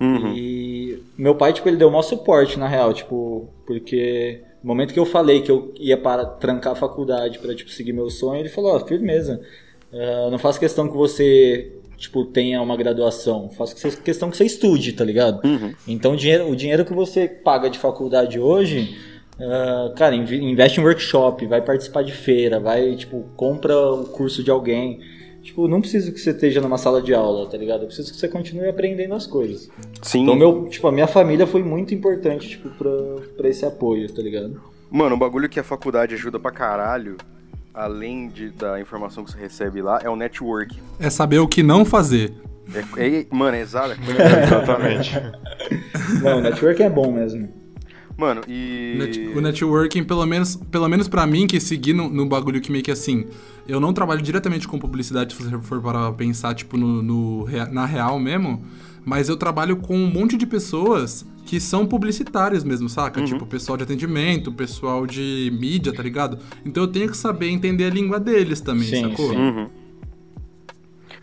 Uhum. 0.00 0.32
E 0.34 1.00
meu 1.16 1.36
pai, 1.36 1.52
tipo, 1.52 1.68
ele 1.68 1.76
deu 1.76 1.88
maior 1.90 2.02
suporte, 2.02 2.58
na 2.58 2.66
real, 2.66 2.92
tipo, 2.92 3.48
porque 3.64 4.42
no 4.64 4.66
momento 4.66 4.92
que 4.92 4.98
eu 4.98 5.06
falei 5.06 5.40
que 5.40 5.52
eu 5.52 5.72
ia 5.78 5.96
para 5.96 6.24
trancar 6.24 6.72
a 6.72 6.76
faculdade 6.76 7.38
para 7.38 7.54
tipo, 7.54 7.70
seguir 7.70 7.92
meu 7.92 8.10
sonho, 8.10 8.40
ele 8.40 8.48
falou, 8.48 8.74
ó, 8.74 8.80
firmeza, 8.80 9.40
uh, 9.92 10.28
não 10.28 10.40
faço 10.40 10.58
questão 10.58 10.88
que 10.88 10.96
você, 10.96 11.72
tipo, 12.02 12.24
tenha 12.24 12.60
uma 12.60 12.76
graduação, 12.76 13.48
faço 13.50 13.76
questão 14.02 14.28
que 14.28 14.36
você 14.36 14.44
estude, 14.44 14.92
tá 14.92 15.04
ligado? 15.04 15.40
Uhum. 15.46 15.72
Então 15.86 16.14
o 16.14 16.16
dinheiro, 16.16 16.50
o 16.50 16.56
dinheiro 16.56 16.84
que 16.84 16.92
você 16.92 17.28
paga 17.28 17.70
de 17.70 17.78
faculdade 17.78 18.40
hoje, 18.40 18.98
uh, 19.38 19.94
cara, 19.94 20.16
investe 20.16 20.80
em 20.80 20.82
workshop, 20.82 21.46
vai 21.46 21.62
participar 21.62 22.02
de 22.02 22.12
feira, 22.12 22.58
vai, 22.58 22.96
tipo, 22.96 23.24
compra 23.36 23.76
o 23.76 24.06
curso 24.06 24.42
de 24.42 24.50
alguém, 24.50 25.00
Tipo, 25.42 25.66
não 25.66 25.80
preciso 25.80 26.12
que 26.12 26.20
você 26.20 26.30
esteja 26.30 26.60
numa 26.60 26.78
sala 26.78 27.02
de 27.02 27.12
aula, 27.12 27.48
tá 27.48 27.58
ligado? 27.58 27.80
Eu 27.80 27.86
preciso 27.88 28.12
que 28.12 28.16
você 28.16 28.28
continue 28.28 28.68
aprendendo 28.68 29.12
as 29.12 29.26
coisas. 29.26 29.68
Sim. 30.00 30.22
Então, 30.22 30.36
meu, 30.36 30.68
tipo, 30.68 30.86
a 30.86 30.92
minha 30.92 31.08
família 31.08 31.48
foi 31.48 31.64
muito 31.64 31.92
importante, 31.92 32.48
tipo, 32.48 32.70
pra, 32.70 32.90
pra 33.36 33.48
esse 33.48 33.66
apoio, 33.66 34.08
tá 34.12 34.22
ligado? 34.22 34.62
Mano, 34.88 35.16
um 35.16 35.18
bagulho 35.18 35.48
que 35.48 35.58
a 35.58 35.64
faculdade 35.64 36.14
ajuda 36.14 36.38
pra 36.38 36.52
caralho, 36.52 37.16
além 37.74 38.28
de, 38.28 38.50
da 38.50 38.80
informação 38.80 39.24
que 39.24 39.30
você 39.32 39.38
recebe 39.38 39.80
lá, 39.82 40.00
é 40.02 40.08
o 40.10 40.16
network. 40.16 40.78
É 40.98 41.08
saber 41.10 41.38
o 41.38 41.48
que 41.48 41.62
não 41.62 41.84
fazer. 41.84 42.32
É, 42.96 43.06
é, 43.20 43.26
mano, 43.30 43.56
é 43.56 43.60
exato. 43.60 43.96
Exatamente. 44.00 45.12
Não, 46.22 46.38
o 46.38 46.40
network 46.40 46.82
é 46.82 46.88
bom 46.88 47.12
mesmo. 47.12 47.48
Mano, 48.16 48.42
e. 48.46 48.94
Net- 48.98 49.36
O 49.36 49.40
networking, 49.40 50.04
pelo 50.04 50.24
menos, 50.26 50.56
pelo 50.56 50.88
menos 50.88 51.08
pra 51.08 51.26
mim, 51.26 51.46
que 51.46 51.58
segui 51.58 51.92
no, 51.92 52.08
no 52.08 52.26
bagulho 52.26 52.60
que 52.60 52.70
meio 52.70 52.84
que 52.84 52.90
assim. 52.90 53.26
Eu 53.66 53.80
não 53.80 53.92
trabalho 53.92 54.22
diretamente 54.22 54.68
com 54.68 54.78
publicidade, 54.78 55.34
se 55.34 55.42
você 55.42 55.58
for 55.60 55.80
para 55.80 56.12
pensar, 56.12 56.54
tipo, 56.54 56.76
no, 56.76 57.02
no 57.02 57.46
na 57.70 57.84
real 57.86 58.18
mesmo. 58.18 58.64
Mas 59.04 59.28
eu 59.28 59.36
trabalho 59.36 59.76
com 59.76 59.96
um 59.96 60.06
monte 60.10 60.36
de 60.36 60.46
pessoas 60.46 61.26
que 61.44 61.58
são 61.58 61.86
publicitários 61.86 62.62
mesmo, 62.62 62.88
saca? 62.88 63.22
Tipo, 63.22 63.44
pessoal 63.46 63.76
de 63.76 63.84
atendimento, 63.84 64.52
pessoal 64.52 65.06
de 65.06 65.52
mídia, 65.58 65.92
tá 65.92 66.02
ligado? 66.02 66.38
Então 66.64 66.84
eu 66.84 66.88
tenho 66.88 67.08
que 67.10 67.16
saber 67.16 67.48
entender 67.48 67.84
a 67.84 67.90
língua 67.90 68.20
deles 68.20 68.60
também, 68.60 68.88
Sim, 68.88 69.10
sacou? 69.10 69.30
sim. 69.30 69.36
Uhum. 69.36 69.68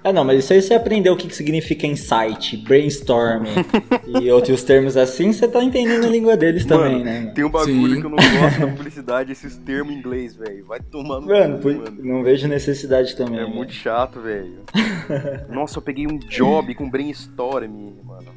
É, 0.09 0.13
não, 0.13 0.23
mas 0.23 0.43
isso 0.43 0.53
aí 0.53 0.61
você 0.61 0.73
aprendeu 0.73 1.13
o 1.13 1.15
que, 1.15 1.27
que 1.27 1.35
significa 1.35 1.85
insight, 1.85 2.57
brainstorming 2.57 3.49
e 4.19 4.31
outros 4.31 4.63
termos 4.63 4.97
assim, 4.97 5.31
você 5.31 5.47
tá 5.47 5.63
entendendo 5.63 6.03
a 6.03 6.09
língua 6.09 6.35
deles 6.35 6.65
também, 6.65 6.93
Mano, 6.93 7.05
né? 7.05 7.19
mano? 7.19 7.33
Tem 7.35 7.43
um 7.43 7.49
bagulho 7.51 7.93
Sim. 7.93 8.01
que 8.01 8.07
eu 8.07 8.09
não 8.09 8.17
gosto 8.17 8.59
na 8.59 8.67
publicidade, 8.75 9.31
esses 9.31 9.55
termos 9.57 9.93
em 9.93 9.99
inglês, 9.99 10.35
velho. 10.35 10.65
Vai 10.65 10.79
tomando. 10.79 11.27
Mano, 11.27 11.59
cu, 11.59 11.67
mano. 11.67 11.95
não 11.99 12.23
vejo 12.23 12.47
necessidade 12.47 13.15
também. 13.15 13.39
É 13.39 13.43
né? 13.43 13.53
muito 13.53 13.71
chato, 13.71 14.19
velho. 14.19 14.63
Nossa, 15.47 15.77
eu 15.77 15.81
peguei 15.83 16.07
um 16.07 16.17
job 16.17 16.73
com 16.73 16.89
brainstorm, 16.89 17.93
mano. 18.03 18.29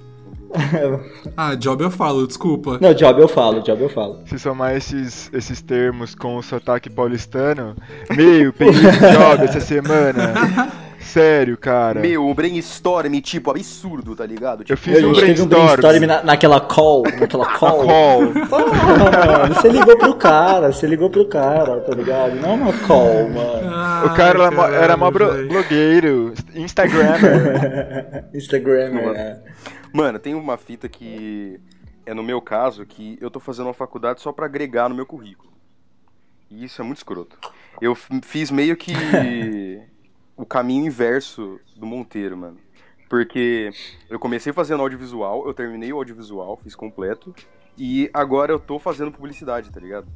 Ah, 1.35 1.55
job 1.55 1.83
eu 1.83 1.91
falo, 1.91 2.27
desculpa. 2.27 2.79
Não, 2.83 2.93
job 2.93 3.19
eu 3.19 3.29
falo, 3.29 3.63
job 3.63 3.83
eu 3.83 3.89
falo. 3.89 4.21
Se 4.27 4.39
somar 4.39 4.77
esses, 4.77 5.31
esses 5.33 5.63
termos 5.63 6.15
com 6.15 6.37
o 6.37 6.43
sotaque 6.43 6.91
paulistano, 6.91 7.75
meu, 8.15 8.53
peguei 8.53 8.87
esse 8.87 9.11
job 9.11 9.45
essa 9.45 9.61
semana. 9.61 10.35
Sério, 11.03 11.57
cara. 11.59 12.01
Meu, 12.01 12.27
um 12.27 12.35
brainstorm, 12.35 13.13
tipo, 13.21 13.51
absurdo, 13.51 14.15
tá 14.17 14.25
ligado? 14.25 14.61
Eu 14.61 14.65
Tipo, 14.65 14.79
fiz 14.81 15.03
a 15.03 15.07
um 15.07 15.15
gente 15.15 15.27
teve 15.27 15.43
um 15.43 15.47
brainstorm. 15.47 15.81
brainstorm 15.81 16.07
na, 16.07 16.23
naquela 16.23 16.61
call, 16.61 17.03
naquela 17.19 17.47
call. 17.59 17.87
call. 17.87 18.23
Ah, 18.23 19.39
mano, 19.39 19.55
você 19.55 19.69
ligou 19.69 19.99
pro 19.99 20.15
cara, 20.15 20.73
você 20.73 20.87
ligou 20.87 21.11
pro 21.11 21.27
cara, 21.29 21.81
tá 21.81 21.95
ligado? 21.95 22.37
Não 22.37 22.51
é 22.51 22.53
uma 22.55 22.73
call, 22.87 23.29
mano. 23.29 24.07
O 24.07 24.15
cara 24.15 24.39
era, 24.43 24.51
mó- 24.51 24.63
Ai, 24.65 24.75
era 24.75 24.97
mó 24.97 25.11
blogueiro, 25.11 26.33
Instagrammer. 26.55 28.25
Instagram, 28.35 28.93
Mano. 28.95 29.13
né? 29.13 29.41
Mano, 29.93 30.19
tem 30.19 30.35
uma 30.35 30.57
fita 30.57 30.89
que 30.89 31.61
é 32.07 32.15
no 32.15 32.23
meu 32.23 32.41
caso 32.41 32.87
que 32.87 33.19
eu 33.21 33.31
tô 33.31 33.39
fazendo 33.39 33.67
uma 33.67 33.75
faculdade 33.75 34.21
só 34.21 34.33
pra 34.33 34.47
agregar 34.47 34.89
no 34.89 34.95
meu 34.95 35.05
currículo. 35.07 35.53
E 36.51 36.65
isso 36.65 36.81
é 36.81 36.85
muito 36.85 36.99
escroto. 36.99 37.37
Eu 37.81 37.95
fiz 38.23 38.51
meio 38.51 38.77
que 38.77 38.93
o 40.37 40.45
caminho 40.47 40.87
inverso 40.87 41.61
do 41.77 41.87
Monteiro, 41.87 42.37
mano. 42.37 42.57
Porque 43.09 43.71
eu 44.09 44.19
comecei 44.19 44.53
fazendo 44.53 44.81
audiovisual, 44.81 45.47
eu 45.47 45.53
terminei 45.53 45.93
o 45.93 45.97
audiovisual, 45.97 46.59
fiz 46.63 46.75
completo, 46.75 47.35
e 47.77 48.09
agora 48.13 48.53
eu 48.53 48.59
tô 48.59 48.79
fazendo 48.79 49.13
publicidade, 49.13 49.71
tá 49.71 49.79
ligado? 49.81 50.07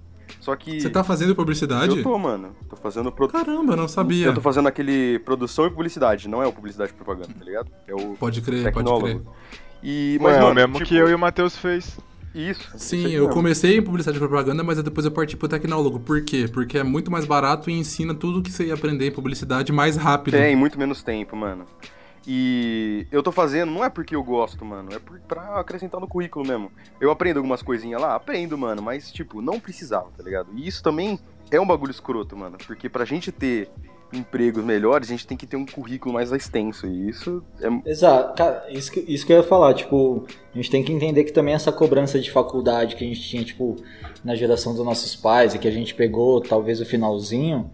Só 0.41 0.57
que 0.57 0.81
Você 0.81 0.91
tá 0.91 1.05
fazendo 1.05 1.35
publicidade? 1.37 1.99
eu 1.99 2.03
tô, 2.03 2.19
mano. 2.19 2.55
Tô 2.69 2.77
fazendo 2.77 3.13
pro... 3.13 3.29
Caramba, 3.29 3.77
não 3.77 3.87
sabia. 3.87 4.27
Eu 4.27 4.35
tô 4.35 4.41
fazendo 4.41 4.67
aquele 4.67 5.19
produção 5.21 5.67
e 5.67 5.71
publicidade, 5.71 6.29
não 6.29 6.43
é 6.43 6.47
o 6.47 6.53
publicidade 6.53 6.91
e 6.93 6.95
propaganda, 6.95 7.33
tá 7.39 7.45
ligado? 7.45 7.71
É 7.87 7.95
o 7.95 8.17
Pode 8.17 8.41
crer, 8.41 8.63
pode 8.65 8.75
tecnólogo. 8.77 9.07
crer. 9.07 9.21
E, 9.83 10.19
Mas 10.21 10.33
mas, 10.33 10.37
é 10.37 10.41
mano, 10.41 10.53
o 10.53 10.55
mesmo 10.55 10.73
tipo, 10.75 10.89
que 10.89 10.97
eu 10.97 11.09
e 11.09 11.15
o 11.15 11.19
Matheus 11.19 11.57
fez. 11.57 11.99
Isso. 12.37 12.71
Sim, 12.77 13.09
eu 13.13 13.31
comecei 13.31 13.79
em 13.79 13.83
publicidade 13.83 14.19
e 14.19 14.21
propaganda, 14.21 14.63
mas 14.63 14.83
depois 14.83 15.07
eu 15.07 15.11
parti 15.11 15.39
pro 15.39 15.49
tecnólogo. 15.49 15.99
Por 15.99 16.23
quê? 16.23 16.47
Porque 16.53 16.77
é 16.77 16.83
muito 16.83 17.11
mais 17.11 17.25
barato 17.25 17.71
e 17.71 17.73
ensina 17.73 18.15
tudo 18.15 18.43
que 18.43 18.53
você 18.53 18.67
ia 18.67 18.75
aprender 18.75 19.07
em 19.07 19.11
publicidade 19.11 19.73
mais 19.73 19.97
rápido. 19.97 20.35
Tem 20.35 20.55
muito 20.55 20.79
menos 20.79 21.03
tempo, 21.03 21.35
mano. 21.35 21.65
E 22.27 23.07
eu 23.11 23.23
tô 23.23 23.33
fazendo, 23.33 23.71
não 23.71 23.83
é 23.83 23.89
porque 23.89 24.15
eu 24.15 24.23
gosto, 24.23 24.65
mano, 24.65 24.93
é 24.93 24.99
por, 24.99 25.19
pra 25.21 25.61
acrescentar 25.61 25.99
no 25.99 26.09
currículo 26.09 26.47
mesmo. 26.47 26.71
Eu 27.01 27.11
aprendo 27.11 27.39
algumas 27.39 27.63
coisinhas 27.63 28.03
lá, 28.03 28.17
aprendo, 28.17 28.59
mano, 28.59 28.83
mas, 28.83 29.11
tipo, 29.11 29.41
não 29.41 29.59
precisava, 29.59 30.11
tá 30.15 30.23
ligado? 30.23 30.51
E 30.55 30.67
isso 30.67 30.83
também 30.83 31.19
é 31.51 31.61
um 31.61 31.67
bagulho 31.67 31.93
escroto, 31.93 32.37
mano, 32.37 32.59
porque 32.67 32.89
pra 32.89 33.05
gente 33.05 33.31
ter 33.31 33.71
empregos 34.13 34.65
melhores, 34.65 35.09
a 35.09 35.13
gente 35.13 35.27
tem 35.27 35.37
que 35.37 35.47
ter 35.47 35.57
um 35.57 35.67
currículo 35.67 36.15
mais 36.15 36.33
extenso, 36.33 36.87
e 36.87 37.09
isso 37.09 37.43
é... 37.61 37.91
Exato, 37.91 38.37
cara, 38.37 38.67
isso 38.71 38.91
que, 38.91 39.01
isso 39.01 39.27
que 39.27 39.33
eu 39.33 39.39
ia 39.39 39.43
falar, 39.43 39.75
tipo, 39.75 40.27
a 40.53 40.57
gente 40.57 40.71
tem 40.71 40.83
que 40.83 40.93
entender 40.93 41.25
que 41.25 41.33
também 41.33 41.55
essa 41.55 41.73
cobrança 41.73 42.19
de 42.19 42.31
faculdade 42.31 42.97
que 42.97 43.05
a 43.05 43.07
gente 43.07 43.23
tinha, 43.23 43.45
tipo, 43.45 43.77
na 44.25 44.35
geração 44.35 44.75
dos 44.75 44.85
nossos 44.85 45.15
pais 45.17 45.55
e 45.55 45.59
que 45.59 45.69
a 45.69 45.73
gente 45.73 45.95
pegou 45.95 46.41
talvez 46.41 46.81
o 46.81 46.87
finalzinho, 46.87 47.71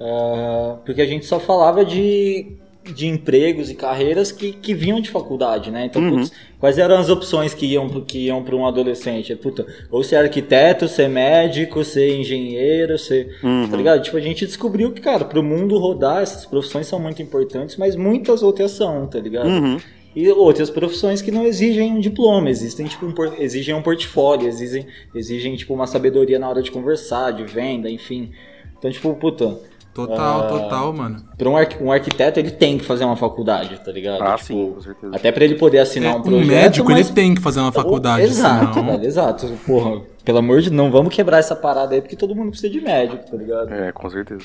ah, 0.00 0.78
porque 0.84 1.02
a 1.02 1.06
gente 1.06 1.24
só 1.26 1.38
falava 1.38 1.84
de, 1.84 2.56
de 2.92 3.06
empregos 3.06 3.70
e 3.70 3.74
carreiras 3.74 4.30
que, 4.32 4.52
que 4.52 4.74
vinham 4.74 5.00
de 5.00 5.10
faculdade, 5.10 5.70
né? 5.70 5.84
Então, 5.86 6.00
Uhum. 6.02 6.16
putz, 6.18 6.32
quais 6.58 6.78
eram 6.78 6.96
as 6.96 7.08
opções 7.08 7.52
que 7.54 7.66
iam, 7.66 7.88
que 8.02 8.26
iam 8.26 8.42
para 8.42 8.54
um 8.56 8.66
adolescente? 8.66 9.34
Puta, 9.36 9.66
ou 9.90 10.02
ser 10.02 10.16
arquiteto, 10.16 10.88
ser 10.88 11.08
médico, 11.08 11.84
ser 11.84 12.16
engenheiro, 12.18 12.98
ser 12.98 13.36
Uhum. 13.42 13.68
Tá 13.68 13.76
ligado? 13.76 14.02
Tipo, 14.02 14.16
a 14.16 14.20
gente 14.20 14.46
descobriu 14.46 14.92
que, 14.92 15.00
cara, 15.00 15.24
pro 15.24 15.42
mundo 15.42 15.78
rodar, 15.78 16.22
essas 16.22 16.46
profissões 16.46 16.86
são 16.86 16.98
muito 16.98 17.20
importantes, 17.22 17.76
mas 17.76 17.96
muitas 17.96 18.42
outras 18.42 18.70
são, 18.72 19.06
tá 19.06 19.18
ligado? 19.18 19.48
Uhum. 19.48 19.78
E 20.14 20.30
outras 20.30 20.70
profissões 20.70 21.20
que 21.20 21.30
não 21.30 21.44
exigem 21.44 21.92
um 21.92 22.00
diploma, 22.00 22.48
existem, 22.48 22.86
tipo, 22.86 23.04
um 23.04 23.14
exigem 23.38 23.74
um 23.74 23.82
portfólio, 23.82 24.48
exigem, 24.48 24.86
exigem, 25.14 25.54
tipo, 25.56 25.74
uma 25.74 25.86
sabedoria 25.86 26.38
na 26.38 26.48
hora 26.48 26.62
de 26.62 26.70
conversar, 26.70 27.32
de 27.32 27.44
venda, 27.44 27.90
enfim. 27.90 28.30
Então, 28.78 28.90
tipo, 28.90 29.14
puta, 29.16 29.58
Total, 29.96 30.40
Ah. 30.40 30.46
total, 30.46 30.92
mano. 30.92 31.16
pra 31.38 31.48
um, 31.48 31.56
arqu- 31.56 31.82
um 31.82 31.90
arquiteto 31.90 32.38
ele 32.38 32.50
tem 32.50 32.76
que 32.78 32.84
fazer 32.84 33.04
uma 33.04 33.16
faculdade, 33.16 33.80
tá 33.80 33.90
ligado? 33.90 34.20
Ah, 34.22 34.34
Tipo, 34.36 34.44
sim, 34.46 34.72
com 34.74 34.80
certeza. 34.82 35.16
Até 35.16 35.32
pra 35.32 35.44
ele 35.44 35.54
poder 35.54 35.78
assinar 35.78 36.12
É, 36.12 36.16
um 36.16 36.18
um 36.18 36.22
projeto. 36.22 36.46
médico, 36.46 36.90
mas... 36.90 37.06
ele 37.06 37.14
tem 37.14 37.34
que 37.34 37.40
fazer 37.40 37.60
uma 37.60 37.72
faculdade, 37.72 38.24
Exato, 38.24 38.74
senão... 38.74 38.86
velho, 38.92 39.04
exato. 39.04 39.46
Porra, 39.66 40.02
pelo 40.24 40.38
amor 40.38 40.60
de 40.60 40.70
não 40.70 40.90
vamos 40.90 41.14
quebrar 41.14 41.38
essa 41.38 41.56
parada 41.56 41.94
aí, 41.94 42.00
porque 42.02 42.14
todo 42.16 42.34
mundo 42.36 42.50
precisa 42.50 42.70
de 42.72 42.80
médico, 42.80 43.24
tá 43.30 43.36
ligado? 43.36 43.72
É, 43.72 43.90
com 43.90 44.08
certeza. 44.10 44.44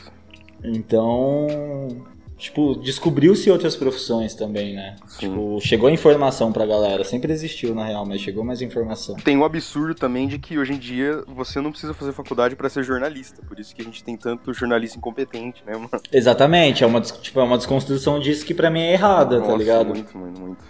Então, 0.63 1.47
tipo, 2.41 2.75
descobriu-se 2.75 3.51
outras 3.51 3.75
profissões 3.75 4.33
também, 4.33 4.73
né? 4.73 4.95
Sim. 5.07 5.29
Tipo, 5.29 5.59
chegou 5.61 5.87
a 5.87 5.91
informação 5.91 6.51
pra 6.51 6.65
galera. 6.65 7.03
Sempre 7.03 7.31
existiu, 7.31 7.75
na 7.75 7.85
real, 7.85 8.03
mas 8.03 8.19
chegou 8.19 8.43
mais 8.43 8.61
informação. 8.61 9.15
Tem 9.17 9.37
o 9.37 9.45
absurdo 9.45 9.93
também 9.93 10.27
de 10.27 10.39
que 10.39 10.57
hoje 10.57 10.73
em 10.73 10.79
dia 10.79 11.23
você 11.27 11.61
não 11.61 11.69
precisa 11.69 11.93
fazer 11.93 12.11
faculdade 12.13 12.55
pra 12.55 12.67
ser 12.67 12.83
jornalista, 12.83 13.43
por 13.47 13.59
isso 13.59 13.75
que 13.75 13.81
a 13.81 13.85
gente 13.85 14.03
tem 14.03 14.17
tanto 14.17 14.51
jornalista 14.53 14.97
incompetente, 14.97 15.63
né, 15.65 15.73
mano? 15.73 15.89
Exatamente, 16.11 16.83
é 16.83 16.87
uma, 16.87 16.99
tipo, 16.99 17.39
é 17.39 17.43
uma 17.43 17.57
desconstrução 17.57 18.19
disso 18.19 18.43
que 18.43 18.55
pra 18.55 18.71
mim 18.71 18.79
é 18.79 18.93
errada, 18.93 19.39
tá 19.39 19.45
Nossa, 19.45 19.57
ligado? 19.57 19.89
muito, 19.89 20.17
muito, 20.17 20.41
muito. 20.41 20.63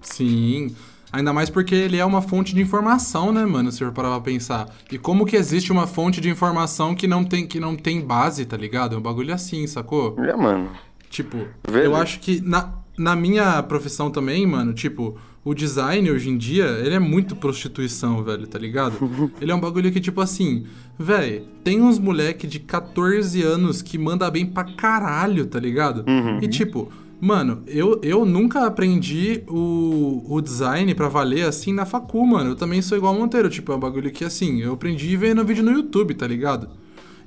Sim. 0.00 0.74
Ainda 1.12 1.32
mais 1.32 1.50
porque 1.50 1.74
ele 1.74 1.98
é 1.98 2.04
uma 2.04 2.22
fonte 2.22 2.54
de 2.54 2.62
informação, 2.62 3.32
né, 3.32 3.44
mano? 3.44 3.70
Se 3.72 3.80
for 3.80 3.92
parar 3.92 4.10
pra 4.10 4.20
pensar. 4.20 4.68
E 4.90 4.96
como 4.96 5.26
que 5.26 5.36
existe 5.36 5.72
uma 5.72 5.86
fonte 5.86 6.20
de 6.20 6.30
informação 6.30 6.94
que 6.94 7.08
não 7.08 7.24
tem, 7.24 7.46
que 7.46 7.58
não 7.58 7.76
tem 7.76 8.00
base, 8.00 8.46
tá 8.46 8.56
ligado? 8.56 8.94
É 8.94 8.98
um 8.98 9.02
bagulho 9.02 9.34
assim, 9.34 9.66
sacou? 9.66 10.14
É, 10.20 10.34
mano. 10.36 10.70
Tipo, 11.10 11.38
eu 11.84 11.96
acho 11.96 12.20
que 12.20 12.40
na, 12.40 12.72
na 12.96 13.16
minha 13.16 13.60
profissão 13.64 14.10
também, 14.10 14.46
mano, 14.46 14.72
tipo, 14.72 15.18
o 15.44 15.52
design 15.52 16.08
hoje 16.08 16.30
em 16.30 16.38
dia, 16.38 16.66
ele 16.84 16.94
é 16.94 17.00
muito 17.00 17.34
prostituição, 17.34 18.22
velho, 18.22 18.46
tá 18.46 18.58
ligado? 18.58 18.94
ele 19.42 19.50
é 19.50 19.54
um 19.54 19.60
bagulho 19.60 19.90
que, 19.90 19.98
tipo 19.98 20.20
assim, 20.20 20.66
velho, 20.96 21.44
tem 21.64 21.82
uns 21.82 21.98
moleque 21.98 22.46
de 22.46 22.60
14 22.60 23.42
anos 23.42 23.82
que 23.82 23.98
manda 23.98 24.30
bem 24.30 24.46
pra 24.46 24.62
caralho, 24.64 25.46
tá 25.46 25.58
ligado? 25.58 26.04
E 26.40 26.46
tipo, 26.46 26.92
mano, 27.20 27.64
eu, 27.66 27.98
eu 28.04 28.24
nunca 28.24 28.64
aprendi 28.64 29.42
o, 29.48 30.24
o 30.28 30.40
design 30.40 30.94
pra 30.94 31.08
valer 31.08 31.44
assim 31.44 31.72
na 31.72 31.84
facu, 31.84 32.24
mano. 32.24 32.50
Eu 32.50 32.56
também 32.56 32.80
sou 32.80 32.96
igual 32.96 33.14
Monteiro, 33.14 33.50
tipo, 33.50 33.72
é 33.72 33.74
um 33.76 33.80
bagulho 33.80 34.12
que 34.12 34.24
assim, 34.24 34.60
eu 34.60 34.74
aprendi 34.74 35.16
vendo 35.16 35.44
vídeo 35.44 35.64
no 35.64 35.72
YouTube, 35.72 36.14
tá 36.14 36.26
ligado? 36.26 36.68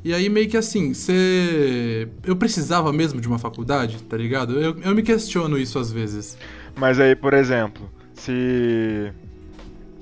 E 0.04 0.14
aí 0.14 0.28
meio 0.30 0.50
que 0.50 0.58
assim, 0.58 0.94
você. 0.94 2.10
Eu 2.26 2.36
precisava 2.36 2.92
mesmo 2.92 3.22
de 3.22 3.28
uma 3.28 3.40
faculdade, 3.40 4.04
tá 4.04 4.18
ligado? 4.18 4.60
Eu, 4.60 4.78
eu 4.82 4.94
me 4.96 5.02
questiono 5.02 5.58
isso 5.58 5.80
às 5.80 5.92
vezes. 5.92 6.38
Mas 6.76 7.00
aí, 7.00 7.16
por 7.16 7.34
exemplo, 7.34 7.90
se. 8.14 9.12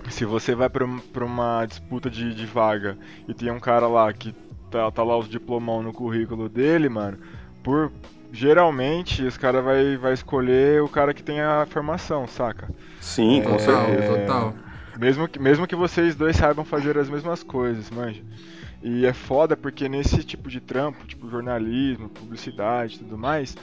Se 0.10 0.26
você 0.26 0.56
vai 0.56 0.70
pra, 0.70 0.86
pra 1.14 1.24
uma 1.24 1.66
disputa 1.66 2.10
de, 2.10 2.34
de 2.34 2.46
vaga 2.46 2.98
e 3.28 3.34
tem 3.34 3.52
um 3.52 3.60
cara 3.60 3.88
lá 3.88 4.12
que 4.12 4.34
tá, 4.70 4.90
tá 4.92 5.04
lá 5.04 5.18
os 5.18 5.30
diplomão 5.30 5.82
no 5.84 5.94
currículo 5.94 6.50
dele, 6.50 6.90
mano, 6.90 7.18
por. 7.64 7.92
Geralmente 8.34 9.24
os 9.24 9.36
caras 9.36 9.62
vai, 9.62 9.98
vai 9.98 10.14
escolher 10.14 10.82
o 10.82 10.88
cara 10.88 11.14
que 11.14 11.22
tem 11.22 11.42
a 11.42 11.68
formação, 11.70 12.26
saca? 12.26 12.70
Sim, 13.02 13.42
com 13.44 13.56
É, 13.56 13.58
Total, 13.58 13.86
certeza. 13.88 14.18
total. 14.20 14.56
Mesmo 14.98 15.28
que, 15.28 15.38
mesmo 15.38 15.68
que 15.68 15.76
vocês 15.76 16.16
dois 16.16 16.38
saibam 16.38 16.64
fazer 16.64 16.98
as 16.98 17.10
mesmas 17.10 17.44
coisas, 17.44 17.90
manja. 17.92 18.22
E 18.84 19.06
é 19.06 19.13
foda 19.13 19.56
porque 19.56 19.88
nesse 19.88 20.24
tipo 20.24 20.50
de 20.50 20.60
trampo, 20.60 21.06
tipo 21.06 21.30
jornalismo, 21.30 22.10
publicidade 22.10 22.96
e 22.96 23.00
tudo 23.00 23.17
mais, 23.17 23.56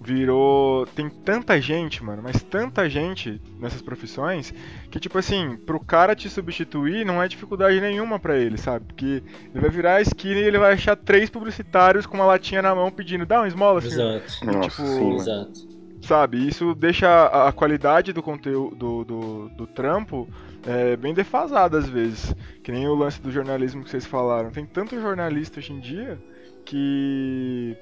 virou. 0.00 0.86
Tem 0.86 1.10
tanta 1.10 1.60
gente, 1.60 2.02
mano, 2.02 2.22
mas 2.22 2.42
tanta 2.42 2.88
gente 2.88 3.40
nessas 3.58 3.82
profissões 3.82 4.54
que, 4.90 4.98
tipo 4.98 5.18
assim, 5.18 5.56
pro 5.66 5.78
cara 5.78 6.14
te 6.14 6.28
substituir 6.28 7.04
não 7.04 7.22
é 7.22 7.28
dificuldade 7.28 7.80
nenhuma 7.80 8.18
pra 8.18 8.36
ele, 8.36 8.56
sabe? 8.56 8.86
Porque 8.86 9.22
ele 9.52 9.60
vai 9.60 9.70
virar 9.70 9.96
a 9.96 10.02
esquina 10.02 10.40
e 10.40 10.44
ele 10.44 10.58
vai 10.58 10.72
achar 10.72 10.96
três 10.96 11.28
publicitários 11.28 12.06
com 12.06 12.16
uma 12.16 12.26
latinha 12.26 12.62
na 12.62 12.74
mão 12.74 12.90
pedindo, 12.90 13.26
dá 13.26 13.40
uma 13.40 13.48
esmola, 13.48 13.80
filho. 13.80 13.92
Exato. 13.92 14.46
Nossa, 14.46 14.68
tipo, 14.68 14.82
sim. 14.82 15.14
Exato. 15.16 15.70
Sabe? 16.02 16.48
Isso 16.48 16.74
deixa 16.74 17.08
a, 17.08 17.48
a 17.48 17.52
qualidade 17.52 18.12
do 18.12 18.22
conteúdo 18.22 18.74
do, 18.74 19.04
do, 19.04 19.48
do 19.50 19.66
trampo 19.66 20.26
é, 20.66 20.96
bem 20.96 21.14
defasada 21.14 21.78
às 21.78 21.88
vezes. 21.88 22.34
Que 22.62 22.72
nem 22.72 22.86
o 22.86 22.94
lance 22.94 23.20
do 23.20 23.30
jornalismo 23.30 23.82
que 23.82 23.90
vocês 23.90 24.06
falaram. 24.06 24.50
Tem 24.50 24.66
tanto 24.66 25.00
jornalista 25.00 25.58
hoje 25.58 25.72
em 25.72 25.80
dia 25.80 26.20
que. 26.64 27.76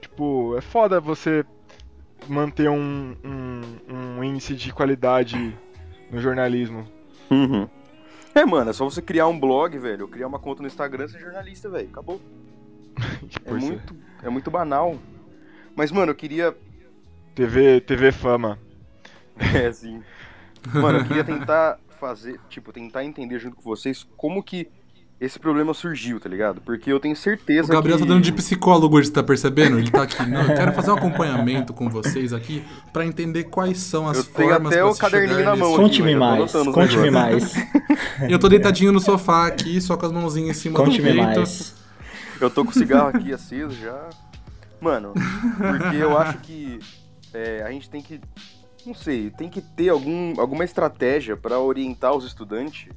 Tipo, 0.00 0.56
é 0.56 0.60
foda 0.60 1.00
você 1.00 1.44
manter 2.28 2.68
um, 2.68 3.16
um, 3.24 4.18
um 4.18 4.24
índice 4.24 4.54
de 4.54 4.72
qualidade 4.72 5.56
no 6.10 6.20
jornalismo. 6.20 6.86
Uhum. 7.30 7.68
É, 8.34 8.44
mano, 8.44 8.70
é 8.70 8.72
só 8.72 8.84
você 8.84 9.02
criar 9.02 9.26
um 9.26 9.38
blog, 9.38 9.76
velho, 9.78 10.08
criar 10.08 10.26
uma 10.26 10.38
conta 10.38 10.62
no 10.62 10.68
Instagram 10.68 11.04
e 11.04 11.08
ser 11.08 11.20
jornalista, 11.20 11.68
velho. 11.68 11.88
Acabou. 11.88 12.20
É 13.44 13.50
é. 13.50 13.54
muito, 13.54 13.96
é 14.24 14.28
muito 14.28 14.50
banal. 14.50 14.98
Mas, 15.74 15.90
mano, 15.90 16.10
eu 16.12 16.16
queria. 16.16 16.54
TV, 17.34 17.80
TV 17.80 18.12
Fama. 18.12 18.58
É, 19.54 19.66
assim. 19.68 20.02
Mano, 20.74 20.98
eu 20.98 21.04
queria 21.06 21.24
tentar 21.24 21.78
fazer, 22.00 22.40
tipo, 22.48 22.72
tentar 22.72 23.04
entender 23.04 23.38
junto 23.38 23.54
com 23.56 23.62
vocês 23.62 24.06
como 24.16 24.42
que 24.42 24.68
esse 25.20 25.38
problema 25.38 25.74
surgiu, 25.74 26.18
tá 26.18 26.30
ligado? 26.30 26.62
Porque 26.62 26.90
eu 26.90 26.98
tenho 26.98 27.12
O 27.12 27.16
certeza 27.16 27.70
Gabriel 27.70 27.98
que... 27.98 28.04
tá 28.04 28.08
dando 28.08 28.22
de 28.22 28.32
psicólogo 28.32 28.96
hoje, 28.96 29.10
tá 29.12 29.22
percebendo? 29.22 29.78
Ele 29.78 29.90
tá 29.90 30.04
aqui. 30.04 30.24
Não, 30.26 30.40
eu 30.40 30.54
quero 30.54 30.72
fazer 30.72 30.90
um 30.90 30.94
acompanhamento 30.94 31.74
com 31.74 31.90
vocês 31.90 32.32
aqui 32.32 32.64
pra 32.90 33.04
entender 33.04 33.44
quais 33.44 33.78
são 33.80 34.08
as 34.08 34.16
Eu 34.16 34.24
tenho 34.24 34.48
formas 34.48 34.72
até 34.72 34.80
pra 34.80 34.90
o 34.90 34.94
se 34.94 35.00
caderninho 35.00 35.44
na 35.44 35.54
mão. 35.56 35.76
Conte-me 35.76 36.16
mais. 36.16 36.52
Conte-me 36.52 37.10
mais. 37.10 37.52
Eu 38.30 38.38
tô 38.38 38.48
deitadinho 38.48 38.92
no 38.92 39.00
sofá 39.00 39.46
aqui, 39.46 39.78
só 39.80 39.94
com 39.94 40.06
as 40.06 40.12
mãozinhas 40.12 40.56
em 40.56 40.60
cima 40.60 40.78
do 40.78 40.84
Conte-me 40.84 41.12
peito. 41.12 41.22
mais. 41.22 41.74
Eu 42.40 42.48
tô 42.50 42.64
com 42.64 42.70
o 42.70 42.74
cigarro 42.74 43.08
aqui 43.08 43.30
aceso 43.30 43.76
já. 43.76 44.08
Mano, 44.80 45.12
porque 45.12 45.96
eu 45.96 46.16
acho 46.16 46.38
que 46.38 46.78
é, 47.34 47.62
a 47.62 47.70
gente 47.70 47.90
tem 47.90 48.00
que. 48.00 48.18
Não 48.86 48.94
sei, 48.94 49.30
tem 49.30 49.48
que 49.48 49.60
ter 49.60 49.90
algum, 49.90 50.40
alguma 50.40 50.64
estratégia 50.64 51.36
pra 51.36 51.58
orientar 51.58 52.14
os 52.14 52.24
estudantes 52.24 52.88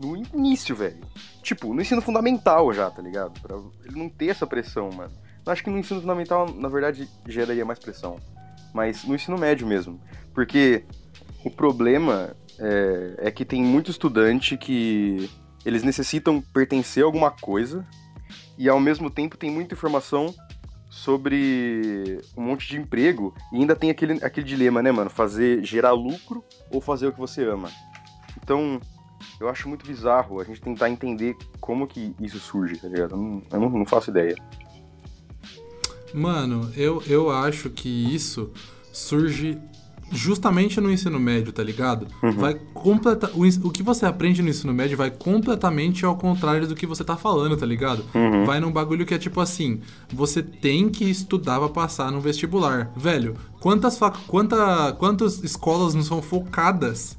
no 0.00 0.16
início, 0.16 0.74
velho. 0.74 1.00
Tipo, 1.42 1.72
no 1.72 1.80
ensino 1.80 2.00
fundamental 2.00 2.72
já, 2.72 2.90
tá 2.90 3.02
ligado? 3.02 3.40
Pra 3.40 3.56
ele 3.84 3.98
não 3.98 4.08
ter 4.08 4.28
essa 4.28 4.46
pressão, 4.46 4.90
mano. 4.90 5.12
Eu 5.44 5.52
acho 5.52 5.62
que 5.62 5.70
no 5.70 5.78
ensino 5.78 6.00
fundamental, 6.00 6.52
na 6.52 6.68
verdade, 6.68 7.08
geraria 7.26 7.64
mais 7.64 7.78
pressão. 7.78 8.18
Mas 8.74 9.04
no 9.04 9.14
ensino 9.14 9.38
médio 9.38 9.66
mesmo. 9.66 10.00
Porque 10.34 10.84
o 11.44 11.50
problema 11.50 12.34
é, 12.58 13.28
é 13.28 13.30
que 13.30 13.44
tem 13.44 13.62
muito 13.62 13.90
estudante 13.90 14.56
que 14.56 15.30
eles 15.64 15.82
necessitam 15.82 16.40
pertencer 16.40 17.02
a 17.02 17.06
alguma 17.06 17.30
coisa 17.30 17.86
e 18.58 18.68
ao 18.68 18.80
mesmo 18.80 19.10
tempo 19.10 19.36
tem 19.36 19.50
muita 19.50 19.74
informação 19.74 20.34
sobre 20.96 22.20
um 22.34 22.42
monte 22.42 22.66
de 22.68 22.78
emprego 22.78 23.34
e 23.52 23.56
ainda 23.56 23.76
tem 23.76 23.90
aquele, 23.90 24.14
aquele 24.24 24.46
dilema, 24.46 24.82
né, 24.82 24.90
mano? 24.90 25.10
Fazer 25.10 25.62
gerar 25.62 25.92
lucro 25.92 26.42
ou 26.70 26.80
fazer 26.80 27.06
o 27.06 27.12
que 27.12 27.18
você 27.18 27.44
ama. 27.44 27.70
Então, 28.42 28.80
eu 29.38 29.48
acho 29.48 29.68
muito 29.68 29.86
bizarro 29.86 30.40
a 30.40 30.44
gente 30.44 30.60
tentar 30.60 30.88
entender 30.88 31.36
como 31.60 31.86
que 31.86 32.14
isso 32.18 32.38
surge, 32.38 32.78
tá 32.78 32.88
ligado? 32.88 33.12
Eu 33.12 33.18
não, 33.18 33.42
eu 33.52 33.60
não, 33.60 33.70
não 33.70 33.86
faço 33.86 34.10
ideia. 34.10 34.34
Mano, 36.14 36.72
eu, 36.74 37.02
eu 37.06 37.30
acho 37.30 37.68
que 37.68 38.14
isso 38.14 38.50
surge 38.90 39.60
justamente 40.10 40.80
no 40.80 40.90
ensino 40.90 41.18
médio, 41.18 41.52
tá 41.52 41.62
ligado? 41.62 42.06
Vai 42.36 42.54
completa 42.72 43.30
o, 43.34 43.44
o 43.66 43.70
que 43.70 43.82
você 43.82 44.06
aprende 44.06 44.42
no 44.42 44.48
ensino 44.48 44.72
médio 44.72 44.96
vai 44.96 45.10
completamente 45.10 46.04
ao 46.04 46.16
contrário 46.16 46.66
do 46.66 46.74
que 46.74 46.86
você 46.86 47.04
tá 47.04 47.16
falando, 47.16 47.56
tá 47.56 47.66
ligado? 47.66 48.04
Vai 48.44 48.60
num 48.60 48.70
bagulho 48.70 49.04
que 49.04 49.14
é 49.14 49.18
tipo 49.18 49.40
assim, 49.40 49.80
você 50.12 50.42
tem 50.42 50.88
que 50.88 51.04
estudar 51.04 51.58
pra 51.58 51.68
passar 51.68 52.10
no 52.10 52.20
vestibular. 52.20 52.90
Velho, 52.96 53.34
quantas 53.60 53.98
fac... 53.98 54.16
Quanta... 54.26 54.92
quantas 54.98 55.42
escolas 55.42 55.94
não 55.94 56.02
são 56.02 56.22
focadas 56.22 57.18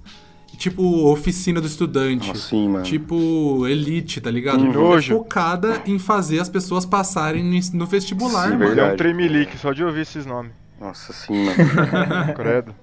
tipo 0.58 1.08
oficina 1.08 1.62
do 1.62 1.68
estudante, 1.68 2.32
Assim, 2.32 2.68
mano. 2.68 2.84
tipo 2.84 3.68
elite, 3.68 4.20
tá 4.20 4.32
ligado? 4.32 4.58
Que 4.58 4.74
nojo. 4.74 5.14
É 5.14 5.18
focada 5.18 5.82
em 5.86 6.00
fazer 6.00 6.40
as 6.40 6.50
pessoas 6.50 6.86
passarem 6.86 7.44
no, 7.74 7.86
vestibular, 7.86 8.50
Sim, 8.50 8.58
mano. 8.58 8.80
É 8.80 8.94
um 8.94 8.98
tremelique 8.98 9.56
só 9.58 9.72
de 9.72 9.84
ouvir 9.84 10.02
esses 10.02 10.26
nomes. 10.26 10.52
Nossa, 10.80 11.12
sim, 11.14 11.46
mano. 11.46 11.58
Credo. 12.36 12.76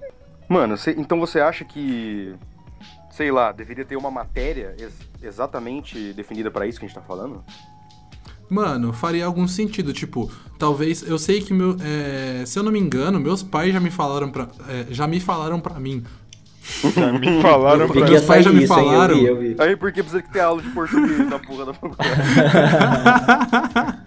Mano, 0.49 0.77
cê- 0.77 0.95
então 0.99 1.19
você 1.21 1.41
acha 1.41 1.65
que, 1.65 2.35
sei 3.11 3.31
lá, 3.31 3.53
deveria 3.53 3.85
ter 3.85 3.97
uma 3.97 4.11
matéria 4.11 4.75
ex- 4.79 4.99
exatamente 5.23 6.13
definida 6.13 6.51
pra 6.51 6.67
isso 6.67 6.79
que 6.79 6.85
a 6.85 6.89
gente 6.89 6.97
tá 6.97 7.03
falando? 7.03 7.43
Mano, 8.51 8.93
faria 8.93 9.25
algum 9.25 9.49
sentido, 9.49 9.93
tipo, 9.93 10.31
talvez, 10.59 11.03
eu 11.03 11.19
sei 11.19 11.41
que 11.41 11.55
meu, 11.55 11.77
é, 11.81 12.45
se 12.45 12.59
eu 12.59 12.63
não 12.63 12.71
me 12.71 12.79
engano, 12.79 13.19
meus 13.19 13.43
pais 13.43 13.73
já 13.73 13.81
me 13.81 13.91
falaram 13.91 14.31
pra, 14.31 14.49
é, 14.69 14.87
já 14.93 15.07
me 15.07 15.19
falaram 15.19 15.59
pra 15.59 15.81
mim. 15.81 16.05
Já 16.95 17.13
me 17.13 17.43
falaram 17.43 17.89
pra 17.89 18.05
que 18.05 18.11
Meus 18.11 18.25
pais 18.25 18.45
já 18.45 18.51
me 18.53 18.65
isso, 18.65 18.73
hein? 18.73 18.85
falaram. 18.85 19.17
Eu 19.17 19.37
vi, 19.39 19.47
eu 19.47 19.55
vi. 19.55 19.63
Aí 19.63 19.77
por 19.77 19.93
que 19.93 20.03
precisa 20.03 20.23
ter 20.33 20.41
aula 20.41 20.63
de 20.63 20.71
português 20.71 21.29
na 21.29 21.39
porra 21.39 21.67
da 21.67 21.75
faculdade? 21.75 22.11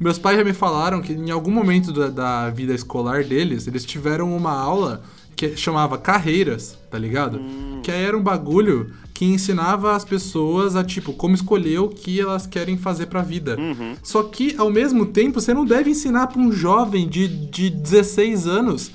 Meus 0.00 0.18
pais 0.18 0.38
já 0.38 0.44
me 0.44 0.52
falaram 0.52 1.00
que 1.00 1.12
em 1.12 1.30
algum 1.30 1.50
momento 1.50 1.92
da, 1.92 2.08
da 2.08 2.50
vida 2.50 2.74
escolar 2.74 3.24
deles, 3.24 3.66
eles 3.66 3.84
tiveram 3.84 4.34
uma 4.36 4.52
aula 4.52 5.02
que 5.36 5.56
chamava 5.56 5.96
Carreiras, 5.96 6.78
tá 6.90 6.98
ligado? 6.98 7.40
Que 7.82 7.90
aí 7.90 8.02
era 8.04 8.16
um 8.16 8.22
bagulho 8.22 8.92
que 9.14 9.24
ensinava 9.24 9.94
as 9.94 10.04
pessoas 10.04 10.76
a, 10.76 10.84
tipo, 10.84 11.12
como 11.12 11.34
escolher 11.34 11.78
o 11.78 11.88
que 11.88 12.20
elas 12.20 12.46
querem 12.46 12.76
fazer 12.76 13.06
pra 13.06 13.22
vida. 13.22 13.56
Só 14.02 14.22
que, 14.22 14.54
ao 14.58 14.70
mesmo 14.70 15.06
tempo, 15.06 15.40
você 15.40 15.52
não 15.54 15.64
deve 15.64 15.90
ensinar 15.90 16.26
pra 16.26 16.40
um 16.40 16.52
jovem 16.52 17.08
de, 17.08 17.28
de 17.28 17.70
16 17.70 18.46
anos. 18.46 18.90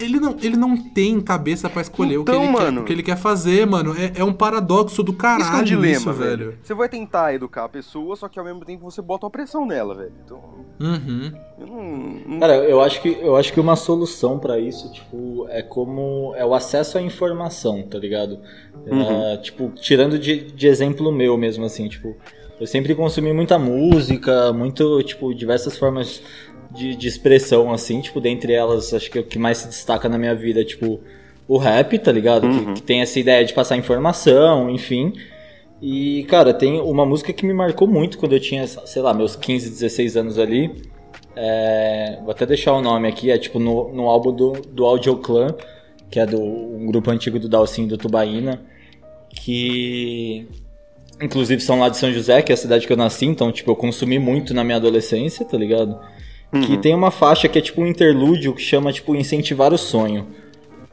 Ele 0.00 0.18
não, 0.20 0.36
ele 0.42 0.56
não 0.56 0.76
tem 0.76 1.20
cabeça 1.20 1.68
pra 1.68 1.82
escolher 1.82 2.18
o, 2.18 2.24
que 2.24 2.30
Então, 2.30 2.44
ele 2.44 2.52
quer, 2.52 2.62
mano. 2.64 2.80
o 2.80 2.84
que 2.84 2.92
ele 2.92 3.02
quer 3.02 3.16
fazer, 3.16 3.66
mano. 3.66 3.94
É, 3.96 4.20
é 4.20 4.24
um 4.24 4.32
paradoxo 4.32 5.02
do 5.02 5.12
caralho 5.12 5.42
isso 5.44 5.52
é 5.54 5.60
um 5.60 5.64
dilema, 5.64 5.96
isso, 5.96 6.12
velho. 6.12 6.58
Você 6.62 6.74
vai 6.74 6.88
tentar 6.88 7.34
educar 7.34 7.64
a 7.64 7.68
pessoa, 7.68 8.14
só 8.16 8.28
que 8.28 8.38
ao 8.38 8.44
mesmo 8.44 8.64
tempo 8.64 8.84
você 8.90 9.00
bota 9.02 9.26
uma 9.26 9.30
pressão 9.30 9.66
nela, 9.66 9.94
velho. 9.94 10.12
Então, 10.24 10.40
Uhum. 10.80 11.32
eu 11.58 11.66
não... 11.66 11.82
não- 12.26 12.40
Cara, 12.40 12.56
eu 12.56 12.80
acho 12.80 13.00
que 13.00 13.08
eu 13.20 13.36
acho 13.36 13.52
que 13.52 13.60
uma 13.60 13.76
solução 13.76 14.38
pra 14.38 14.58
isso, 14.58 14.90
tipo, 14.92 15.46
é 15.48 15.62
como 15.62 16.34
é 16.36 16.44
o 16.44 16.54
acesso 16.54 16.98
à 16.98 17.02
informação, 17.02 17.82
tá 17.82 17.98
ligado? 17.98 18.38
É, 18.86 19.36
tipo, 19.38 19.70
tirando 19.76 20.18
de, 20.18 20.50
de 20.52 20.66
exemplo 20.66 21.10
meu 21.12 21.38
mesmo 21.38 21.64
assim, 21.64 21.88
tipo, 21.88 22.16
eu 22.60 22.66
sempre 22.66 22.94
consumi 22.94 23.32
muita 23.32 23.58
música, 23.58 24.52
muito, 24.52 25.02
tipo, 25.02 25.34
diversas 25.34 25.76
formas 25.78 26.22
de, 26.74 26.94
de 26.96 27.08
expressão 27.08 27.72
assim, 27.72 28.00
tipo, 28.00 28.20
dentre 28.20 28.52
elas, 28.52 28.92
acho 28.92 29.10
que 29.10 29.18
o 29.18 29.24
que 29.24 29.38
mais 29.38 29.58
se 29.58 29.68
destaca 29.68 30.08
na 30.08 30.18
minha 30.18 30.34
vida 30.34 30.60
é 30.60 30.64
tipo 30.64 31.00
o 31.46 31.56
rap, 31.58 31.98
tá 31.98 32.10
ligado? 32.12 32.48
Que- 32.48 32.54
Uhum. 32.54 32.74
Que, 32.74 32.82
tem 32.82 33.00
essa 33.00 33.18
ideia 33.20 33.44
de 33.44 33.52
passar 33.54 33.76
informação, 33.76 34.68
enfim. 34.70 35.12
E, 35.82 36.24
cara, 36.24 36.54
tem 36.54 36.80
uma 36.80 37.04
música 37.04 37.32
que 37.32 37.44
me 37.44 37.52
marcou 37.52 37.86
muito 37.86 38.16
quando 38.18 38.32
eu 38.32 38.40
tinha, 38.40 38.66
sei 38.66 39.02
lá, 39.02 39.12
meus 39.12 39.36
15, 39.36 39.68
16 39.70 40.16
anos 40.16 40.38
ali. 40.38 40.70
É, 41.36 42.18
vou 42.22 42.30
até 42.30 42.46
deixar 42.46 42.72
o 42.72 42.80
nome 42.80 43.08
aqui, 43.08 43.30
é 43.30 43.36
tipo 43.36 43.58
no, 43.58 43.92
no 43.92 44.08
álbum 44.08 44.32
do, 44.32 44.52
do 44.52 44.84
Audio 44.86 45.16
Clan, 45.16 45.54
que 46.10 46.18
é 46.20 46.24
do 46.26 46.40
um 46.40 46.86
grupo 46.86 47.10
antigo 47.10 47.38
do 47.40 47.48
Dalcin 47.48 47.86
do 47.88 47.98
Tubaína, 47.98 48.62
que 49.34 50.46
inclusive 51.20 51.60
são 51.60 51.78
lá 51.80 51.88
de 51.88 51.96
São 51.96 52.12
José, 52.12 52.40
que 52.42 52.52
é 52.52 52.54
a 52.54 52.56
cidade 52.56 52.86
que 52.86 52.92
eu 52.92 52.96
nasci, 52.96 53.26
então 53.26 53.50
tipo, 53.52 53.70
eu 53.70 53.76
consumi 53.76 54.18
muito 54.18 54.54
na 54.54 54.62
minha 54.64 54.76
adolescência, 54.76 55.44
tá 55.44 55.56
ligado? 55.56 55.98
Que 56.60 56.76
tem 56.76 56.94
uma 56.94 57.10
faixa 57.10 57.48
que 57.48 57.58
é 57.58 57.62
tipo 57.62 57.80
um 57.80 57.86
interlúdio 57.86 58.54
que 58.54 58.62
chama 58.62 58.92
tipo 58.92 59.14
incentivar 59.14 59.72
o 59.72 59.78
sonho. 59.78 60.26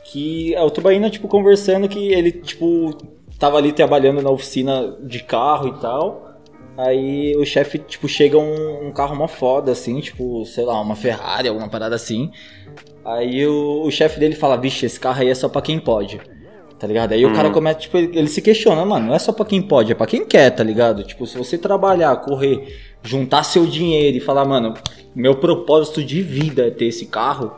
Que 0.03 0.53
é 0.55 0.61
o 0.61 0.69
Tubaína 0.69 1.09
tipo 1.09 1.27
conversando 1.27 1.87
que 1.87 2.13
ele 2.13 2.31
tipo 2.31 2.97
tava 3.37 3.57
ali 3.57 3.71
trabalhando 3.71 4.21
na 4.21 4.29
oficina 4.29 4.95
de 5.01 5.23
carro 5.23 5.67
e 5.69 5.81
tal. 5.81 6.31
Aí 6.77 7.35
o 7.35 7.45
chefe, 7.45 7.79
tipo, 7.79 8.07
chega 8.07 8.37
um, 8.37 8.87
um 8.87 8.91
carro 8.91 9.15
mó 9.15 9.27
foda, 9.27 9.71
assim, 9.71 9.99
tipo, 9.99 10.45
sei 10.45 10.63
lá, 10.63 10.79
uma 10.79 10.95
Ferrari, 10.95 11.47
alguma 11.47 11.67
parada 11.69 11.95
assim. 11.95 12.31
Aí 13.03 13.45
o, 13.45 13.83
o 13.83 13.91
chefe 13.91 14.19
dele 14.19 14.35
fala, 14.35 14.55
vixe, 14.57 14.85
esse 14.85 14.99
carro 14.99 15.21
aí 15.21 15.29
é 15.29 15.35
só 15.35 15.49
pra 15.49 15.61
quem 15.61 15.79
pode. 15.79 16.21
Tá 16.79 16.87
ligado? 16.87 17.11
Aí 17.11 17.23
o 17.25 17.33
cara 17.33 17.51
começa, 17.51 17.79
tipo, 17.79 17.97
ele 17.97 18.17
ele 18.17 18.27
se 18.27 18.41
questiona, 18.41 18.83
mano, 18.83 19.07
não 19.07 19.13
é 19.15 19.19
só 19.19 19.31
pra 19.31 19.45
quem 19.45 19.61
pode, 19.61 19.91
é 19.91 19.95
pra 19.95 20.07
quem 20.07 20.25
quer, 20.25 20.49
tá 20.49 20.63
ligado? 20.63 21.03
Tipo, 21.03 21.27
se 21.27 21.37
você 21.37 21.55
trabalhar, 21.55 22.15
correr, 22.17 22.75
juntar 23.03 23.43
seu 23.43 23.67
dinheiro 23.67 24.17
e 24.17 24.19
falar, 24.19 24.45
mano, 24.45 24.73
meu 25.15 25.35
propósito 25.35 26.03
de 26.03 26.21
vida 26.21 26.67
é 26.67 26.71
ter 26.71 26.85
esse 26.85 27.05
carro, 27.05 27.53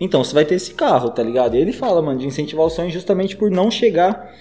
então 0.00 0.22
você 0.24 0.34
vai 0.34 0.44
ter 0.44 0.54
esse 0.54 0.74
carro, 0.74 1.10
tá 1.10 1.22
ligado? 1.22 1.56
E 1.56 1.60
ele 1.60 1.72
fala, 1.72 2.02
mano, 2.02 2.18
de 2.18 2.26
incentivar 2.26 2.66
o 2.66 2.70
sonho 2.70 2.90
justamente 2.90 3.36
por 3.36 3.50
não 3.50 3.70
chegar 3.70 4.32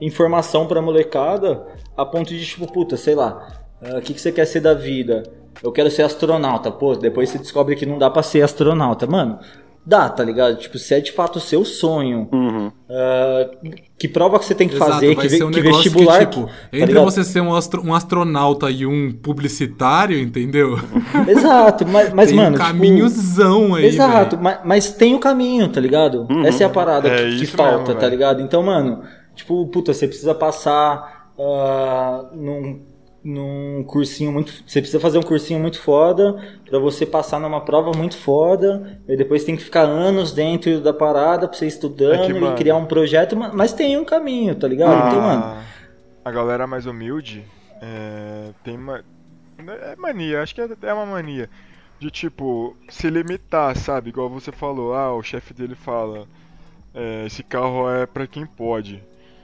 informação 0.00 0.66
pra 0.66 0.80
molecada 0.80 1.66
a 1.96 2.06
ponto 2.06 2.30
de, 2.30 2.44
tipo, 2.44 2.70
puta, 2.70 2.96
sei 2.96 3.14
lá, 3.14 3.64
ah, 3.82 3.98
o 3.98 4.00
que, 4.00 4.14
que 4.14 4.20
você 4.20 4.32
quer 4.32 4.46
ser 4.46 4.60
da 4.60 4.74
vida? 4.74 5.22
Eu 5.62 5.72
quero 5.72 5.90
ser 5.90 6.02
astronauta. 6.02 6.70
Pô, 6.70 6.94
depois 6.94 7.28
você 7.28 7.38
descobre 7.38 7.76
que 7.76 7.84
não 7.84 7.98
dá 7.98 8.08
pra 8.08 8.22
ser 8.22 8.42
astronauta. 8.42 9.06
Mano, 9.06 9.38
dá, 9.84 10.08
tá 10.08 10.22
ligado? 10.22 10.56
Tipo, 10.56 10.78
se 10.78 10.94
é 10.94 11.00
de 11.00 11.10
fato 11.12 11.36
o 11.36 11.40
seu 11.40 11.64
sonho, 11.64 12.28
Uhum. 12.32 12.70
ah, 12.88 13.50
que 13.98 14.06
prova 14.08 14.38
que 14.38 14.44
você 14.44 14.54
tem 14.54 14.68
que 14.68 14.74
Exato, 14.76 14.92
fazer, 14.92 15.16
que, 15.16 15.28
ve- 15.28 15.44
um 15.44 15.50
que 15.50 15.60
vestibular. 15.60 16.18
que, 16.20 16.26
tipo, 16.26 16.46
tá 16.46 16.52
entre 16.72 16.86
ligado? 16.86 17.04
você 17.04 17.24
ser 17.24 17.40
um, 17.40 17.54
astro- 17.54 17.82
um 17.84 17.92
astronauta 17.94 18.70
e 18.70 18.86
um 18.86 19.12
publicitário, 19.12 20.18
entendeu? 20.18 20.78
Exato, 21.28 21.86
mas, 21.86 22.12
mas 22.12 22.28
Tem 22.28 22.36
mano. 22.36 22.50
um 22.50 22.52
tipo, 22.52 22.64
caminhozão 22.66 23.74
aí, 23.74 23.86
Exato, 23.86 24.36
velho. 24.36 24.42
mas, 24.42 24.58
mas 24.64 24.92
tem 24.92 25.14
o 25.14 25.18
caminho, 25.18 25.68
tá 25.68 25.80
ligado? 25.80 26.26
Uhum. 26.30 26.46
Essa 26.46 26.62
é 26.64 26.66
a 26.66 26.70
parada 26.70 27.08
É 27.08 27.30
que, 27.30 27.38
que 27.40 27.46
falta, 27.46 27.78
mesmo, 27.88 28.00
tá 28.00 28.08
ligado? 28.08 28.40
Então, 28.42 28.62
mano, 28.62 29.02
tipo, 29.34 29.66
puta, 29.68 29.92
você 29.92 30.06
precisa 30.06 30.34
passar 30.34 31.30
ah, 31.38 32.24
num, 32.34 32.80
num 33.22 33.84
cursinho 33.86 34.32
muito. 34.32 34.52
Você 34.66 34.80
precisa 34.80 34.98
fazer 35.00 35.18
um 35.18 35.22
cursinho 35.22 35.60
muito 35.60 35.80
foda 35.80 36.34
pra 36.68 36.78
você 36.78 37.04
passar 37.04 37.38
numa 37.40 37.60
prova 37.60 37.92
muito 37.96 38.16
foda. 38.16 39.00
E 39.08 39.16
depois 39.16 39.44
tem 39.44 39.56
que 39.56 39.62
ficar 39.64 39.82
anos 39.82 40.32
dentro 40.32 40.80
da 40.80 40.92
parada 40.92 41.46
pra 41.48 41.56
você 41.56 41.66
ir 41.66 41.68
estudando 41.68 42.14
É 42.14 42.26
que, 42.26 42.32
e 42.32 42.54
criar 42.56 42.76
um 42.76 42.86
projeto, 42.86 43.36
ma- 43.36 43.52
mas 43.52 43.72
tem 43.72 43.96
um 43.98 44.04
caminho, 44.04 44.54
tá 44.54 44.66
ligado? 44.68 45.06
Então, 45.08 45.20
mano. 45.20 45.44
a, 45.44 45.62
a 46.24 46.30
galera 46.32 46.66
mais 46.66 46.86
humilde 46.86 47.44
é, 47.80 48.52
tem 48.64 48.76
uma. 48.76 49.04
É 49.58 49.94
mania, 49.96 50.42
acho 50.42 50.54
que 50.54 50.60
é, 50.62 50.68
é 50.82 50.92
uma 50.94 51.06
mania. 51.06 51.48
De 51.98 52.10
tipo, 52.10 52.74
se 52.88 53.10
limitar, 53.10 53.76
sabe? 53.76 54.08
Igual 54.08 54.30
você 54.30 54.50
falou, 54.50 54.94
ah, 54.94 55.14
o 55.14 55.22
chefe 55.22 55.52
dele 55.52 55.74
fala. 55.74 56.26
é, 56.94 57.26
esse 57.26 57.42
carro 57.42 57.90
é 57.90 58.06
pra 58.06 58.26
quem 58.26 58.46
pode. 58.46 59.02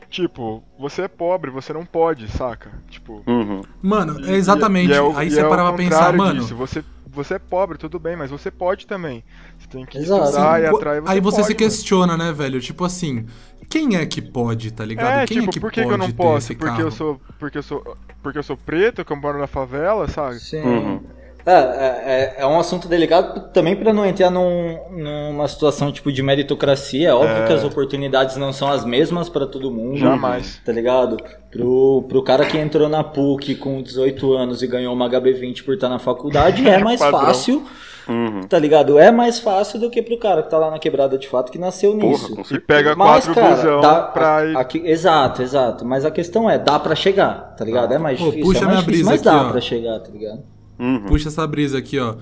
Tipo, 0.08 0.62
você 0.78 1.02
é 1.02 1.08
pobre, 1.08 1.50
você 1.50 1.72
não 1.72 1.84
pode, 1.84 2.28
saca? 2.28 2.70
Tipo. 2.88 3.22
Uhum. 3.26 3.60
Mano, 3.82 4.20
e- 4.20 4.30
é 4.30 4.34
exatamente. 4.36 4.90
e 4.90 4.94
é 4.94 5.00
o- 5.02 5.16
aí 5.16 5.28
e 5.28 5.30
você 5.30 5.40
é 5.40 5.46
o 5.46 5.48
para 5.48 5.62
pra 5.64 5.72
pensar, 5.76 6.12
mano. 6.12 6.40
disso, 6.40 6.54
Você, 6.56 6.84
você 7.06 7.34
é 7.34 7.38
pobre, 7.38 7.76
tudo 7.76 7.98
bem, 7.98 8.14
mas 8.16 8.30
você 8.30 8.50
pode 8.50 8.86
também. 8.86 9.24
Você 9.58 9.66
tem 9.68 9.84
que 9.84 9.98
Exato. 9.98 10.24
estudar 10.24 10.62
e 10.62 10.66
atrás 10.66 11.02
você 11.02 11.10
aí 11.12 11.20
você 11.20 11.36
pode, 11.36 11.46
se 11.48 11.52
mano. 11.54 11.58
questiona, 11.58 12.16
né, 12.16 12.32
velho? 12.32 12.60
Tipo 12.60 12.84
assim, 12.84 13.26
quem 13.68 13.96
é 13.96 14.06
que 14.06 14.22
pode, 14.22 14.70
tá 14.70 14.84
ligado? 14.84 15.20
É, 15.20 15.26
quem 15.26 15.38
tipo, 15.40 15.50
é 15.50 15.52
que 15.52 15.60
por 15.60 15.72
que, 15.72 15.80
pode 15.82 15.88
que 15.88 15.94
eu 15.94 15.98
não 16.06 16.12
posso? 16.12 16.48
Porque 16.48 16.64
carro? 16.66 16.80
eu 16.82 16.90
sou. 16.90 17.20
Porque 17.38 17.58
eu 17.58 17.62
sou. 17.62 17.96
Porque 18.22 18.38
eu 18.38 18.42
sou 18.42 18.56
preto, 18.56 19.04
que 19.04 19.12
eu 19.12 19.16
moro 19.16 19.38
na 19.38 19.46
favela, 19.46 20.08
sabe? 20.08 20.38
Sim. 20.40 20.60
Uhum. 20.62 21.00
É, 21.46 21.52
é, 21.52 21.54
é- 21.58 22.34
é 22.42 22.46
um 22.46 22.58
assunto 22.58 22.88
delicado 22.88 23.48
também 23.52 23.76
pra 23.76 23.92
não 23.92 24.04
entrar 24.04 24.30
num- 24.30 24.76
numa 24.90 25.46
situação 25.46 25.92
tipo 25.92 26.10
de 26.12 26.20
meritocracia. 26.22 27.10
É 27.10 27.14
óbvio 27.14 27.44
É. 27.44 27.46
que 27.46 27.52
as 27.52 27.62
oportunidades 27.62 28.36
não 28.36 28.52
são 28.52 28.68
as 28.68 28.84
mesmas 28.84 29.28
pra 29.28 29.46
todo 29.46 29.70
mundo. 29.70 29.96
Jamais. 29.96 30.60
Tá 30.64 30.72
ligado? 30.72 31.16
Pro, 31.50 32.04
pro 32.08 32.22
cara 32.22 32.44
que 32.46 32.58
entrou 32.58 32.88
na 32.88 33.04
PUC 33.04 33.54
com 33.54 33.80
18 33.80 34.32
anos 34.34 34.60
e 34.62 34.66
ganhou 34.66 34.92
uma 34.92 35.08
HB20 35.08 35.62
por 35.64 35.74
estar 35.74 35.88
na 35.88 35.98
faculdade, 36.00 36.68
é 36.68 36.78
mais 36.82 37.00
fácil, 37.00 37.62
Uhum. 38.08 38.42
tá 38.48 38.58
ligado? 38.58 38.98
É 38.98 39.10
mais 39.12 39.38
fácil 39.38 39.78
do 39.80 39.88
que 39.88 40.02
pro 40.02 40.18
cara 40.18 40.42
que 40.42 40.50
tá 40.50 40.58
lá 40.58 40.70
na 40.70 40.78
quebrada 40.80 41.16
de 41.16 41.28
fato 41.28 41.50
que 41.52 41.58
nasceu 41.58 41.92
Porra, 41.96 42.08
nisso. 42.10 42.54
E 42.54 42.58
pega 42.60 42.94
Mas, 42.96 43.24
quatro 43.26 43.34
cara, 43.40 43.80
dá- 43.80 44.02
pra 44.02 44.36
a- 44.38 44.44
ir. 44.46 44.56
aqui- 44.56 44.82
exato, 44.84 45.42
exato. 45.42 45.84
Mas 45.84 46.04
a 46.04 46.10
questão 46.10 46.50
é, 46.50 46.58
dá 46.58 46.78
pra 46.78 46.94
chegar, 46.96 47.54
tá 47.56 47.64
ligado? 47.64 47.94
É 47.94 47.98
mais 47.98 48.18
Pô, 48.18 48.26
difícil, 48.26 48.44
puxa 48.46 48.58
é 48.58 48.64
mais 48.64 48.78
minha 48.78 48.82
difícil, 48.86 49.06
brisa 49.06 49.10
mas 49.10 49.26
aqui, 49.26 49.44
dá 49.44 49.48
ó. 49.48 49.50
pra 49.52 49.60
chegar, 49.60 49.98
tá 50.00 50.10
ligado? 50.10 50.55
Uhum. 50.78 51.00
Puxa 51.06 51.28
essa 51.28 51.46
brisa 51.46 51.78
aqui, 51.78 51.98
ó. 51.98 52.16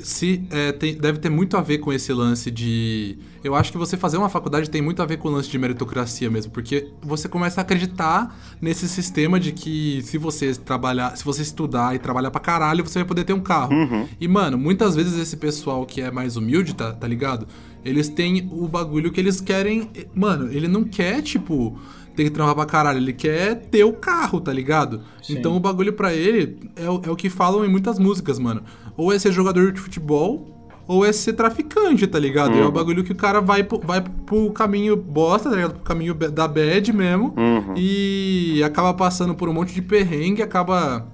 Se, 0.00 0.44
é, 0.50 0.70
tem- 0.70 0.96
deve 0.96 1.18
ter 1.18 1.28
muito 1.28 1.56
a 1.56 1.60
ver 1.60 1.78
com 1.78 1.92
esse 1.92 2.12
lance 2.12 2.52
de. 2.52 3.18
Eu 3.42 3.56
acho 3.56 3.72
que 3.72 3.78
você 3.78 3.96
fazer 3.96 4.16
uma 4.16 4.28
faculdade 4.28 4.70
tem 4.70 4.80
muito 4.80 5.02
a 5.02 5.06
ver 5.06 5.16
com 5.16 5.26
o 5.28 5.30
lance 5.32 5.50
de 5.50 5.58
meritocracia 5.58 6.30
mesmo, 6.30 6.52
porque 6.52 6.86
você 7.02 7.28
começa 7.28 7.60
a 7.60 7.62
acreditar 7.62 8.38
nesse 8.60 8.88
sistema 8.88 9.40
de 9.40 9.50
que 9.50 10.00
se 10.04 10.16
você 10.16 10.54
trabalhar, 10.54 11.16
se 11.16 11.24
você 11.24 11.42
estudar 11.42 11.96
e 11.96 11.98
trabalhar 11.98 12.30
pra 12.30 12.40
caralho, 12.40 12.84
você 12.86 13.00
vai 13.00 13.08
poder 13.08 13.24
ter 13.24 13.32
um 13.32 13.40
carro. 13.40 13.74
Uhum. 13.74 14.06
E, 14.20 14.28
mano, 14.28 14.56
muitas 14.56 14.94
vezes 14.94 15.18
esse 15.18 15.36
pessoal 15.36 15.84
que 15.84 16.00
é 16.00 16.12
mais 16.12 16.36
humilde, 16.36 16.76
tá, 16.76 16.92
tá 16.92 17.08
ligado? 17.08 17.48
Eles 17.84 18.08
têm 18.08 18.48
o 18.52 18.68
bagulho 18.68 19.10
que 19.10 19.18
eles 19.20 19.40
querem. 19.40 19.90
Mano, 20.14 20.48
ele 20.52 20.68
não 20.68 20.84
quer, 20.84 21.22
tipo, 21.22 21.76
ter 22.18 22.24
que 22.24 22.30
trampar 22.30 22.54
pra 22.56 22.66
caralho, 22.66 22.98
ele 22.98 23.12
quer 23.12 23.54
ter 23.70 23.84
o 23.84 23.92
carro, 23.92 24.40
tá 24.40 24.52
ligado? 24.52 25.00
Sim. 25.22 25.38
Então 25.38 25.56
o 25.56 25.60
bagulho 25.60 25.92
pra 25.92 26.12
ele 26.12 26.58
é, 26.76 26.90
o- 26.90 27.00
é 27.04 27.10
o 27.10 27.16
que 27.16 27.30
falam 27.30 27.64
em 27.64 27.68
muitas 27.68 27.98
músicas, 27.98 28.38
mano. 28.38 28.62
Ou 28.96 29.12
é 29.12 29.18
ser 29.18 29.30
jogador 29.32 29.70
de 29.70 29.80
futebol, 29.80 30.54
ou 30.86 31.04
é 31.04 31.12
ser 31.12 31.34
traficante, 31.34 32.06
tá 32.06 32.18
ligado? 32.18 32.54
É 32.58 32.64
o 32.64 32.72
bagulho 32.72 33.04
que 33.04 33.12
o 33.12 33.14
cara 33.14 33.40
vai, 33.40 33.62
pro- 33.62 33.78
vai 33.78 34.02
pro 34.02 34.50
caminho 34.52 34.96
bosta, 34.96 35.48
tá 35.50 35.54
ligado? 35.56 35.74
Pro 35.74 35.82
caminho 35.84 36.14
da 36.14 36.48
bad 36.48 36.92
mesmo. 36.92 37.34
Uhum. 37.36 37.74
E 37.76 38.60
acaba 38.64 38.92
passando 38.94 39.34
por 39.34 39.48
um 39.48 39.52
monte 39.52 39.72
de 39.74 39.82
perrengue, 39.82 40.42
acaba, 40.42 41.06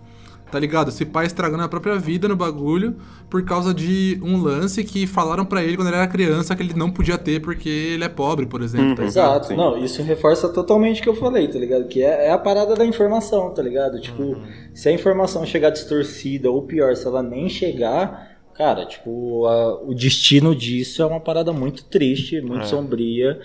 tá 0.55 0.61
ligado? 0.61 0.93
Se 0.93 1.05
pai 1.05 1.27
estragando 1.27 1.65
a 1.65 1.69
própria 1.69 1.97
vida 1.99 2.29
no 2.29 2.37
bagulho 2.37 2.95
por 3.29 3.45
causa 3.45 3.75
de 3.75 4.21
um 4.23 4.41
lance 4.41 4.85
que 4.85 5.05
falaram 5.05 5.45
pra 5.45 5.65
ele 5.65 5.77
quando 5.77 5.89
ele 5.89 5.97
era 5.97 6.07
criança 6.07 6.55
que 6.55 6.63
ele 6.63 6.75
não 6.75 6.93
podia 6.93 7.19
ter 7.19 7.41
porque 7.41 7.69
ele 7.69 8.05
é 8.05 8.09
pobre, 8.09 8.47
por 8.47 8.63
exemplo. 8.63 8.95
tá 8.95 9.03
Uhum. 9.03 9.09
ligado? 9.09 9.27
Exato, 9.33 9.47
Sim. 9.49 9.57
não, 9.57 9.77
isso 9.77 10.01
reforça 10.03 10.49
totalmente 10.49 11.01
o 11.01 11.03
que 11.03 11.09
eu 11.09 11.17
falei, 11.17 11.49
tá 11.49 11.59
ligado? 11.59 11.89
Que 11.89 12.03
é, 12.03 12.29
é 12.29 12.31
a 12.31 12.39
parada 12.39 12.77
da 12.77 12.87
informação, 12.87 13.53
tá 13.53 13.61
ligado? 13.63 14.01
Tipo, 14.01 14.23
Uhum. 14.23 14.43
se 14.73 14.89
a 14.89 14.93
informação 14.93 15.45
chegar 15.45 15.71
distorcida, 15.71 16.49
ou 16.51 16.63
pior, 16.63 16.95
se 16.95 17.05
ela 17.07 17.23
nem 17.23 17.49
chegar, 17.49 18.31
cara, 18.57 18.87
tipo, 18.87 19.45
a- 19.47 19.83
o 19.83 19.93
destino 19.93 20.55
disso 20.55 21.03
é 21.03 21.07
uma 21.07 21.19
parada 21.21 21.53
muito 21.53 21.85
triste, 21.87 22.41
muito 22.41 22.63
É. 22.63 22.67
sombria, 22.67 23.41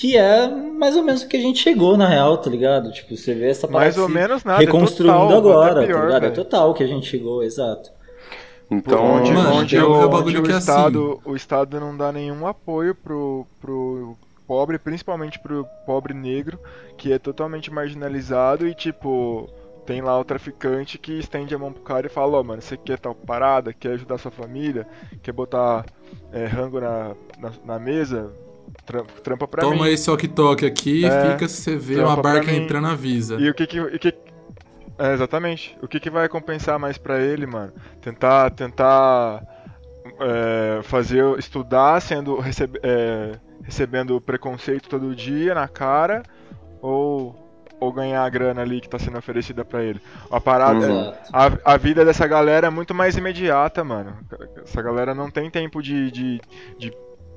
que 0.00 0.16
é 0.16 0.48
mais 0.48 0.96
ou 0.96 1.02
menos 1.02 1.20
o 1.20 1.28
que 1.28 1.36
a 1.36 1.40
gente 1.40 1.58
chegou 1.58 1.94
na 1.94 2.08
real, 2.08 2.38
tá 2.38 2.48
ligado? 2.48 2.90
Tipo, 2.90 3.14
você 3.14 3.34
vê 3.34 3.50
essa 3.50 3.68
parada 3.68 3.84
Mais 3.84 3.98
ou 3.98 4.08
menos 4.08 4.42
nada. 4.44 4.62
é 4.62 4.64
reconstruindo 4.64 5.12
total, 5.12 5.36
agora, 5.36 5.86
pior, 5.86 5.98
tá 5.98 6.04
ligado? 6.06 6.24
É 6.24 6.30
velho. 6.30 6.34
total 6.34 6.72
que 6.72 6.82
a 6.82 6.86
gente 6.86 7.06
chegou, 7.06 7.42
exato. 7.42 7.92
Então, 8.70 9.04
onde, 9.16 9.30
Mano, 9.30 9.56
onde, 9.56 9.76
é 9.76 9.84
o, 9.84 9.90
o 9.90 9.98
onde 9.98 10.08
bagulho 10.08 10.40
o 10.40 10.42
que 10.42 10.52
é 10.52 10.56
Estado, 10.56 11.20
o 11.22 11.36
Estado 11.36 11.78
não 11.78 11.94
dá 11.94 12.10
nenhum 12.10 12.46
apoio 12.46 12.94
pro, 12.94 13.46
pro 13.60 14.16
pobre, 14.46 14.78
principalmente 14.78 15.38
pro 15.38 15.66
pobre 15.84 16.14
negro, 16.14 16.58
que 16.96 17.12
é 17.12 17.18
totalmente 17.18 17.70
marginalizado 17.70 18.66
e 18.66 18.74
tipo. 18.74 19.50
Tem 19.86 20.00
lá 20.02 20.18
o 20.20 20.24
traficante 20.24 20.98
que 20.98 21.18
estende 21.18 21.52
a 21.54 21.58
mão 21.58 21.72
pro 21.72 21.82
cara 21.82 22.06
e 22.06 22.10
fala, 22.10 22.38
ó, 22.38 22.42
mano, 22.44 22.62
você 22.62 22.76
quer 22.76 22.98
tal 22.98 23.14
parada, 23.14 23.72
quer 23.72 23.92
ajudar 23.94 24.18
sua 24.18 24.30
família, 24.30 24.86
quer 25.20 25.32
botar 25.32 25.84
é, 26.32 26.46
rango 26.46 26.80
na, 26.80 27.16
na, 27.40 27.52
na 27.64 27.78
mesa, 27.78 28.30
Tra- 28.86 29.04
trampa 29.22 29.46
pra 29.48 29.62
Toma 29.62 29.84
mim. 29.84 29.90
esse 29.90 30.08
walkie-talkie 30.10 30.66
aqui 30.66 31.04
É, 31.04 31.08
e 31.08 31.30
fica 31.32 31.48
se 31.48 31.62
você 31.62 31.76
vê 31.76 32.00
uma 32.00 32.16
barca 32.16 32.50
entrando, 32.52 32.86
avisa. 32.88 33.36
E 33.40 33.48
o 33.48 33.54
que 33.54 33.66
que. 33.66 33.80
o 33.80 33.98
que- 33.98 34.14
é, 34.98 35.12
exatamente. 35.14 35.76
O 35.82 35.88
que 35.88 35.98
que 36.00 36.10
vai 36.10 36.28
compensar 36.28 36.78
mais 36.78 36.98
pra 36.98 37.20
ele, 37.20 37.46
mano? 37.46 37.72
Tentar. 38.00 38.50
Tentar. 38.50 39.42
é, 40.20 40.82
fazer. 40.82 41.24
Estudar 41.38 42.00
sendo. 42.02 42.38
recebe- 42.38 42.80
é, 42.82 43.32
recebendo 43.62 44.20
preconceito 44.20 44.88
todo 44.88 45.14
dia 45.14 45.54
na 45.54 45.68
cara. 45.68 46.22
Ou. 46.82 47.38
Ou 47.78 47.90
ganhar 47.94 48.22
a 48.22 48.28
grana 48.28 48.60
ali 48.60 48.78
que 48.78 48.90
tá 48.90 48.98
sendo 48.98 49.16
oferecida 49.16 49.64
pra 49.64 49.82
ele. 49.82 50.02
A 50.30 50.38
parada. 50.38 50.86
Uhum. 50.86 51.12
A, 51.32 51.72
a 51.72 51.76
vida 51.78 52.04
dessa 52.04 52.26
galera 52.26 52.66
é 52.66 52.70
muito 52.70 52.94
mais 52.94 53.16
imediata, 53.16 53.82
mano. 53.82 54.18
Essa 54.62 54.82
galera 54.82 55.14
não 55.14 55.30
tem 55.30 55.50
tempo 55.50 55.82
de, 55.82 56.10
de, 56.10 56.40
de 56.78 56.92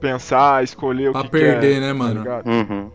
pensar, 0.07 0.63
escolher 0.63 1.09
o 1.09 1.11
Pra 1.13 1.23
que 1.23 1.29
perder, 1.29 1.75
quer, 1.75 1.79
né, 1.81 1.87
tá 1.87 1.93
mano? 1.93 2.19
ligado? 2.21 2.47
Uhum. 2.47 2.91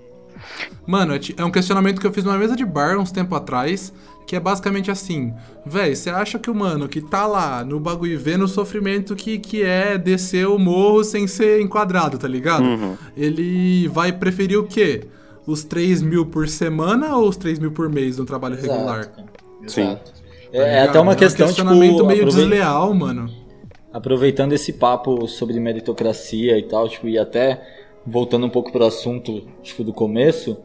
Mano, 0.86 1.14
é 1.14 1.20
é 1.36 1.44
um 1.44 1.50
questionamento 1.50 2.00
que 2.00 2.06
eu 2.06 2.12
fiz 2.12 2.22
numa 2.24 2.38
mesa 2.38 2.54
de 2.54 2.64
bar 2.64 2.98
uns 2.98 3.10
tempo 3.10 3.34
atrás, 3.34 3.92
que 4.26 4.36
é 4.36 4.40
basicamente 4.40 4.90
assim, 4.90 5.32
véi, 5.64 5.94
você 5.96 6.10
acha 6.10 6.38
que 6.38 6.50
o 6.50 6.54
mano 6.54 6.86
que 6.88 7.00
tá 7.00 7.26
lá 7.26 7.64
no 7.64 7.80
bagulho 7.80 8.12
e 8.12 8.16
vendo 8.16 8.44
o 8.44 8.48
sofrimento 8.48 9.16
que, 9.16 9.38
que 9.38 9.62
é 9.62 9.96
descer 9.98 10.46
o 10.46 10.58
morro 10.58 11.02
sem 11.02 11.26
ser 11.26 11.60
enquadrado, 11.60 12.18
tá 12.18 12.28
ligado? 12.28 12.62
Uhum. 12.64 12.96
Ele 13.16 13.88
vai 13.88 14.12
preferir 14.12 14.58
o 14.58 14.64
quê? 14.64 15.04
Os 15.46 15.64
3 15.64 16.02
mil 16.02 16.26
por 16.26 16.46
semana 16.46 17.16
ou 17.16 17.28
os 17.28 17.36
3 17.38 17.58
mil 17.58 17.72
por 17.72 17.88
mês 17.88 18.18
no 18.18 18.24
trabalho 18.26 18.54
regular? 18.54 19.00
Exato, 19.00 19.16
cara. 19.16 19.28
Sim. 19.66 19.94
Tá 19.96 20.00
É, 20.52 20.78
é 20.78 20.82
até 20.82 21.00
uma 21.00 21.12
um 21.12 21.16
questão, 21.16 21.46
questionamento 21.46 21.92
tipo, 21.96 22.06
meio 22.06 22.20
aprovei- 22.22 22.42
desleal, 22.44 22.94
mano. 22.94 23.30
Aproveitando 23.98 24.52
esse 24.52 24.72
papo 24.72 25.26
sobre 25.26 25.58
meritocracia 25.60 26.56
e 26.58 26.62
tal, 26.62 26.88
tipo, 26.88 27.08
e 27.08 27.18
até 27.18 27.62
voltando 28.06 28.46
um 28.46 28.50
pouco 28.50 28.72
pro 28.72 28.84
assunto, 28.84 29.46
tipo, 29.62 29.84
do 29.84 29.92
começo, 29.92 30.56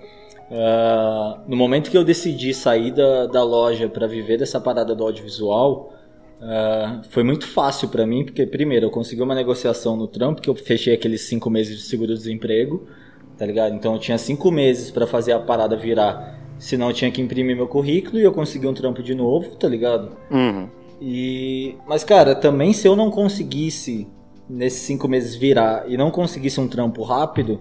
Uh, 0.53 1.39
no 1.47 1.55
momento 1.55 1.89
que 1.89 1.97
eu 1.97 2.03
decidi 2.03 2.53
sair 2.53 2.91
da, 2.91 3.25
da 3.25 3.43
loja 3.43 3.89
para 3.89 4.05
viver 4.05 4.37
dessa 4.37 4.61
parada 4.61 4.93
do 4.93 5.03
audiovisual, 5.03 5.91
uh, 6.39 7.01
foi 7.09 7.23
muito 7.23 7.47
fácil 7.47 7.87
para 7.87 8.05
mim, 8.05 8.23
porque 8.23 8.45
primeiro 8.45 8.85
eu 8.85 8.91
consegui 8.91 9.23
uma 9.23 9.33
negociação 9.33 9.95
no 9.97 10.07
trampo, 10.07 10.41
que 10.41 10.49
eu 10.49 10.53
fechei 10.53 10.93
aqueles 10.93 11.21
cinco 11.21 11.49
meses 11.49 11.77
de 11.77 11.83
seguro-desemprego, 11.83 12.87
tá 13.35 13.47
ligado? 13.47 13.73
Então 13.73 13.93
eu 13.93 13.99
tinha 13.99 14.17
cinco 14.19 14.51
meses 14.51 14.91
para 14.91 15.07
fazer 15.07 15.31
a 15.31 15.39
parada 15.39 15.75
virar, 15.75 16.39
senão 16.59 16.89
eu 16.89 16.93
tinha 16.93 17.09
que 17.09 17.19
imprimir 17.19 17.55
meu 17.55 17.67
currículo 17.67 18.19
e 18.19 18.23
eu 18.23 18.31
consegui 18.31 18.67
um 18.67 18.75
trampo 18.75 19.01
de 19.01 19.15
novo, 19.15 19.55
tá 19.55 19.67
ligado? 19.67 20.11
Uhum. 20.29 20.69
E, 21.05 21.75
mas 21.85 22.01
cara, 22.05 22.33
também 22.33 22.71
se 22.71 22.87
eu 22.87 22.95
não 22.95 23.11
conseguisse 23.11 24.07
nesses 24.49 24.83
cinco 24.83 25.05
meses 25.05 25.35
virar 25.35 25.83
e 25.85 25.97
não 25.97 26.09
conseguisse 26.09 26.61
um 26.61 26.67
trampo 26.67 27.03
rápido, 27.03 27.59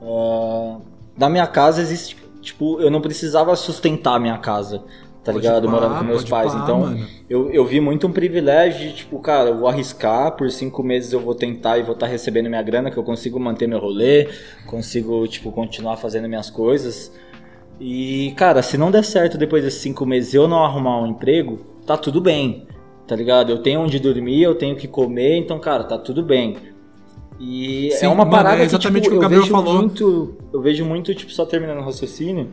uh, 0.00 0.80
na 1.14 1.28
minha 1.28 1.46
casa 1.46 1.82
existe 1.82 2.16
tipo, 2.40 2.80
eu 2.80 2.90
não 2.90 3.02
precisava 3.02 3.54
sustentar 3.56 4.14
a 4.14 4.18
minha 4.18 4.38
casa, 4.38 4.78
tá 5.22 5.32
pode 5.32 5.44
ligado? 5.44 5.66
Pá, 5.66 5.70
Morando 5.70 5.98
com 5.98 6.04
meus 6.04 6.24
pais. 6.24 6.54
Pá, 6.54 6.60
então, 6.62 6.98
eu, 7.28 7.50
eu 7.50 7.62
vi 7.66 7.78
muito 7.78 8.06
um 8.06 8.10
privilégio 8.12 8.88
de, 8.88 8.94
tipo, 8.94 9.18
cara, 9.18 9.50
eu 9.50 9.58
vou 9.58 9.68
arriscar, 9.68 10.32
por 10.32 10.50
cinco 10.50 10.82
meses 10.82 11.12
eu 11.12 11.20
vou 11.20 11.34
tentar 11.34 11.76
e 11.76 11.82
vou 11.82 11.92
estar 11.92 12.06
tá 12.06 12.10
recebendo 12.10 12.48
minha 12.48 12.62
grana, 12.62 12.90
que 12.90 12.96
eu 12.96 13.04
consigo 13.04 13.38
manter 13.38 13.66
meu 13.66 13.78
rolê, 13.78 14.30
consigo, 14.66 15.28
tipo, 15.28 15.52
continuar 15.52 15.98
fazendo 15.98 16.26
minhas 16.26 16.48
coisas. 16.48 17.12
E, 17.78 18.32
cara, 18.34 18.62
se 18.62 18.78
não 18.78 18.90
der 18.90 19.04
certo 19.04 19.36
depois 19.36 19.62
desses 19.62 19.82
cinco 19.82 20.06
meses 20.06 20.32
eu 20.32 20.48
não 20.48 20.64
arrumar 20.64 21.02
um 21.02 21.06
emprego, 21.06 21.58
tá 21.84 21.98
tudo 21.98 22.18
bem, 22.18 22.66
tá 23.08 23.16
ligado? 23.16 23.50
Eu 23.50 23.58
tenho 23.58 23.80
onde 23.80 23.98
dormir, 23.98 24.42
eu 24.42 24.54
tenho 24.54 24.76
que 24.76 24.86
comer, 24.86 25.38
então, 25.38 25.58
cara, 25.58 25.82
tá 25.82 25.96
tudo 25.96 26.22
bem. 26.22 26.58
E 27.40 27.90
Sim, 27.92 28.06
é 28.06 28.08
uma 28.08 28.28
parada 28.28 28.50
mano, 28.50 28.62
é 28.62 28.66
exatamente 28.66 29.08
que, 29.08 29.10
tipo, 29.10 29.16
o 29.16 29.20
que 29.20 29.26
o 29.26 29.28
Gabriel 29.28 29.46
falou. 29.46 29.74
Muito, 29.78 30.36
eu 30.52 30.60
vejo 30.60 30.84
muito, 30.84 31.14
tipo, 31.14 31.32
só 31.32 31.46
terminando 31.46 31.78
o 31.78 31.84
raciocínio, 31.84 32.50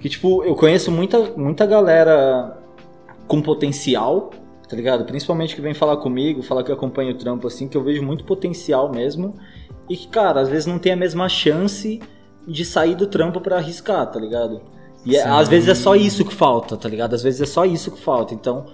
que, 0.00 0.08
tipo, 0.08 0.42
eu 0.44 0.54
conheço 0.54 0.90
muita, 0.90 1.18
muita 1.36 1.66
galera 1.66 2.56
com 3.26 3.42
potencial, 3.42 4.30
tá 4.66 4.74
ligado? 4.74 5.04
Principalmente 5.04 5.54
que 5.54 5.60
vem 5.60 5.74
falar 5.74 5.98
comigo, 5.98 6.42
falar 6.42 6.64
que 6.64 6.72
acompanha 6.72 7.12
o 7.12 7.14
trampo, 7.14 7.46
assim, 7.46 7.68
que 7.68 7.76
eu 7.76 7.84
vejo 7.84 8.02
muito 8.02 8.24
potencial 8.24 8.90
mesmo. 8.90 9.34
E 9.90 9.96
que, 9.96 10.08
cara, 10.08 10.40
às 10.40 10.48
vezes 10.48 10.66
não 10.66 10.78
tem 10.78 10.92
a 10.92 10.96
mesma 10.96 11.28
chance 11.28 12.00
de 12.46 12.64
sair 12.64 12.94
do 12.94 13.06
trampo 13.06 13.40
para 13.40 13.56
arriscar, 13.56 14.06
tá 14.10 14.18
ligado? 14.18 14.62
E 15.04 15.16
é, 15.16 15.22
às 15.22 15.48
vezes 15.48 15.68
é 15.68 15.74
só 15.74 15.94
isso 15.94 16.24
que 16.24 16.34
falta, 16.34 16.76
tá 16.76 16.88
ligado? 16.88 17.14
Às 17.14 17.22
vezes 17.22 17.40
é 17.40 17.46
só 17.46 17.64
isso 17.64 17.90
que 17.90 18.00
falta. 18.00 18.34
Então, 18.34 18.66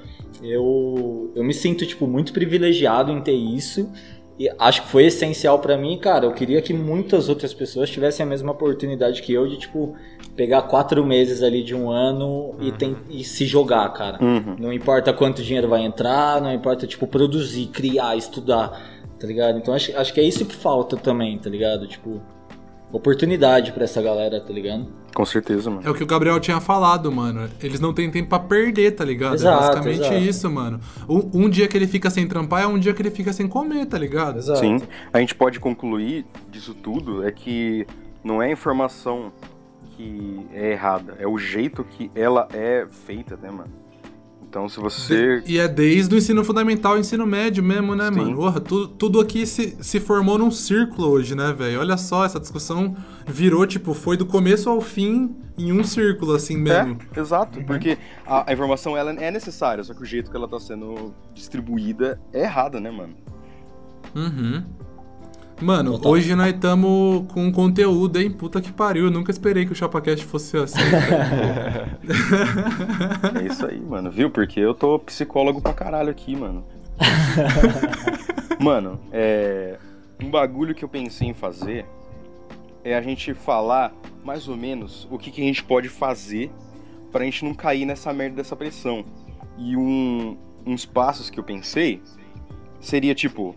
eu, 0.44 1.32
eu 1.34 1.42
me 1.42 1.54
sinto, 1.54 1.86
tipo, 1.86 2.06
muito 2.06 2.32
privilegiado 2.32 3.10
em 3.10 3.20
ter 3.20 3.32
isso. 3.32 3.90
E 4.38 4.50
acho 4.58 4.82
que 4.82 4.88
foi 4.88 5.04
essencial 5.04 5.60
para 5.60 5.76
mim, 5.78 5.96
cara. 5.96 6.26
Eu 6.26 6.32
queria 6.32 6.60
que 6.60 6.74
muitas 6.74 7.28
outras 7.28 7.54
pessoas 7.54 7.88
tivessem 7.88 8.24
a 8.24 8.28
mesma 8.28 8.50
oportunidade 8.50 9.22
que 9.22 9.32
eu 9.32 9.46
de, 9.46 9.56
tipo, 9.56 9.94
pegar 10.34 10.62
quatro 10.62 11.04
meses 11.06 11.42
ali 11.42 11.62
de 11.62 11.74
um 11.74 11.90
ano 11.90 12.26
uhum. 12.26 12.56
e, 12.60 12.72
tem, 12.72 12.96
e 13.08 13.22
se 13.22 13.46
jogar, 13.46 13.88
cara. 13.90 14.22
Uhum. 14.22 14.56
Não 14.58 14.72
importa 14.72 15.12
quanto 15.12 15.42
dinheiro 15.42 15.68
vai 15.68 15.84
entrar, 15.84 16.40
não 16.40 16.52
importa, 16.52 16.86
tipo, 16.86 17.06
produzir, 17.06 17.66
criar, 17.66 18.16
estudar, 18.16 18.80
tá 19.20 19.26
ligado? 19.26 19.58
Então 19.58 19.72
acho, 19.72 19.96
acho 19.96 20.12
que 20.12 20.20
é 20.20 20.24
isso 20.24 20.44
que 20.44 20.54
falta 20.54 20.96
também, 20.96 21.38
tá 21.38 21.48
ligado? 21.48 21.86
Tipo, 21.86 22.20
oportunidade 22.96 23.72
para 23.72 23.84
essa 23.84 24.00
galera, 24.00 24.40
tá 24.40 24.52
ligado? 24.52 24.86
Com 25.14 25.24
certeza, 25.24 25.68
mano. 25.68 25.82
É 25.84 25.90
o 25.90 25.94
que 25.94 26.02
o 26.02 26.06
Gabriel 26.06 26.38
tinha 26.38 26.60
falado, 26.60 27.10
mano. 27.10 27.48
Eles 27.62 27.80
não 27.80 27.92
têm 27.92 28.10
tempo 28.10 28.28
pra 28.28 28.38
perder, 28.38 28.92
tá 28.92 29.04
ligado? 29.04 29.32
É 29.32 29.36
exato, 29.36 29.56
é 29.56 29.66
basicamente 29.66 30.00
exato. 30.00 30.16
isso, 30.16 30.50
mano. 30.50 30.80
Um, 31.08 31.44
um, 31.44 31.48
dia 31.50 31.66
que 31.66 31.76
ele 31.76 31.86
fica 31.86 32.08
sem 32.08 32.26
trampar 32.26 32.62
é 32.62 32.66
um 32.66 32.78
dia 32.78 32.94
que 32.94 33.02
ele 33.02 33.10
fica 33.10 33.32
sem 33.32 33.48
comer, 33.48 33.86
tá 33.86 33.98
ligado? 33.98 34.38
Exato. 34.38 34.60
Sim. 34.60 34.78
A 35.12 35.18
gente 35.18 35.34
pode 35.34 35.58
concluir 35.58 36.24
disso 36.50 36.74
tudo 36.74 37.26
é 37.26 37.32
que 37.32 37.86
não 38.22 38.40
é 38.40 38.46
a 38.46 38.52
informação 38.52 39.32
que 39.96 40.46
é 40.52 40.72
errada, 40.72 41.16
é 41.18 41.26
o 41.26 41.38
jeito 41.38 41.84
que 41.84 42.10
ela 42.14 42.48
é 42.52 42.86
feita, 42.90 43.36
né, 43.36 43.50
mano? 43.50 43.83
Então, 44.54 44.68
se 44.68 44.78
você. 44.78 45.42
E 45.44 45.58
é 45.58 45.66
desde 45.66 46.14
o 46.14 46.16
ensino 46.16 46.44
fundamental 46.44 46.96
ensino 46.96 47.26
médio 47.26 47.60
mesmo, 47.60 47.96
né, 47.96 48.04
Sim. 48.04 48.18
mano? 48.18 48.36
Porra, 48.36 48.60
tudo, 48.60 48.86
tudo 48.86 49.20
aqui 49.20 49.44
se, 49.44 49.76
se 49.82 49.98
formou 49.98 50.38
num 50.38 50.52
círculo 50.52 51.08
hoje, 51.08 51.34
né, 51.34 51.52
velho? 51.52 51.80
Olha 51.80 51.96
só, 51.96 52.24
essa 52.24 52.38
discussão 52.38 52.96
virou, 53.26 53.66
tipo, 53.66 53.92
foi 53.94 54.16
do 54.16 54.24
começo 54.24 54.70
ao 54.70 54.80
fim 54.80 55.34
em 55.58 55.72
um 55.72 55.82
círculo, 55.82 56.36
assim 56.36 56.56
mesmo. 56.56 56.96
É, 57.16 57.18
exato, 57.18 57.58
uhum. 57.58 57.64
porque 57.64 57.98
a, 58.24 58.48
a, 58.48 58.52
informação 58.52 58.96
ela 58.96 59.10
é 59.10 59.28
necessária, 59.28 59.82
só 59.82 59.92
que 59.92 60.02
o 60.02 60.06
jeito 60.06 60.30
que 60.30 60.36
ela 60.36 60.46
tá 60.46 60.60
sendo 60.60 61.12
distribuída 61.34 62.20
é 62.32 62.42
errada, 62.42 62.78
né, 62.78 62.92
mano? 62.92 63.16
Uhum. 64.14 64.62
Mano, 65.60 65.92
Total. 65.92 66.12
hoje 66.12 66.34
nós 66.34 66.52
estamos 66.52 67.26
com 67.32 67.50
conteúdo, 67.52 68.20
hein? 68.20 68.30
Puta 68.30 68.60
que 68.60 68.72
pariu. 68.72 69.04
Eu 69.04 69.10
nunca 69.10 69.30
esperei 69.30 69.64
que 69.64 69.72
o 69.72 69.74
ChapaCast 69.74 70.24
fosse 70.24 70.56
assim. 70.56 70.80
é 73.40 73.46
isso 73.46 73.64
aí, 73.64 73.80
mano. 73.80 74.10
Viu? 74.10 74.30
Porque 74.30 74.58
eu 74.60 74.74
tô 74.74 74.98
psicólogo 74.98 75.60
pra 75.60 75.72
caralho 75.72 76.10
aqui, 76.10 76.34
mano. 76.34 76.64
mano, 78.60 79.00
é. 79.12 79.78
Um 80.20 80.30
bagulho 80.30 80.74
que 80.74 80.84
eu 80.84 80.88
pensei 80.88 81.28
em 81.28 81.34
fazer 81.34 81.86
é 82.82 82.96
a 82.96 83.00
gente 83.00 83.32
falar 83.34 83.92
mais 84.24 84.48
ou 84.48 84.56
menos 84.56 85.06
o 85.10 85.18
que, 85.18 85.30
que 85.30 85.40
a 85.40 85.44
gente 85.44 85.62
pode 85.62 85.88
fazer 85.88 86.50
pra 87.12 87.24
gente 87.24 87.44
não 87.44 87.54
cair 87.54 87.84
nessa 87.84 88.12
merda 88.12 88.36
dessa 88.36 88.56
pressão. 88.56 89.04
E 89.56 89.76
um, 89.76 90.36
uns 90.66 90.84
passos 90.84 91.30
que 91.30 91.38
eu 91.38 91.44
pensei 91.44 92.02
seria 92.80 93.14
tipo 93.14 93.54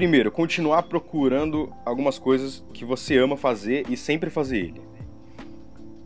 Primeiro, 0.00 0.32
continuar 0.32 0.84
procurando 0.84 1.70
algumas 1.84 2.18
coisas 2.18 2.64
que 2.72 2.86
você 2.86 3.18
ama 3.18 3.36
fazer 3.36 3.84
e 3.86 3.98
sempre 3.98 4.30
fazer 4.30 4.56
ele. 4.56 4.82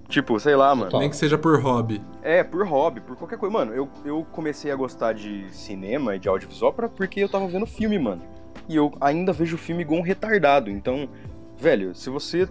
Tipo, 0.09 0.37
sei 0.41 0.57
lá, 0.57 0.75
mano. 0.75 0.99
Nem 0.99 1.09
que 1.09 1.17
seja 1.17 1.39
por 1.39 1.61
hobby. 1.61 2.03
É, 2.21 2.43
por 2.43 2.67
hobby, 2.67 3.01
por 3.01 3.15
qualquer 3.15 3.39
coisa. 3.39 3.53
Mano, 3.53 3.73
eu, 3.73 3.89
eu 4.05 4.27
comecei 4.33 4.73
a 4.73 4.75
gostar 4.75 5.13
de 5.13 5.47
cinema 5.55 6.17
e 6.17 6.19
de 6.19 6.29
audiovisual 6.29 6.73
pra, 6.73 6.89
porque 6.89 7.21
eu 7.21 7.29
tava 7.29 7.47
vendo 7.47 7.67
filme, 7.67 7.97
mano. 7.97 8.21
E 8.69 8.75
eu 8.75 8.93
ainda 9.01 9.33
vejo 9.33 9.57
filme 9.57 9.83
igual 9.83 10.01
um 10.01 10.03
retardado. 10.03 10.73
Então, 10.73 11.09
velho, 11.57 11.95
se 11.95 12.11
você 12.11 12.49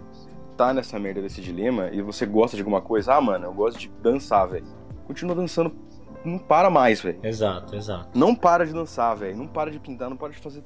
tá 0.56 0.72
nessa 0.72 0.98
merda 0.98 1.20
desse 1.20 1.42
dilema 1.42 1.90
e 1.92 2.00
você 2.00 2.24
gosta 2.24 2.56
de 2.56 2.62
alguma 2.62 2.80
coisa, 2.80 3.12
ah, 3.12 3.20
mano, 3.20 3.44
eu 3.44 3.52
gosto 3.52 3.78
de 3.78 3.90
dançar, 4.02 4.48
velho. 4.48 4.64
Continua 5.06 5.36
dançando, 5.36 5.76
não 6.24 6.38
para 6.38 6.70
mais, 6.70 7.02
velho. 7.02 7.18
Exato, 7.22 7.76
exato. 7.76 8.18
Não 8.18 8.34
para 8.34 8.64
de 8.64 8.72
dançar, 8.72 9.14
velho. 9.14 9.36
Não 9.36 9.46
para 9.46 9.70
de 9.70 9.78
pintar, 9.78 10.08
não 10.08 10.16
para 10.16 10.32
de 10.32 10.38
fazer 10.38 10.62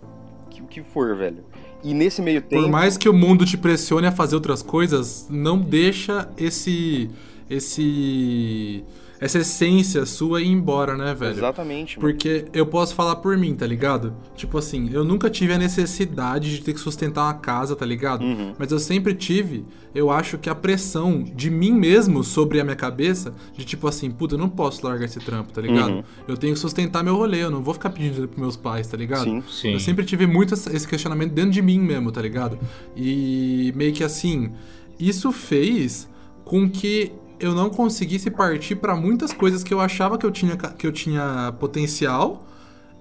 que, 0.48 0.62
que 0.62 0.82
for, 0.82 1.16
velho. 1.16 1.44
E 1.82 1.94
nesse 1.94 2.20
meio 2.20 2.42
tempo. 2.42 2.62
Por 2.62 2.70
mais 2.70 2.96
que 2.96 3.08
o 3.08 3.12
mundo 3.12 3.46
te 3.46 3.56
pressione 3.56 4.06
a 4.06 4.12
fazer 4.12 4.34
outras 4.34 4.62
coisas, 4.62 5.26
não 5.30 5.58
deixa 5.58 6.28
esse. 6.36 7.10
esse 7.48 8.84
essa 9.20 9.38
essência 9.38 10.06
sua 10.06 10.40
ir 10.40 10.48
embora, 10.48 10.96
né, 10.96 11.14
velho? 11.14 11.32
Exatamente. 11.36 11.98
Mano. 11.98 12.08
Porque 12.08 12.46
eu 12.52 12.66
posso 12.66 12.94
falar 12.94 13.16
por 13.16 13.36
mim, 13.36 13.54
tá 13.54 13.66
ligado? 13.66 14.14
Tipo 14.36 14.58
assim, 14.58 14.90
eu 14.92 15.04
nunca 15.04 15.28
tive 15.28 15.52
a 15.52 15.58
necessidade 15.58 16.56
de 16.56 16.62
ter 16.62 16.72
que 16.72 16.80
sustentar 16.80 17.24
uma 17.24 17.34
casa, 17.34 17.74
tá 17.74 17.84
ligado? 17.84 18.22
Uhum. 18.22 18.54
Mas 18.58 18.70
eu 18.70 18.78
sempre 18.78 19.14
tive, 19.14 19.64
eu 19.94 20.10
acho 20.10 20.38
que 20.38 20.48
a 20.48 20.54
pressão 20.54 21.22
de 21.22 21.50
mim 21.50 21.72
mesmo 21.72 22.22
sobre 22.22 22.60
a 22.60 22.64
minha 22.64 22.76
cabeça, 22.76 23.34
de 23.56 23.64
tipo 23.64 23.88
assim, 23.88 24.10
puta, 24.10 24.34
eu 24.34 24.38
não 24.38 24.48
posso 24.48 24.86
largar 24.86 25.04
esse 25.04 25.18
trampo, 25.18 25.52
tá 25.52 25.60
ligado? 25.60 25.94
Uhum. 25.94 26.04
Eu 26.26 26.36
tenho 26.36 26.54
que 26.54 26.60
sustentar 26.60 27.02
meu 27.02 27.16
rolê, 27.16 27.42
eu 27.42 27.50
não 27.50 27.62
vou 27.62 27.74
ficar 27.74 27.90
pedindo 27.90 28.28
pros 28.28 28.40
meus 28.40 28.56
pais, 28.56 28.86
tá 28.86 28.96
ligado? 28.96 29.24
Sim, 29.24 29.42
sim. 29.50 29.72
Eu 29.72 29.80
sempre 29.80 30.04
tive 30.04 30.26
muito 30.26 30.54
esse 30.54 30.86
questionamento 30.86 31.32
dentro 31.32 31.50
de 31.50 31.62
mim 31.62 31.80
mesmo, 31.80 32.12
tá 32.12 32.22
ligado? 32.22 32.58
E 32.96 33.72
meio 33.74 33.92
que 33.92 34.04
assim, 34.04 34.52
isso 34.98 35.32
fez 35.32 36.08
com 36.44 36.68
que 36.68 37.12
eu 37.40 37.54
não 37.54 37.70
conseguisse 37.70 38.30
partir 38.30 38.76
para 38.76 38.94
muitas 38.94 39.32
coisas 39.32 39.62
que 39.62 39.72
eu 39.72 39.80
achava 39.80 40.18
que 40.18 40.26
eu 40.26 40.30
tinha, 40.30 40.56
que 40.56 40.86
eu 40.86 40.92
tinha 40.92 41.52
potencial. 41.58 42.44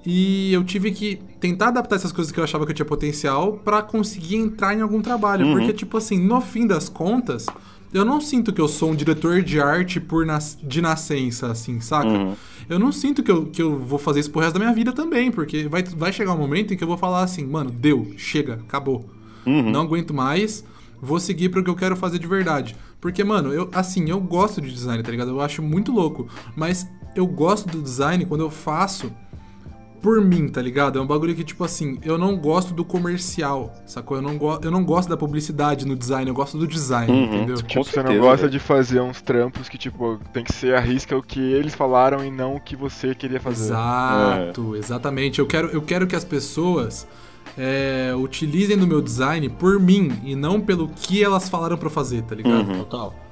E 0.06 0.54
eu 0.54 0.64
tive 0.64 0.92
que 0.92 1.20
tentar 1.40 1.68
adaptar 1.68 1.98
essas 1.98 2.14
coisas 2.14 2.32
que 2.32 2.40
eu 2.40 2.44
achava 2.44 2.66
que 2.66 2.72
eu 2.72 2.76
tinha 2.76 2.86
potencial 2.86 3.54
para 3.58 3.82
conseguir 3.82 4.38
entrar 4.38 4.74
em 4.74 4.82
algum 4.82 5.02
trabalho. 5.02 5.46
Uhum. 5.46 5.54
Porque, 5.54 5.74
tipo 5.74 5.98
assim, 5.98 6.18
no 6.18 6.40
fim 6.40 6.66
das 6.66 6.88
contas, 6.88 7.46
eu 7.94 8.06
não 8.06 8.22
sinto 8.22 8.54
que 8.54 8.62
eu 8.62 8.68
sou 8.70 8.92
um 8.92 8.96
diretor 8.96 9.42
de 9.42 9.60
arte 9.60 10.00
por 10.00 10.26
nas... 10.26 10.58
de 10.62 10.82
nascença, 10.82 11.52
assim, 11.52 11.82
saca? 11.82 12.08
Uhum. 12.08 12.36
Eu 12.70 12.80
não 12.80 12.92
sinto 12.92 13.24
que 13.24 13.32
eu, 13.32 13.48
que 13.48 13.62
eu 13.62 13.78
vou 13.80 14.00
fazer 14.00 14.22
isso 14.22 14.32
pro 14.32 14.40
resto 14.40 14.54
da 14.54 14.60
minha 14.60 14.74
vida 14.74 14.94
também, 14.94 15.32
porque 15.32 15.68
vai, 15.68 15.84
vai 15.84 16.14
chegar 16.14 16.34
um 16.34 16.38
momento 16.38 16.74
em 16.74 16.78
que 16.78 16.84
eu 16.84 16.88
vou 16.88 16.98
falar 16.98 17.24
assim, 17.24 17.46
mano, 17.46 17.70
deu, 17.70 18.14
chega, 18.18 18.56
acabou. 18.56 19.10
Uhum. 19.46 19.72
Não 19.72 19.82
aguento 19.82 20.14
mais, 20.14 20.64
vou 21.02 21.20
seguir 21.20 21.50
pro 21.50 21.64
que 21.64 21.70
eu 21.70 21.76
quero 21.76 21.96
fazer 21.96 22.20
de 22.20 22.28
verdade. 22.28 22.76
Porque, 23.00 23.24
mano, 23.24 23.54
eu 23.54 23.70
assim, 23.74 24.10
eu 24.10 24.20
gosto 24.20 24.62
de 24.62 24.72
design, 24.72 25.02
tá 25.04 25.12
ligado? 25.12 25.32
Eu 25.32 25.42
acho 25.42 25.62
muito 25.62 25.92
louco. 25.92 26.28
Mas 26.56 26.88
eu 27.16 27.26
gosto 27.26 27.68
do 27.70 27.82
design 27.82 28.26
quando 28.26 28.42
eu 28.42 28.50
faço 28.50 29.12
por 30.02 30.22
mim, 30.22 30.48
tá 30.48 30.62
ligado? 30.62 31.00
É 31.00 31.02
um 31.02 31.08
bagulho 31.08 31.36
que, 31.36 31.44
tipo 31.44 31.64
assim, 31.64 32.00
eu 32.04 32.18
não 32.18 32.38
gosto 32.38 32.74
do 32.74 32.86
comercial, 32.86 33.74
sacou? 33.86 34.18
Eu 34.18 34.22
não, 34.22 34.38
go 34.38 34.60
eu 34.62 34.72
não 34.72 34.84
gosto 34.84 35.10
da 35.10 35.18
publicidade 35.18 35.86
no 35.86 35.96
design, 35.96 36.30
eu 36.30 36.36
gosto 36.36 36.58
do 36.58 36.68
design, 36.68 37.12
uhum, 37.12 37.24
entendeu? 37.26 37.56
Tipo, 37.58 37.84
você 37.84 38.04
não 38.04 38.18
gosta 38.20 38.48
de 38.48 38.60
fazer 38.60 39.02
uns 39.02 39.22
trampos 39.22 39.68
que, 39.68 39.78
tipo, 39.78 40.20
tem 40.32 40.44
que 40.44 40.54
ser 40.54 40.76
a 40.76 40.80
risca 40.80 41.18
o 41.18 41.24
que 41.24 41.40
eles 41.40 41.74
falaram 41.74 42.24
e 42.24 42.32
não 42.32 42.56
o 42.56 42.60
que 42.60 42.76
você 42.76 43.16
queria 43.16 43.40
fazer. 43.40 43.66
Exato, 43.66 44.76
é. 44.76 44.78
exatamente. 44.78 45.40
Eu 45.40 45.48
quero, 45.48 45.68
eu 45.70 45.82
quero 45.82 46.06
que 46.06 46.16
as 46.16 46.24
pessoas 46.24 47.08
é, 47.58 48.14
utilizem 48.16 48.78
do 48.78 48.86
meu 48.86 49.02
design 49.02 49.50
por 49.50 49.80
mim 49.80 50.12
e 50.24 50.36
não 50.36 50.62
pelo 50.62 50.88
que 50.88 51.24
elas 51.24 51.50
falaram 51.50 51.78
para 51.78 51.90
fazer, 51.90 52.22
tá 52.24 52.36
ligado? 52.36 52.70
Uhum. 52.70 52.80
Total. 52.80 53.28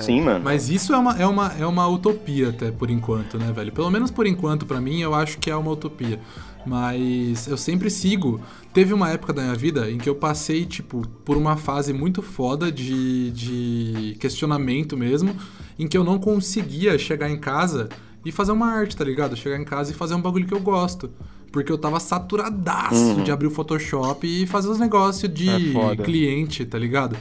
Sim, 0.00 0.22
mano. 0.22 0.44
Mas 0.44 0.68
isso 0.68 0.92
é 0.92 0.98
uma, 0.98 1.18
é, 1.18 1.26
uma, 1.26 1.52
é 1.58 1.66
uma 1.66 1.86
utopia 1.88 2.50
até 2.50 2.70
por 2.70 2.90
enquanto, 2.90 3.38
né, 3.38 3.52
velho? 3.52 3.72
Pelo 3.72 3.90
menos 3.90 4.10
por 4.10 4.26
enquanto, 4.26 4.66
pra 4.66 4.80
mim, 4.80 5.00
eu 5.00 5.14
acho 5.14 5.38
que 5.38 5.50
é 5.50 5.56
uma 5.56 5.70
utopia. 5.70 6.20
Mas 6.66 7.46
eu 7.46 7.56
sempre 7.56 7.88
sigo. 7.88 8.40
Teve 8.72 8.92
uma 8.92 9.10
época 9.10 9.32
da 9.32 9.42
minha 9.42 9.54
vida 9.54 9.90
em 9.90 9.98
que 9.98 10.08
eu 10.08 10.14
passei, 10.14 10.66
tipo, 10.66 11.06
por 11.24 11.36
uma 11.36 11.56
fase 11.56 11.92
muito 11.92 12.20
foda 12.20 12.70
de, 12.72 13.30
de 13.30 14.16
questionamento 14.18 14.96
mesmo, 14.96 15.34
em 15.78 15.86
que 15.86 15.96
eu 15.96 16.04
não 16.04 16.18
conseguia 16.18 16.98
chegar 16.98 17.30
em 17.30 17.38
casa 17.38 17.88
e 18.24 18.32
fazer 18.32 18.52
uma 18.52 18.66
arte, 18.66 18.96
tá 18.96 19.04
ligado? 19.04 19.36
Chegar 19.36 19.58
em 19.58 19.64
casa 19.64 19.92
e 19.92 19.94
fazer 19.94 20.14
um 20.14 20.20
bagulho 20.20 20.46
que 20.46 20.54
eu 20.54 20.60
gosto. 20.60 21.10
Porque 21.52 21.70
eu 21.72 21.78
tava 21.78 21.98
saturadaço 22.00 22.94
Uhum. 22.94 23.24
de 23.24 23.30
abrir 23.30 23.46
o 23.46 23.50
Photoshop 23.50 24.26
e 24.26 24.46
fazer 24.46 24.68
os 24.68 24.78
negócios 24.78 25.32
de 25.32 25.48
É 25.76 25.96
cliente, 25.96 26.64
tá 26.64 26.78
ligado? 26.78 27.16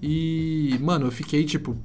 E, 0.00 0.76
mano, 0.80 1.06
eu 1.06 1.10
fiquei 1.12 1.44
tipo. 1.44 1.76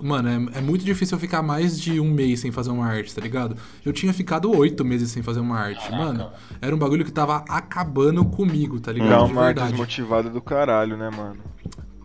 Mano, 0.00 0.28
é, 0.28 0.58
é 0.58 0.60
muito 0.60 0.84
difícil 0.84 1.16
eu 1.16 1.20
ficar 1.20 1.40
mais 1.42 1.80
de 1.80 1.98
um 1.98 2.10
mês 2.10 2.40
sem 2.40 2.50
fazer 2.52 2.70
uma 2.70 2.84
arte, 2.86 3.14
tá 3.14 3.22
ligado? 3.22 3.56
Eu 3.84 3.90
tinha 3.92 4.12
ficado 4.12 4.50
oito 4.54 4.84
meses 4.84 5.10
sem 5.10 5.22
fazer 5.22 5.40
uma 5.40 5.58
arte. 5.58 5.90
Mano, 5.90 6.30
era 6.60 6.74
um 6.74 6.78
bagulho 6.78 7.04
que 7.06 7.12
tava 7.12 7.36
acabando 7.48 8.22
comigo, 8.26 8.78
tá 8.80 8.92
ligado? 8.92 9.20
Dá 9.20 9.26
de 9.26 9.32
uma 9.32 9.44
verdade. 9.46 9.68
desmotivada 9.70 10.28
do 10.28 10.42
caralho, 10.42 10.96
né, 10.98 11.08
mano? 11.16 11.40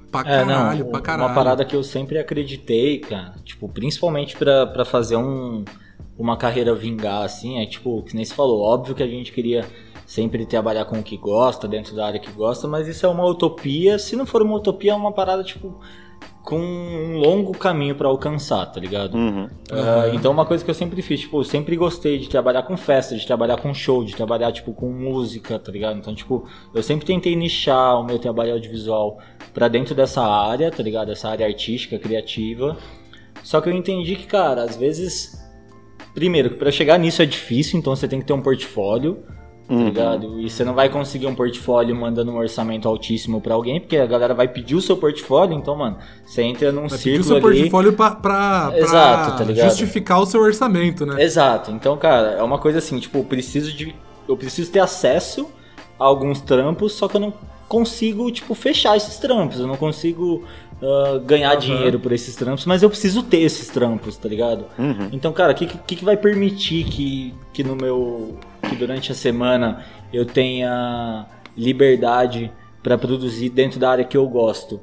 Pra 0.09 0.21
É, 0.21 0.23
caralho, 0.45 0.83
não, 0.85 0.91
pra 0.91 1.01
caralho. 1.01 1.27
uma 1.29 1.35
parada 1.35 1.65
que 1.65 1.75
eu 1.75 1.83
sempre 1.83 2.17
acreditei, 2.17 2.99
cara, 2.99 3.35
tipo, 3.43 3.67
principalmente 3.67 4.35
pra, 4.37 4.65
pra 4.67 4.85
fazer 4.85 5.17
um, 5.17 5.65
uma 6.19 6.35
carreira 6.35 6.75
vingar, 6.75 7.23
assim, 7.23 7.59
é 7.59 7.65
tipo, 7.65 8.03
que 8.03 8.13
nem 8.13 8.25
se 8.25 8.33
falou, 8.33 8.61
óbvio 8.61 8.93
que 8.93 9.01
a 9.01 9.07
gente 9.07 9.31
queria 9.31 9.65
sempre 10.05 10.45
trabalhar 10.45 10.85
com 10.85 10.99
o 10.99 11.03
que 11.03 11.15
gosta, 11.15 11.67
dentro 11.67 11.95
da 11.95 12.05
área 12.05 12.19
que 12.19 12.31
gosta, 12.31 12.67
mas 12.67 12.87
isso 12.87 13.05
é 13.05 13.09
uma 13.09 13.25
utopia, 13.25 13.97
se 13.97 14.15
não 14.15 14.25
for 14.25 14.41
uma 14.41 14.55
utopia, 14.55 14.91
é 14.91 14.95
uma 14.95 15.13
parada, 15.13 15.43
tipo, 15.43 15.79
com 16.43 16.59
um 16.59 17.17
longo 17.19 17.51
caminho 17.51 17.95
pra 17.95 18.07
alcançar, 18.07 18.65
tá 18.65 18.79
ligado? 18.79 19.15
Uhum. 19.15 19.47
Ah, 19.71 20.09
então 20.13 20.31
uma 20.31 20.45
coisa 20.45 20.65
que 20.65 20.69
eu 20.69 20.75
sempre 20.75 21.01
fiz, 21.01 21.21
tipo, 21.21 21.39
eu 21.39 21.43
sempre 21.43 21.75
gostei 21.75 22.17
de 22.17 22.27
trabalhar 22.27 22.63
com 22.63 22.75
festa, 22.75 23.15
de 23.15 23.25
trabalhar 23.25 23.57
com 23.57 23.73
show, 23.73 24.03
de 24.03 24.15
trabalhar, 24.15 24.51
tipo, 24.51 24.73
com 24.73 24.89
música, 24.91 25.59
tá 25.59 25.71
ligado? 25.71 25.97
Então, 25.99 26.13
tipo, 26.13 26.45
eu 26.73 26.81
sempre 26.81 27.05
tentei 27.05 27.35
nichar 27.35 28.01
o 28.01 28.03
meu 28.03 28.17
trabalho 28.17 28.53
audiovisual 28.53 29.19
pra 29.53 29.67
dentro 29.67 29.95
dessa 29.95 30.23
área, 30.23 30.71
tá 30.71 30.81
ligado? 30.83 31.11
Essa 31.11 31.29
área 31.29 31.45
artística, 31.45 31.99
criativa. 31.99 32.75
Só 33.43 33.61
que 33.61 33.69
eu 33.69 33.73
entendi 33.73 34.15
que, 34.15 34.25
cara, 34.25 34.63
às 34.63 34.75
vezes... 34.75 35.48
Primeiro, 36.19 36.49
que 36.49 36.55
pra 36.57 36.69
chegar 36.71 36.97
nisso 36.99 37.21
é 37.21 37.25
difícil, 37.25 37.79
então 37.79 37.95
você 37.95 38.07
tem 38.07 38.19
que 38.19 38.25
ter 38.25 38.33
um 38.33 38.41
portfólio, 38.41 39.19
tá 39.67 39.73
Uhum. 39.73 39.85
ligado? 39.85 40.39
E 40.41 40.49
você 40.49 40.63
não 40.65 40.73
vai 40.73 40.89
conseguir 40.89 41.27
um 41.27 41.33
portfólio 41.35 41.95
mandando 41.95 42.29
um 42.31 42.37
orçamento 42.37 42.87
altíssimo 42.87 43.39
pra 43.39 43.53
alguém, 43.53 43.79
porque 43.79 43.95
a 43.97 44.05
galera 44.05 44.33
vai 44.33 44.47
pedir 44.47 44.75
o 44.75 44.81
seu 44.81 44.97
portfólio, 44.97 45.55
então, 45.55 45.75
mano, 45.77 45.97
você 46.25 46.41
entra 46.41 46.71
num 46.71 46.87
Vai 46.87 46.97
pedir 46.97 47.19
o 47.19 47.23
círculo 47.23 47.23
seu 47.23 47.35
ali... 47.37 47.59
portfólio 47.59 47.93
pra, 47.93 48.11
pra, 48.11 48.67
pra 48.71 48.77
Exato, 48.79 49.45
tá 49.45 49.53
justificar 49.53 50.19
o 50.19 50.25
seu 50.25 50.41
orçamento, 50.41 51.05
né? 51.05 51.23
Exato. 51.23 51.71
Então, 51.71 51.95
cara, 51.97 52.31
é 52.31 52.43
uma 52.43 52.57
coisa 52.57 52.79
assim, 52.79 52.99
tipo, 52.99 53.19
eu 53.19 53.23
preciso 53.23 53.71
de. 53.71 53.95
Eu 54.27 54.35
preciso 54.35 54.71
ter 54.71 54.79
acesso 54.79 55.47
a 55.99 56.03
alguns 56.03 56.41
trampos, 56.41 56.93
só 56.93 57.07
que 57.07 57.15
eu 57.15 57.21
não 57.21 57.33
consigo, 57.67 58.29
tipo, 58.31 58.53
fechar 58.55 58.97
esses 58.97 59.17
trampos. 59.19 59.59
Eu 59.59 59.67
não 59.67 59.75
consigo 59.77 60.43
ah, 60.81 61.19
ganhar 61.25 61.51
Aham. 61.51 61.59
dinheiro 61.59 61.99
por 61.99 62.11
esses 62.11 62.35
trampos, 62.35 62.65
mas 62.65 62.81
eu 62.81 62.89
preciso 62.89 63.23
ter 63.23 63.41
esses 63.41 63.67
trampos, 63.69 64.17
tá 64.17 64.29
ligado? 64.29 64.65
Uhum. 64.77 65.09
Então, 65.11 65.31
cara, 65.33 65.51
o 65.51 65.55
que, 65.55 65.65
que, 65.65 65.95
que 65.97 66.05
vai 66.05 66.15
permitir 66.17 66.85
que, 66.85 67.33
que 67.53 67.63
no 67.63 67.75
meu. 67.75 68.37
que 68.67 68.75
durante 68.75 69.11
a 69.11 69.15
semana 69.15 69.83
eu 70.13 70.25
tenha 70.25 71.25
liberdade 71.57 72.51
pra 72.81 72.97
produzir 72.97 73.49
dentro 73.49 73.79
da 73.79 73.91
área 73.91 74.05
que 74.05 74.17
eu 74.17 74.27
gosto? 74.27 74.79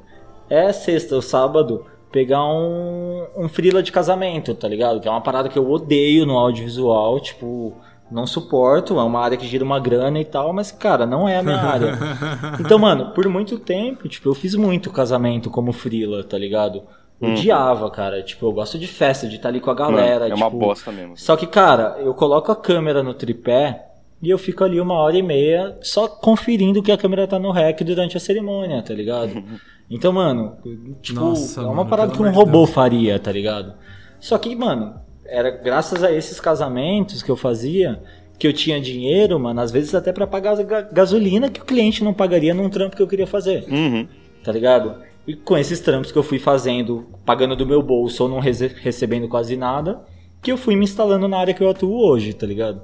É 0.49 0.71
sexta 0.71 1.15
ou 1.15 1.21
sábado 1.21 1.85
pegar 2.11 2.43
um, 2.45 3.25
um 3.35 3.49
freela 3.49 3.83
de 3.83 3.91
casamento, 3.91 4.53
tá 4.55 4.67
ligado? 4.67 4.99
Que 4.99 5.07
é 5.07 5.11
uma 5.11 5.21
parada 5.21 5.49
que 5.49 5.57
eu 5.57 5.69
odeio 5.69 6.25
no 6.25 6.37
audiovisual, 6.37 7.19
tipo, 7.19 7.75
não 8.11 8.25
suporto, 8.25 8.97
é 8.99 9.03
uma 9.03 9.19
área 9.19 9.37
que 9.37 9.47
gira 9.47 9.63
uma 9.63 9.79
grana 9.79 10.19
e 10.19 10.25
tal, 10.25 10.53
mas, 10.53 10.71
cara, 10.71 11.05
não 11.05 11.27
é 11.27 11.37
a 11.37 11.43
minha 11.43 11.57
área. 11.57 11.97
Então, 12.59 12.79
mano, 12.79 13.11
por 13.13 13.27
muito 13.27 13.59
tempo, 13.59 14.07
tipo, 14.07 14.29
eu 14.29 14.33
fiz 14.33 14.55
muito 14.55 14.91
casamento 14.91 15.49
como 15.49 15.71
freela, 15.71 16.23
tá 16.23 16.37
ligado? 16.37 16.83
Odiava, 17.19 17.89
cara. 17.89 18.21
Tipo, 18.21 18.45
eu 18.47 18.51
gosto 18.51 18.77
de 18.77 18.87
festa, 18.87 19.27
de 19.27 19.37
estar 19.37 19.49
ali 19.49 19.59
com 19.59 19.71
a 19.71 19.75
galera. 19.75 20.21
Mano, 20.21 20.33
é 20.33 20.35
uma 20.35 20.45
tipo, 20.45 20.59
bosta 20.59 20.91
mesmo. 20.91 21.17
Só 21.17 21.35
que, 21.35 21.47
cara, 21.47 21.97
eu 21.99 22.13
coloco 22.13 22.51
a 22.51 22.55
câmera 22.55 23.01
no 23.01 23.13
tripé 23.13 23.85
e 24.21 24.29
eu 24.29 24.37
fico 24.37 24.63
ali 24.63 24.79
uma 24.79 24.95
hora 24.95 25.17
e 25.17 25.23
meia 25.23 25.77
só 25.81 26.07
conferindo 26.07 26.81
que 26.81 26.91
a 26.91 26.97
câmera 26.97 27.27
tá 27.27 27.39
no 27.39 27.51
rec 27.51 27.81
durante 27.83 28.17
a 28.17 28.19
cerimônia, 28.19 28.81
tá 28.81 28.93
ligado? 28.93 29.43
Então, 29.89 30.11
mano, 30.11 30.57
tipo, 31.01 31.17
Nossa, 31.17 31.61
é 31.61 31.63
uma 31.63 31.75
mano, 31.75 31.89
parada 31.89 32.11
que 32.11 32.21
um 32.21 32.29
robô 32.29 32.65
Deus. 32.65 32.71
faria, 32.71 33.17
tá 33.17 33.31
ligado? 33.31 33.73
Só 34.19 34.37
que, 34.37 34.53
mano, 34.53 34.99
era 35.27 35.49
graças 35.51 36.03
a 36.03 36.11
esses 36.11 36.39
casamentos 36.39 37.21
que 37.23 37.29
eu 37.29 37.35
fazia 37.37 38.01
que 38.39 38.47
eu 38.47 38.53
tinha 38.53 38.79
dinheiro, 38.79 39.39
mano, 39.39 39.59
às 39.61 39.71
vezes 39.71 39.95
até 39.95 40.13
pra 40.13 40.27
pagar 40.27 40.55
gasolina 40.91 41.49
que 41.49 41.59
o 41.59 41.65
cliente 41.65 42.03
não 42.03 42.13
pagaria 42.13 42.53
num 42.53 42.69
trampo 42.69 42.95
que 42.95 43.01
eu 43.01 43.07
queria 43.07 43.25
fazer 43.27 43.65
Uhum. 43.67 44.07
tá 44.43 44.51
ligado? 44.51 45.01
E 45.27 45.35
com 45.35 45.57
esses 45.57 45.79
trampos 45.81 46.11
que 46.11 46.17
eu 46.17 46.23
fui 46.23 46.39
fazendo, 46.39 47.07
pagando 47.25 47.55
do 47.55 47.65
meu 47.65 47.81
bolso 47.81 48.23
ou 48.23 48.29
não 48.29 48.39
rece- 48.39 48.73
recebendo 48.81 49.27
quase 49.27 49.57
nada, 49.57 50.01
que 50.41 50.51
eu 50.51 50.57
fui 50.57 50.75
me 50.75 50.83
instalando 50.85 51.27
na 51.27 51.37
área 51.37 51.53
que 51.53 51.61
eu 51.63 51.69
atuo 51.69 51.99
hoje, 52.07 52.31
tá 52.33 52.45
ligado? 52.47 52.81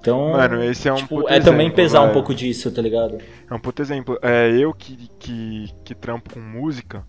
Então, 0.00 0.32
Mano, 0.32 0.62
esse 0.62 0.88
é 0.88 0.92
um 0.92 0.96
tipo, 0.96 1.28
é 1.28 1.40
também 1.40 1.66
exemplo, 1.66 1.76
pesar 1.76 2.00
um 2.02 2.04
vai. 2.04 2.12
pouco 2.12 2.34
disso, 2.34 2.70
tá 2.70 2.80
ligado? 2.80 3.18
É 3.50 3.54
um 3.54 3.58
puto 3.58 3.82
exemplo. 3.82 4.18
É 4.22 4.50
eu 4.50 4.72
que, 4.72 4.96
que, 5.18 5.68
que 5.84 5.94
trampo 5.94 6.32
com 6.32 6.40
música 6.40 7.04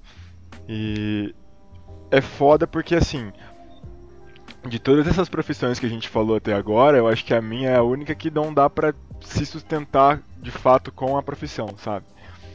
e 0.68 1.34
é 2.10 2.20
foda 2.22 2.66
porque 2.68 2.96
assim, 2.96 3.32
de 4.68 4.80
todas 4.80 5.08
essas 5.08 5.28
profissões 5.28 5.80
que 5.80 5.86
a 5.86 5.90
gente 5.90 6.08
falou 6.08 6.36
até 6.36 6.54
agora, 6.54 6.98
eu 6.98 7.08
acho 7.08 7.26
que 7.26 7.34
a 7.34 7.42
minha 7.42 7.70
é 7.70 7.78
a 7.78 7.84
única 7.84 8.14
que 8.14 8.30
não 8.30 8.54
dá 8.54 8.70
pra 8.70 8.94
se 9.22 9.46
sustentar 9.46 10.22
de 10.38 10.52
fato 10.52 10.92
com 10.92 11.18
a 11.18 11.24
profissão, 11.24 11.68
sabe? 11.78 12.06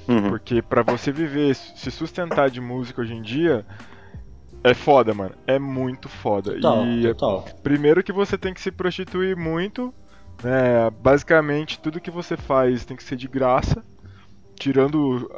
Uhum. 0.08 0.28
Porque 0.28 0.62
pra 0.62 0.82
você 0.82 1.10
viver, 1.10 1.54
se 1.54 1.90
sustentar 1.90 2.48
de 2.48 2.60
música 2.60 3.00
hoje 3.00 3.14
em 3.14 3.22
dia, 3.22 3.66
é 4.62 4.72
foda, 4.72 5.12
mano. 5.12 5.34
É 5.46 5.58
muito 5.58 6.08
foda. 6.08 6.54
Total, 6.54 6.86
e 6.86 7.14
total. 7.14 7.44
Primeiro 7.62 8.02
que 8.02 8.12
você 8.12 8.38
tem 8.38 8.54
que 8.54 8.60
se 8.60 8.70
prostituir 8.70 9.36
muito, 9.36 9.92
né? 10.42 10.90
Basicamente 11.00 11.80
tudo 11.80 12.00
que 12.00 12.10
você 12.10 12.36
faz 12.36 12.84
tem 12.84 12.96
que 12.96 13.02
ser 13.02 13.16
de 13.16 13.26
graça, 13.26 13.84
tirando 14.54 15.30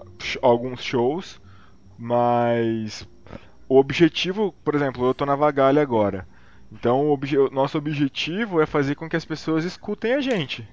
alguns 0.43 0.83
shows, 0.83 1.41
mas 1.99 3.09
o 3.69 3.79
objetivo, 3.79 4.55
por 4.65 4.75
exemplo, 4.75 5.07
eu 5.07 5.15
tô 5.15 5.25
na 5.25 5.37
Vagalha 5.37 5.81
agora. 5.81 6.27
Então 6.73 7.07
o 7.07 7.13
obje- 7.13 7.37
nosso 7.53 7.79
objetivo 7.79 8.61
é 8.61 8.67
fazer 8.67 8.95
com 8.95 9.09
que 9.09 9.17
as 9.17 9.25
pessoas 9.25 9.65
escutem 9.65 10.15
a 10.15 10.21
gente, 10.21 10.67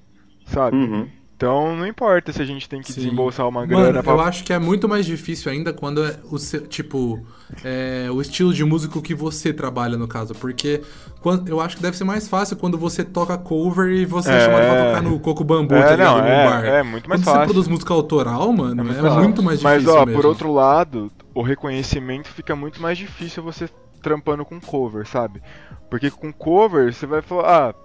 sabe? 0.46 0.76
Uhum. 0.78 1.08
Então 1.38 1.76
não 1.76 1.86
importa 1.86 2.32
se 2.32 2.42
a 2.42 2.46
gente 2.46 2.68
tem 2.70 2.80
que 2.82 2.94
Sim. 2.94 3.02
desembolsar 3.02 3.46
uma 3.48 3.66
grana 3.66 3.88
Mano, 3.92 4.04
pra 4.04 4.14
eu 4.14 4.22
acho 4.22 4.42
que 4.46 4.54
é 4.54 4.60
muito 4.60 4.88
mais 4.88 5.06
difícil 5.06 5.52
ainda 5.52 5.74
quando 5.74 6.02
é 6.06 6.18
o 6.32 6.38
seu, 6.38 6.66
tipo, 6.66 7.26
é, 7.62 8.08
o 8.10 8.22
estilo 8.22 8.54
de 8.54 8.64
músico 8.64 9.02
que 9.02 9.14
você 9.14 9.52
trabalha, 9.54 9.98
no 9.98 10.08
caso. 10.08 10.34
Porque 10.34 10.82
quando, 11.22 11.50
eu 11.50 11.60
acho 11.60 11.76
que 11.76 11.82
deve 11.82 11.98
ser 11.98 12.06
mais 12.06 12.30
fácil 12.30 12.56
quando 12.56 12.78
você 12.78 13.04
toca 13.04 13.38
cover 13.38 13.90
e 13.90 14.06
você 14.06 14.32
é, 14.32 14.36
É. 14.38 14.40
chamado 14.46 14.62
pra 14.64 14.86
tocar 14.88 15.02
no 15.02 15.20
Coco 15.20 15.44
Bambu, 15.44 15.76
É, 15.76 15.84
tá 15.84 15.92
ligado? 15.92 16.18
não, 16.20 16.26
é- 16.26 16.46
bar. 16.50 16.66
é 16.66 16.84
muito 16.84 17.10
mais 17.10 17.20
quando 17.22 17.26
você 17.26 17.32
fácil. 17.32 17.46
produz 17.48 17.68
música 17.68 17.94
autoral, 17.94 18.54
mano, 18.54 18.82
é 18.82 18.84
muito 18.86 19.02
muito, 19.04 19.04
fácil. 19.04 19.44
mais 19.44 19.62
Mas 19.62 19.80
difícil 19.82 20.02
ó, 20.02 20.06
mesmo. 20.06 20.22
por 20.22 20.28
outro 20.30 20.54
lado, 20.54 21.12
o 21.34 21.42
reconhecimento 21.42 22.30
fica 22.30 22.56
muito 22.56 22.82
mais 22.82 22.98
difícil 22.98 23.44
você 23.44 23.68
trampando 24.06 24.46
com 24.46 24.62
cover, 24.62 25.08
sabe? 25.08 25.42
Porque 25.90 26.12
com 26.12 26.32
cover 26.32 26.94
você 26.94 27.08
vai 27.08 27.24
falar, 27.24 27.70
ah, 27.70 27.76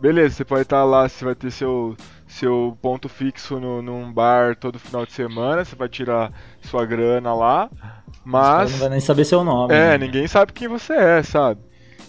beleza, 0.00 0.34
você 0.34 0.44
pode 0.44 0.62
estar 0.62 0.82
lá, 0.82 1.08
você 1.08 1.24
vai 1.24 1.36
ter 1.36 1.52
seu 1.52 1.96
seu 2.26 2.76
ponto 2.82 3.08
fixo 3.08 3.60
no, 3.60 3.80
num 3.80 4.12
bar 4.12 4.56
todo 4.56 4.80
final 4.80 5.06
de 5.06 5.12
semana, 5.12 5.64
você 5.64 5.76
vai 5.76 5.88
tirar 5.88 6.32
sua 6.60 6.84
grana 6.84 7.32
lá, 7.32 7.70
mas 8.24 8.72
não 8.72 8.78
vai 8.80 8.88
nem 8.88 9.00
saber 9.00 9.24
seu 9.24 9.44
nome. 9.44 9.72
é, 9.72 9.96
né? 9.96 9.98
ninguém 9.98 10.26
sabe 10.26 10.52
quem 10.52 10.66
você 10.66 10.92
é, 10.92 11.22
sabe? 11.22 11.60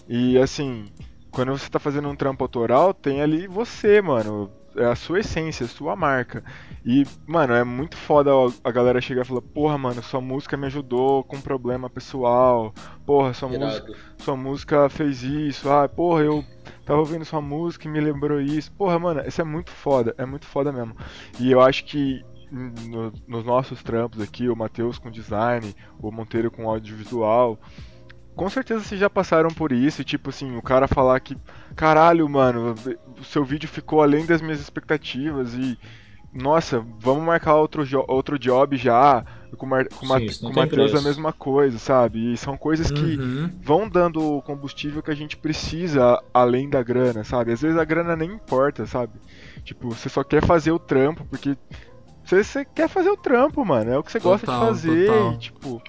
E 0.08 0.36
assim, 0.38 0.86
quando 1.30 1.52
você 1.52 1.70
tá 1.70 1.78
fazendo 1.78 2.08
um 2.08 2.16
trampo 2.16 2.42
autoral, 2.42 2.92
tem 2.92 3.22
ali 3.22 3.46
você, 3.46 4.02
mano. 4.02 4.50
É 4.76 4.86
a 4.86 4.94
sua 4.96 5.20
essência, 5.20 5.66
a 5.66 5.68
sua 5.68 5.94
marca. 5.94 6.42
E, 6.84 7.04
mano, 7.26 7.52
é 7.54 7.62
muito 7.62 7.96
foda 7.96 8.30
a 8.64 8.70
galera 8.70 9.00
chegar 9.00 9.22
e 9.22 9.24
falar, 9.24 9.42
porra, 9.42 9.76
mano, 9.76 10.02
sua 10.02 10.20
música 10.20 10.56
me 10.56 10.66
ajudou 10.66 11.22
com 11.24 11.36
um 11.36 11.40
problema 11.40 11.90
pessoal. 11.90 12.72
Porra, 13.04 13.34
sua 13.34 13.48
música 13.66 13.92
sua 14.18 14.36
música 14.36 14.88
fez 14.88 15.22
isso, 15.22 15.68
ah, 15.70 15.88
porra, 15.88 16.22
eu 16.22 16.44
tava 16.86 17.00
ouvindo 17.00 17.24
sua 17.24 17.40
música 17.40 17.86
e 17.86 17.90
me 17.90 18.00
lembrou 18.00 18.40
isso. 18.40 18.70
Porra, 18.72 18.98
mano, 18.98 19.20
isso 19.26 19.40
é 19.40 19.44
muito 19.44 19.70
foda, 19.70 20.14
é 20.16 20.24
muito 20.24 20.46
foda 20.46 20.72
mesmo. 20.72 20.96
E 21.38 21.50
eu 21.50 21.60
acho 21.60 21.84
que 21.84 22.24
no- 22.50 23.12
nos 23.26 23.44
nossos 23.44 23.82
trampos 23.82 24.20
aqui, 24.20 24.48
o 24.48 24.54
Matheus 24.56 24.98
com 24.98 25.10
design, 25.10 25.74
o 26.00 26.10
Monteiro 26.10 26.50
com 26.50 26.68
audiovisual, 26.68 27.58
com 28.34 28.48
certeza 28.50 28.80
vocês 28.82 29.00
já 29.00 29.10
passaram 29.10 29.50
por 29.50 29.72
isso, 29.72 30.02
tipo 30.04 30.30
assim, 30.30 30.56
o 30.56 30.62
cara 30.62 30.88
falar 30.88 31.18
que, 31.20 31.36
caralho, 31.76 32.28
mano, 32.28 32.74
o 33.20 33.24
seu 33.24 33.44
vídeo 33.44 33.68
ficou 33.68 34.02
além 34.02 34.24
das 34.26 34.40
minhas 34.40 34.60
expectativas 34.60 35.54
e 35.54 35.78
nossa, 36.32 36.80
vamos 36.98 37.22
marcar 37.24 37.56
outro, 37.56 37.84
outro 38.08 38.38
job 38.38 38.76
já. 38.76 39.22
com, 39.58 39.66
o 39.66 39.68
Mar- 39.68 39.86
com, 39.90 40.06
Sim, 40.06 40.26
com 40.42 40.52
Matheus 40.52 40.94
a 40.94 41.00
mesma 41.02 41.30
coisa, 41.32 41.78
sabe? 41.78 42.32
E 42.32 42.36
são 42.38 42.56
coisas 42.56 42.90
que 42.90 43.20
Uhum. 43.20 43.50
vão 43.62 43.86
dando 43.88 44.22
o 44.22 44.42
combustível 44.42 45.02
que 45.02 45.10
a 45.10 45.14
gente 45.14 45.36
precisa 45.36 46.18
além 46.32 46.70
da 46.70 46.82
grana, 46.82 47.22
sabe? 47.22 47.52
Às 47.52 47.60
vezes 47.60 47.76
a 47.78 47.84
grana 47.84 48.16
nem 48.16 48.32
importa, 48.32 48.86
sabe? 48.86 49.20
Tipo, 49.62 49.90
você 49.90 50.08
só 50.08 50.24
quer 50.24 50.42
fazer 50.42 50.72
o 50.72 50.78
trampo 50.78 51.24
porque 51.26 51.54
você, 52.24 52.42
você 52.42 52.64
quer 52.64 52.88
fazer 52.88 53.10
o 53.10 53.16
trampo, 53.16 53.64
mano. 53.64 53.90
É 53.92 53.98
o 53.98 54.02
que 54.02 54.10
você 54.10 54.18
gosta 54.20 54.46
de 54.46 54.52
Total, 54.52 54.66
fazer, 54.66 55.06
total. 55.06 55.32
e, 55.34 55.38
tipo. 55.38 55.82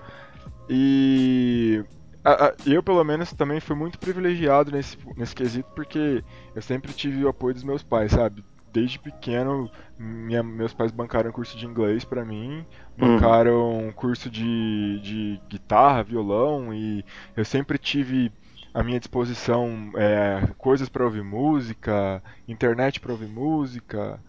E 0.69 1.83
a- 2.23 2.47
a- 2.47 2.55
eu, 2.65 2.81
pelo 2.83 3.03
menos, 3.03 3.33
também 3.33 3.59
fui 3.59 3.75
muito 3.75 3.99
privilegiado 3.99 4.71
nesse, 4.71 4.97
nesse 5.17 5.35
quesito 5.35 5.69
porque 5.75 6.23
eu 6.55 6.61
sempre 6.61 6.93
tive 6.93 7.23
o 7.23 7.27
apoio 7.29 7.53
dos 7.53 7.63
meus 7.63 7.83
pais, 7.83 8.11
sabe? 8.11 8.43
Desde 8.71 8.97
pequeno, 8.99 9.69
minha- 9.97 10.41
meus 10.43 10.73
pais 10.73 10.91
bancaram 10.91 11.31
curso 11.31 11.57
de 11.57 11.65
inglês 11.65 12.03
pra 12.05 12.25
mim, 12.25 12.65
Uhum. 13.01 13.17
bancaram 13.17 13.91
curso 13.95 14.29
de, 14.29 14.99
de 15.01 15.41
guitarra, 15.49 16.03
violão, 16.03 16.73
e 16.73 17.05
eu 17.35 17.45
sempre 17.45 17.77
tive 17.77 18.31
à 18.73 18.83
minha 18.83 18.99
disposição 18.99 19.91
é, 19.95 20.47
coisas 20.57 20.89
pra 20.89 21.03
ouvir 21.05 21.23
música, 21.23 22.23
internet 22.47 22.99
pra 22.99 23.11
ouvir 23.11 23.27
música. 23.27 24.19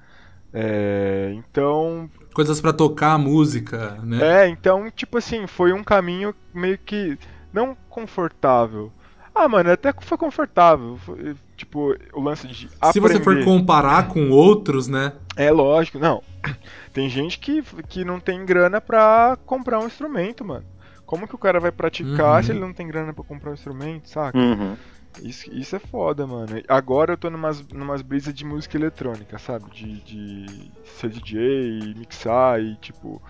é, 0.52 1.32
então, 1.34 2.10
Coisas 2.34 2.60
pra 2.60 2.72
tocar 2.72 3.16
música, 3.18 3.92
né? 4.02 4.18
é, 4.18 4.48
então, 4.48 4.90
tipo 4.90 5.18
assim, 5.18 5.46
foi 5.46 5.72
um 5.72 5.82
caminho 5.82 6.34
meio 6.52 6.78
que 6.78 7.18
não 7.54 7.76
confortável. 7.88 8.92
Ah, 9.34 9.48
mano, 9.48 9.70
até 9.72 9.92
que 9.92 10.04
foi 10.04 10.16
confortável. 10.18 10.96
Foi, 10.98 11.34
tipo, 11.56 11.96
o 12.12 12.20
lance 12.20 12.46
de 12.46 12.68
Se 12.92 13.00
você 13.00 13.14
for 13.20 13.32
aprender. 13.32 13.44
comparar 13.44 14.08
com 14.08 14.30
outros, 14.30 14.86
né? 14.86 15.12
É 15.36 15.50
lógico, 15.50 15.98
não. 15.98 16.22
Tem 16.92 17.08
gente 17.08 17.38
que, 17.38 17.62
que 17.88 18.04
não 18.04 18.20
tem 18.20 18.44
grana 18.44 18.80
pra 18.80 19.36
comprar 19.46 19.80
um 19.80 19.86
instrumento, 19.86 20.44
mano. 20.44 20.64
Como 21.06 21.26
que 21.26 21.34
o 21.34 21.38
cara 21.38 21.58
vai 21.58 21.72
praticar 21.72 22.36
Uhum. 22.36 22.42
se 22.42 22.52
ele 22.52 22.60
não 22.60 22.72
tem 22.72 22.86
grana 22.86 23.12
pra 23.12 23.24
comprar 23.24 23.50
um 23.50 23.54
instrumento, 23.54 24.08
saca? 24.08 24.38
Uhum. 24.38 24.76
Isso, 25.22 25.52
isso 25.52 25.76
é 25.76 25.78
foda, 25.78 26.26
mano. 26.26 26.60
Agora 26.68 27.12
eu 27.12 27.16
tô 27.16 27.28
numas, 27.30 27.60
numas 27.68 28.02
brisas 28.02 28.32
de 28.34 28.44
música 28.44 28.76
eletrônica, 28.76 29.36
sabe? 29.38 29.70
De, 29.70 30.00
de 30.00 30.70
ser 30.98 31.08
DJ, 31.10 31.94
mixar 31.96 32.60
e 32.60 32.76
tipo. 32.76 33.20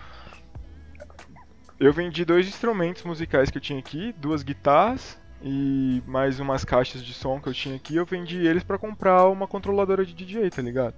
Eu 1.79 1.91
vendi 1.91 2.23
dois 2.23 2.47
instrumentos 2.47 3.03
musicais 3.03 3.49
que 3.49 3.57
eu 3.57 3.61
tinha 3.61 3.79
aqui, 3.79 4.13
duas 4.17 4.43
guitarras 4.43 5.17
e 5.43 6.01
mais 6.07 6.39
umas 6.39 6.63
caixas 6.63 7.03
de 7.03 7.13
som 7.13 7.39
que 7.39 7.47
eu 7.49 7.53
tinha 7.53 7.75
aqui. 7.75 7.95
Eu 7.95 8.05
vendi 8.05 8.37
eles 8.45 8.63
pra 8.63 8.77
comprar 8.77 9.27
uma 9.27 9.47
controladora 9.47 10.05
de 10.05 10.13
DJ, 10.13 10.49
tá 10.49 10.61
ligado? 10.61 10.93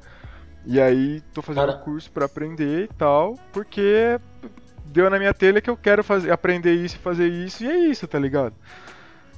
E 0.65 0.79
aí 0.79 1.21
tô 1.33 1.41
fazendo 1.41 1.65
Cara- 1.65 1.77
curso 1.79 2.11
pra 2.11 2.25
aprender 2.25 2.83
e 2.85 2.87
tal, 2.95 3.39
porque 3.51 4.19
deu 4.85 5.09
na 5.09 5.17
minha 5.17 5.33
telha 5.33 5.61
que 5.61 5.69
eu 5.69 5.77
quero 5.77 6.03
fazer, 6.03 6.31
aprender 6.31 6.73
isso 6.73 6.95
e 6.95 6.99
fazer 6.99 7.27
isso, 7.27 7.63
e 7.63 7.67
é 7.67 7.77
isso, 7.89 8.07
tá 8.07 8.19
ligado? 8.19 8.53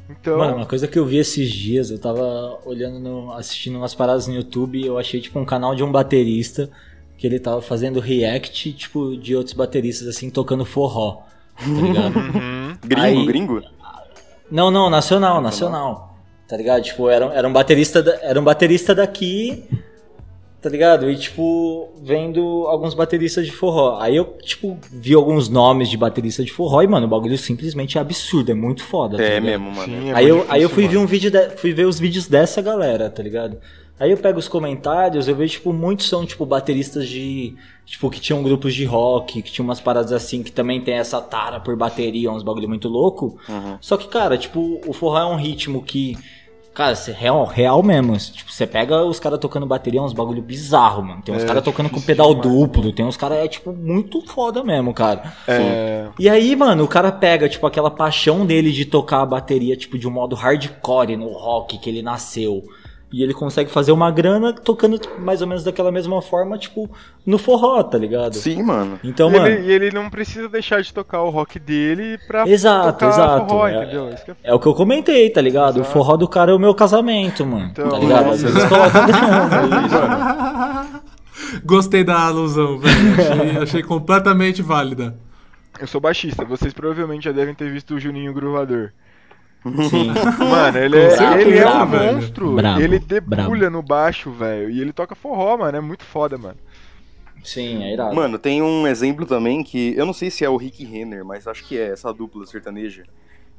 Então. 0.10 0.40
Mano, 0.40 0.56
uma 0.58 0.66
coisa 0.66 0.88
que 0.88 0.98
eu 0.98 1.06
vi 1.06 1.18
esses 1.18 1.50
dias, 1.52 1.92
eu 1.92 2.00
tava 2.00 2.60
olhando, 2.66 3.00
no- 3.00 3.32
assistindo 3.34 3.78
umas 3.78 3.94
paradas 3.94 4.28
no 4.28 4.34
YouTube 4.34 4.80
e 4.82 4.86
eu 4.88 4.98
achei, 4.98 5.22
tipo, 5.22 5.40
um 5.40 5.46
canal 5.46 5.76
de 5.76 5.84
um 5.84 5.92
baterista 5.92 6.70
que 7.16 7.28
ele 7.28 7.40
tava 7.40 7.62
fazendo 7.62 8.00
react, 8.00 8.74
tipo, 8.74 9.16
de 9.16 9.36
outros 9.36 9.54
bateristas, 9.54 10.08
assim, 10.08 10.30
tocando 10.32 10.66
forró, 10.66 11.24
tá 11.60 11.66
ligado? 11.82 12.16
Uhum. 12.18 12.78
Gringo, 12.86 13.02
Aí- 13.02 13.26
gringo? 13.26 13.62
não, 14.52 14.72
não, 14.72 14.90
nacional, 14.90 15.42
nacional, 15.42 16.16
tá 16.48 16.58
ligado? 16.58 16.82
Tipo, 16.84 17.10
era, 17.10 17.26
era 17.34 17.48
um 17.48 17.54
baterista, 17.54 18.02
da- 18.02 18.18
era 18.22 18.40
um 18.40 18.44
baterista 18.44 18.96
daqui, 18.96 19.64
tá 20.62 20.70
ligado? 20.70 21.10
E, 21.10 21.16
tipo, 21.16 21.90
vendo 22.02 22.42
alguns 22.68 22.94
bateristas 22.94 23.46
de 23.46 23.52
forró. 23.52 23.98
Aí 24.00 24.16
eu, 24.16 24.26
tipo, 24.42 24.78
vi 24.92 25.14
alguns 25.14 25.48
nomes 25.50 25.90
de 25.90 25.98
baterista 25.98 26.44
de 26.44 26.52
forró 26.52 26.82
e, 26.82 26.88
mano, 26.88 27.06
o 27.06 27.10
bagulho 27.10 27.38
simplesmente 27.38 27.98
é 27.98 28.02
absurdo, 28.02 28.52
é 28.52 28.56
muito 28.56 28.84
foda, 28.84 29.18
tá 29.18 29.24
É 29.24 29.40
mesmo, 29.40 29.72
mano. 29.72 29.86
Sim, 29.86 30.10
é 30.10 30.16
aí, 30.16 30.28
eu, 30.28 30.38
muito 30.38 30.52
aí 30.52 30.62
eu 30.62 30.68
difícil, 30.68 30.76
fui 30.76 30.84
ver 30.88 30.96
mano. 30.96 31.02
um 31.04 31.08
vídeo 31.08 31.32
de- 31.32 31.50
fui 31.58 31.74
ver 31.74 31.86
os 31.86 32.00
vídeos 32.00 32.28
dessa 32.28 32.62
galera, 32.62 33.10
tá 33.10 33.22
ligado? 33.24 33.58
Aí 34.00 34.12
eu 34.12 34.18
pego 34.18 34.40
os 34.40 34.48
comentários, 34.48 35.28
eu 35.28 35.36
vejo, 35.36 35.54
tipo, 35.54 35.74
muitos 35.74 36.08
são, 36.08 36.26
tipo, 36.26 36.46
bateristas 36.46 37.08
de. 37.08 37.56
Tipo, 37.86 38.10
que 38.10 38.20
tinham 38.22 38.42
grupos 38.44 38.74
de 38.76 38.86
rock, 38.86 39.42
que 39.42 39.52
tinham 39.52 39.66
umas 39.66 39.80
paradas 39.82 40.12
assim, 40.14 40.44
que 40.44 40.52
também 40.52 40.80
tem 40.80 40.94
essa 40.94 41.20
tara 41.20 41.60
por 41.60 41.76
bateria, 41.76 42.32
uns 42.32 42.44
bagulho 42.44 42.70
muito 42.70 42.88
louco. 42.88 43.38
Uhum. 43.50 43.78
Só 43.82 43.98
que, 43.98 44.08
cara, 44.08 44.38
tipo, 44.38 44.80
o 44.88 44.94
forró 44.94 45.18
é 45.20 45.26
um 45.26 45.36
ritmo 45.36 45.82
que. 45.84 46.16
Cara, 46.72 46.96
cê- 46.96 47.12
real, 47.12 47.44
real 47.46 47.84
mesmo. 47.84 48.16
Tipo, 48.16 48.54
você 48.54 48.66
pega 48.66 49.04
os 49.04 49.20
caras 49.20 49.40
tocando 49.40 49.66
bateria, 49.66 50.00
é 50.00 50.04
uns 50.04 50.14
bagulho 50.14 50.42
bizarro, 50.42 51.04
mano. 51.04 51.22
Tem 51.22 51.36
uns 51.36 51.44
É, 51.44 51.46
caras 51.46 51.64
tocando 51.64 51.90
com 51.90 52.00
pedal 52.00 52.34
demais, 52.36 52.48
duplo, 52.58 52.94
tem 52.94 53.04
uns 53.06 53.18
caras, 53.18 53.40
é, 53.40 53.48
tipo, 53.50 53.74
muito 53.74 54.22
foda 54.22 54.64
mesmo, 54.64 54.94
cara. 54.94 55.34
É, 55.46 56.08
E 56.18 56.30
aí, 56.30 56.56
mano, 56.56 56.84
o 56.86 56.88
cara 56.88 57.12
pega, 57.12 57.50
tipo, 57.50 57.66
aquela 57.68 57.92
paixão 57.92 58.46
dele 58.46 58.72
de 58.72 58.86
tocar 58.86 59.24
a 59.24 59.26
bateria, 59.26 59.76
tipo, 59.76 59.98
de 59.98 60.08
um 60.08 60.12
modo 60.12 60.36
hardcore 60.38 61.18
no 61.18 61.30
rock 61.34 61.80
que 61.80 61.90
ele 61.90 62.02
nasceu. 62.04 62.64
E 63.12 63.24
ele 63.24 63.34
consegue 63.34 63.72
fazer 63.72 63.92
uma 63.92 64.12
grana 64.12 64.54
tocando 64.54 65.00
mais 65.18 65.42
ou 65.42 65.48
menos 65.48 65.64
daquela 65.64 65.92
mesma 65.92 66.22
forma, 66.22 66.60
tipo, 66.60 66.88
no 67.26 67.40
forró, 67.40 67.82
tá 67.82 67.98
ligado? 67.98 68.36
Sim, 68.36 68.62
mano. 68.62 69.00
Então, 69.04 69.30
e, 69.30 69.34
mano, 69.34 69.48
ele, 69.48 69.66
e 69.68 69.72
ele 69.72 69.92
não 69.92 70.12
precisa 70.12 70.48
deixar 70.48 70.82
de 70.84 70.94
tocar 70.94 71.24
o 71.24 71.32
rock 71.32 71.58
dele 71.58 72.20
pra 72.28 72.48
Exato, 72.48 72.94
tocar 72.94 73.08
exato. 73.10 73.48
forró, 73.50 73.68
É- 73.68 73.82
entendeu? 73.84 74.10
Que 74.24 74.32
é 74.32 74.36
é 74.44 74.54
o 74.54 74.60
que 74.60 74.68
eu 74.68 74.76
comentei, 74.76 75.28
tá 75.32 75.42
ligado? 75.42 75.78
O 75.78 75.80
Exato. 75.80 75.92
forró 75.92 76.16
do 76.18 76.28
cara 76.28 76.52
é 76.52 76.54
o 76.54 76.60
meu 76.60 76.76
casamento, 76.76 77.44
mano. 77.46 77.66
Então, 77.72 77.90
tá 77.90 77.98
ligado? 77.98 78.28
é 78.28 78.30
Às 78.30 78.42
vezes. 78.44 78.64
Gostei 81.66 82.04
da 82.04 82.20
alusão, 82.28 82.78
velho. 82.78 82.96
Achei, 83.18 83.58
achei 83.64 83.84
completamente 83.84 84.62
válida. 84.62 85.16
Eu 85.80 85.88
sou 85.88 86.02
baixista, 86.02 86.44
vocês 86.46 86.74
provavelmente 86.74 87.24
já 87.24 87.32
devem 87.32 87.56
ter 87.56 87.72
visto 87.72 87.96
o 87.96 88.00
Juninho 88.00 88.34
Gruvador. 88.34 88.92
Sim. 89.90 90.12
Mano, 90.40 90.78
ele, 90.78 90.98
é, 90.98 91.10
certeza, 91.10 91.42
ele 91.42 91.58
é 91.58 91.70
um 91.70 91.86
velho. 91.86 92.14
monstro. 92.14 92.56
Brabo, 92.56 92.82
ele 92.82 93.00
debulha 93.00 93.70
no 93.70 93.82
baixo, 93.82 94.32
velho. 94.32 94.70
E 94.70 94.80
ele 94.80 94.94
toca 94.94 95.16
forró, 95.16 95.58
mano. 95.58 95.78
É 95.78 95.82
muito 95.82 96.04
foda, 96.04 96.38
mano. 96.38 96.58
Sim, 97.44 97.84
é 97.84 97.94
irado. 97.94 98.16
Mano, 98.16 98.38
tem 98.38 98.62
um 98.62 98.88
exemplo 98.88 99.26
também 99.26 99.64
que 99.64 99.94
eu 99.96 100.06
não 100.06 100.14
sei 100.14 100.30
se 100.30 100.44
é 100.44 100.50
o 100.50 100.58
Rick 100.58 100.84
Renner, 100.84 101.26
mas 101.26 101.48
acho 101.48 101.66
que 101.66 101.78
é 101.78 101.88
essa 101.90 102.14
dupla 102.14 102.46
sertaneja. 102.46 103.04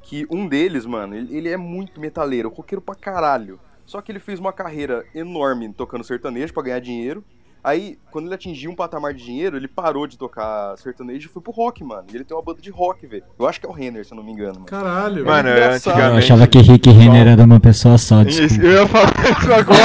Que 0.03 0.27
um 0.31 0.47
deles, 0.47 0.87
mano, 0.87 1.15
ele, 1.15 1.49
é 1.49 1.57
muito 1.57 2.01
metaleiro, 2.01 2.49
roqueiro 2.49 2.81
pra 2.81 2.95
caralho. 2.95 3.61
Só 3.85 4.01
que 4.01 4.11
ele 4.13 4.21
fez 4.21 4.39
uma 4.39 4.53
carreira 4.53 5.05
enorme 5.15 5.73
tocando 5.73 6.05
sertanejo 6.05 6.55
pra 6.55 6.63
ganhar 6.63 6.81
dinheiro. 6.81 7.25
Aí, 7.63 7.99
quando 8.11 8.27
ele 8.27 8.35
atingiu 8.35 8.71
um 8.71 8.75
patamar 8.75 9.13
de 9.13 9.23
dinheiro, 9.25 9.57
ele 9.57 9.69
parou 9.69 10.07
de 10.07 10.17
tocar 10.17 10.77
sertanejo 10.79 11.29
e 11.29 11.33
foi 11.33 11.43
pro 11.43 11.53
rock, 11.53 11.85
mano. 11.85 12.05
E 12.13 12.17
ele 12.17 12.25
tem 12.25 12.37
uma 12.37 12.43
banda 12.43 12.61
de 12.63 12.71
rock, 12.71 13.07
velho. 13.07 13.23
Eu 13.39 13.47
acho 13.47 13.61
que 13.61 13.67
é 13.67 13.69
o 13.69 13.73
Renner, 13.73 14.05
se 14.05 14.13
eu 14.13 14.17
não 14.17 14.25
me 14.25 14.33
engano, 14.33 14.55
mano. 14.55 14.67
Caralho. 14.67 15.25
Mano, 15.27 15.49
é 15.49 15.75
antigamente. 15.75 16.11
Eu 16.11 16.17
achava 16.17 16.47
que 16.47 16.59
Rick 16.59 16.91
Renner 16.91 17.27
era 17.29 17.45
uma 17.45 17.61
pessoa 17.61 17.99
só, 17.99 18.23
Isso, 18.23 18.41
desculpa. 18.41 18.67
eu 18.67 18.73
ia 18.73 18.87
falar 18.87 19.13
isso 19.31 19.53
agora. 19.53 19.81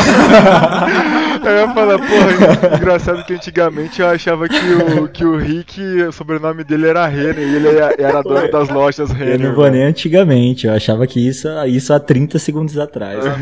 eu 1.46 1.58
ia 1.58 1.74
falar, 1.74 2.00
porra, 2.00 2.78
engraçado 2.78 3.24
que 3.26 3.34
antigamente 3.34 4.02
eu 4.02 4.08
achava 4.08 4.48
que 4.48 4.56
o, 4.56 5.08
que 5.10 5.26
o 5.26 5.38
Rick, 5.38 5.82
o 6.04 6.12
sobrenome 6.12 6.64
dele 6.64 6.88
era 6.88 7.06
Renner 7.08 7.40
e 7.40 7.56
ele 7.56 7.68
era, 7.68 7.96
era 8.00 8.22
dono 8.22 8.50
das 8.50 8.70
lojas 8.70 9.10
Eu 9.10 9.16
Renner. 9.16 9.50
não 9.50 9.56
vou 9.56 9.70
nem 9.70 9.84
antigamente, 9.84 10.66
eu 10.68 10.74
achava 10.74 11.06
que 11.06 11.20
isso, 11.28 11.48
isso 11.68 11.94
há 11.94 12.00
30 12.00 12.40
segundos 12.40 12.78
atrás. 12.78 13.24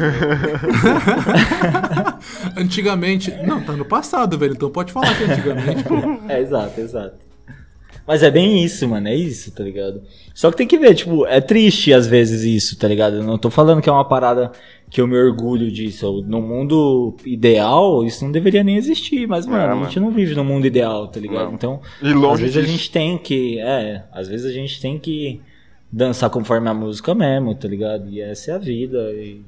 Antigamente. 2.56 3.32
Não, 3.46 3.62
tá 3.64 3.74
no 3.74 3.86
passado, 3.86 4.38
velho. 4.38 4.54
Então 4.54 4.70
pode 4.70 4.92
falar 4.92 5.16
que 5.18 5.24
antigamente, 5.24 5.84
pô. 5.84 5.96
É, 6.30 6.40
exato, 6.42 6.80
exato. 6.80 7.18
Mas 8.06 8.22
é 8.22 8.30
bem 8.30 8.62
isso, 8.64 8.86
mano, 8.88 9.08
é 9.08 9.16
isso, 9.16 9.50
tá 9.52 9.64
ligado? 9.64 10.02
Só 10.34 10.52
que 10.52 10.58
tem 10.58 10.68
que 10.68 10.78
ver, 10.78 10.94
tipo, 10.94 11.26
é 11.26 11.40
triste 11.40 11.94
às 11.94 12.06
vezes 12.06 12.44
isso, 12.44 12.78
tá 12.78 12.86
ligado? 12.86 13.18
Eu 13.18 13.24
não 13.24 13.38
tô 13.38 13.50
falando 13.50 13.82
que 13.82 13.88
é 13.88 13.92
uma 13.94 14.04
parada 14.04 14.52
que 14.90 15.00
eu 15.00 15.08
me 15.08 15.16
orgulho 15.18 15.72
disso. 15.72 16.22
No 16.28 16.42
mundo 16.42 17.16
ideal, 17.26 18.04
isso 18.04 18.26
não 18.26 18.32
deveria 18.32 18.62
nem 18.62 18.76
existir, 18.76 19.26
mas, 19.26 19.46
mano, 19.46 19.82
a 19.82 19.84
gente 19.86 20.02
não 20.02 20.12
vive 20.12 20.36
no 20.36 20.44
mundo 20.44 20.68
ideal, 20.68 21.08
tá 21.08 21.18
ligado? 21.20 21.46
Não. 21.46 21.54
Então, 21.54 21.82
E 22.02 22.12
às 22.12 22.40
vezes 22.42 22.58
a 22.58 22.62
disso. 22.62 22.72
gente 22.74 22.92
tem 22.92 23.18
que, 23.18 23.60
é, 23.60 24.04
às 24.12 24.28
vezes 24.28 24.46
a 24.46 24.52
gente 24.52 24.82
tem 24.82 25.00
que 25.00 25.40
dançar 25.90 26.30
conforme 26.30 26.68
a 26.68 26.74
música 26.74 27.16
mesmo, 27.16 27.56
tá 27.56 27.70
ligado? 27.70 28.10
E 28.10 28.20
essa 28.20 28.52
é 28.52 28.56
a 28.56 28.58
vida, 28.58 28.98
e 29.14 29.42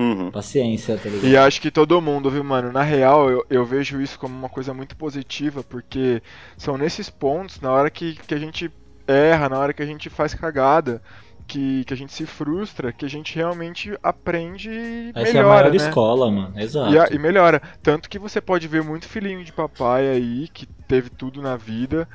Uhum. 0.00 0.30
paciência, 0.30 0.96
tá 0.96 1.08
ligado? 1.08 1.26
E 1.26 1.36
acho 1.36 1.60
que 1.60 1.70
todo 1.70 2.00
mundo, 2.00 2.30
viu, 2.30 2.42
mano? 2.42 2.72
Na 2.72 2.82
real, 2.82 3.30
eu, 3.30 3.44
eu 3.50 3.64
vejo 3.64 4.00
isso 4.00 4.18
como 4.18 4.34
uma 4.34 4.48
coisa 4.48 4.72
muito 4.72 4.96
positiva, 4.96 5.62
porque 5.62 6.22
são 6.56 6.78
nesses 6.78 7.10
pontos, 7.10 7.60
na 7.60 7.70
hora 7.70 7.90
que, 7.90 8.14
que 8.14 8.34
a 8.34 8.38
gente 8.38 8.70
erra, 9.06 9.48
na 9.48 9.58
hora 9.58 9.72
que 9.72 9.82
a 9.82 9.86
gente 9.86 10.08
faz 10.08 10.34
cagada, 10.34 11.02
que, 11.46 11.84
que 11.84 11.92
a 11.92 11.96
gente 11.96 12.12
se 12.12 12.24
frustra, 12.26 12.92
que 12.92 13.04
a 13.04 13.08
gente 13.08 13.34
realmente 13.34 13.96
aprende 14.02 14.70
e 14.70 15.12
Essa 15.14 15.26
é 15.26 15.30
a 15.30 15.34
melhora, 15.34 15.62
maior 15.68 15.74
né? 15.76 15.88
escola, 15.88 16.30
mano, 16.30 16.58
exato. 16.58 16.92
E, 16.92 16.98
a- 16.98 17.08
e 17.10 17.18
melhora. 17.18 17.60
Tanto 17.82 18.08
que 18.08 18.18
você 18.18 18.40
pode 18.40 18.66
ver 18.68 18.82
muito 18.82 19.06
filhinho 19.08 19.44
de 19.44 19.52
papai 19.52 20.08
aí, 20.08 20.48
que 20.48 20.66
teve 20.88 21.10
tudo 21.10 21.42
na 21.42 21.56
vida, 21.56 22.08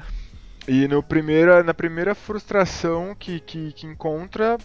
e 0.68 0.88
no 0.88 1.04
primeira, 1.04 1.64
na 1.64 1.74
primeira 1.74 2.16
frustração 2.16 3.16
que, 3.18 3.40
que, 3.40 3.72
que 3.74 3.86
encontra, 3.86 4.58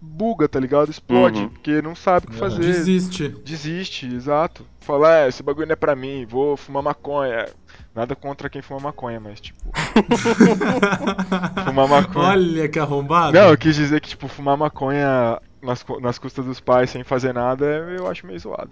buga, 0.00 0.48
tá 0.48 0.60
ligado? 0.60 0.90
Explode, 0.90 1.40
Uhum. 1.40 1.48
porque 1.48 1.82
não 1.82 1.94
sabe 1.94 2.26
o 2.26 2.30
que 2.30 2.34
Uhum. 2.34 2.40
fazer. 2.40 2.60
Desiste. 2.62 3.28
Desiste, 3.44 4.06
exato. 4.06 4.64
Fala, 4.80 5.18
é, 5.20 5.28
esse 5.28 5.42
bagulho 5.42 5.66
não 5.66 5.72
é 5.72 5.76
pra 5.76 5.96
mim, 5.96 6.24
vou 6.26 6.56
fumar 6.56 6.82
maconha. 6.82 7.46
Nada 7.94 8.14
contra 8.14 8.48
quem 8.48 8.62
fuma 8.62 8.80
maconha, 8.80 9.18
mas 9.20 9.40
tipo. 9.40 9.58
fumar 11.64 11.88
maconha. 11.88 12.28
Olha 12.28 12.68
que 12.68 12.78
arrombado. 12.78 13.36
Não, 13.36 13.50
eu 13.50 13.58
quis 13.58 13.76
dizer 13.76 14.00
que, 14.00 14.08
tipo, 14.08 14.28
fumar 14.28 14.56
maconha 14.56 15.40
nas, 15.62 15.84
nas 16.00 16.18
custas 16.18 16.44
dos 16.44 16.60
pais 16.60 16.90
sem 16.90 17.04
fazer 17.04 17.32
nada, 17.34 17.64
eu 17.96 18.06
acho 18.06 18.26
meio 18.26 18.38
zoado. 18.38 18.70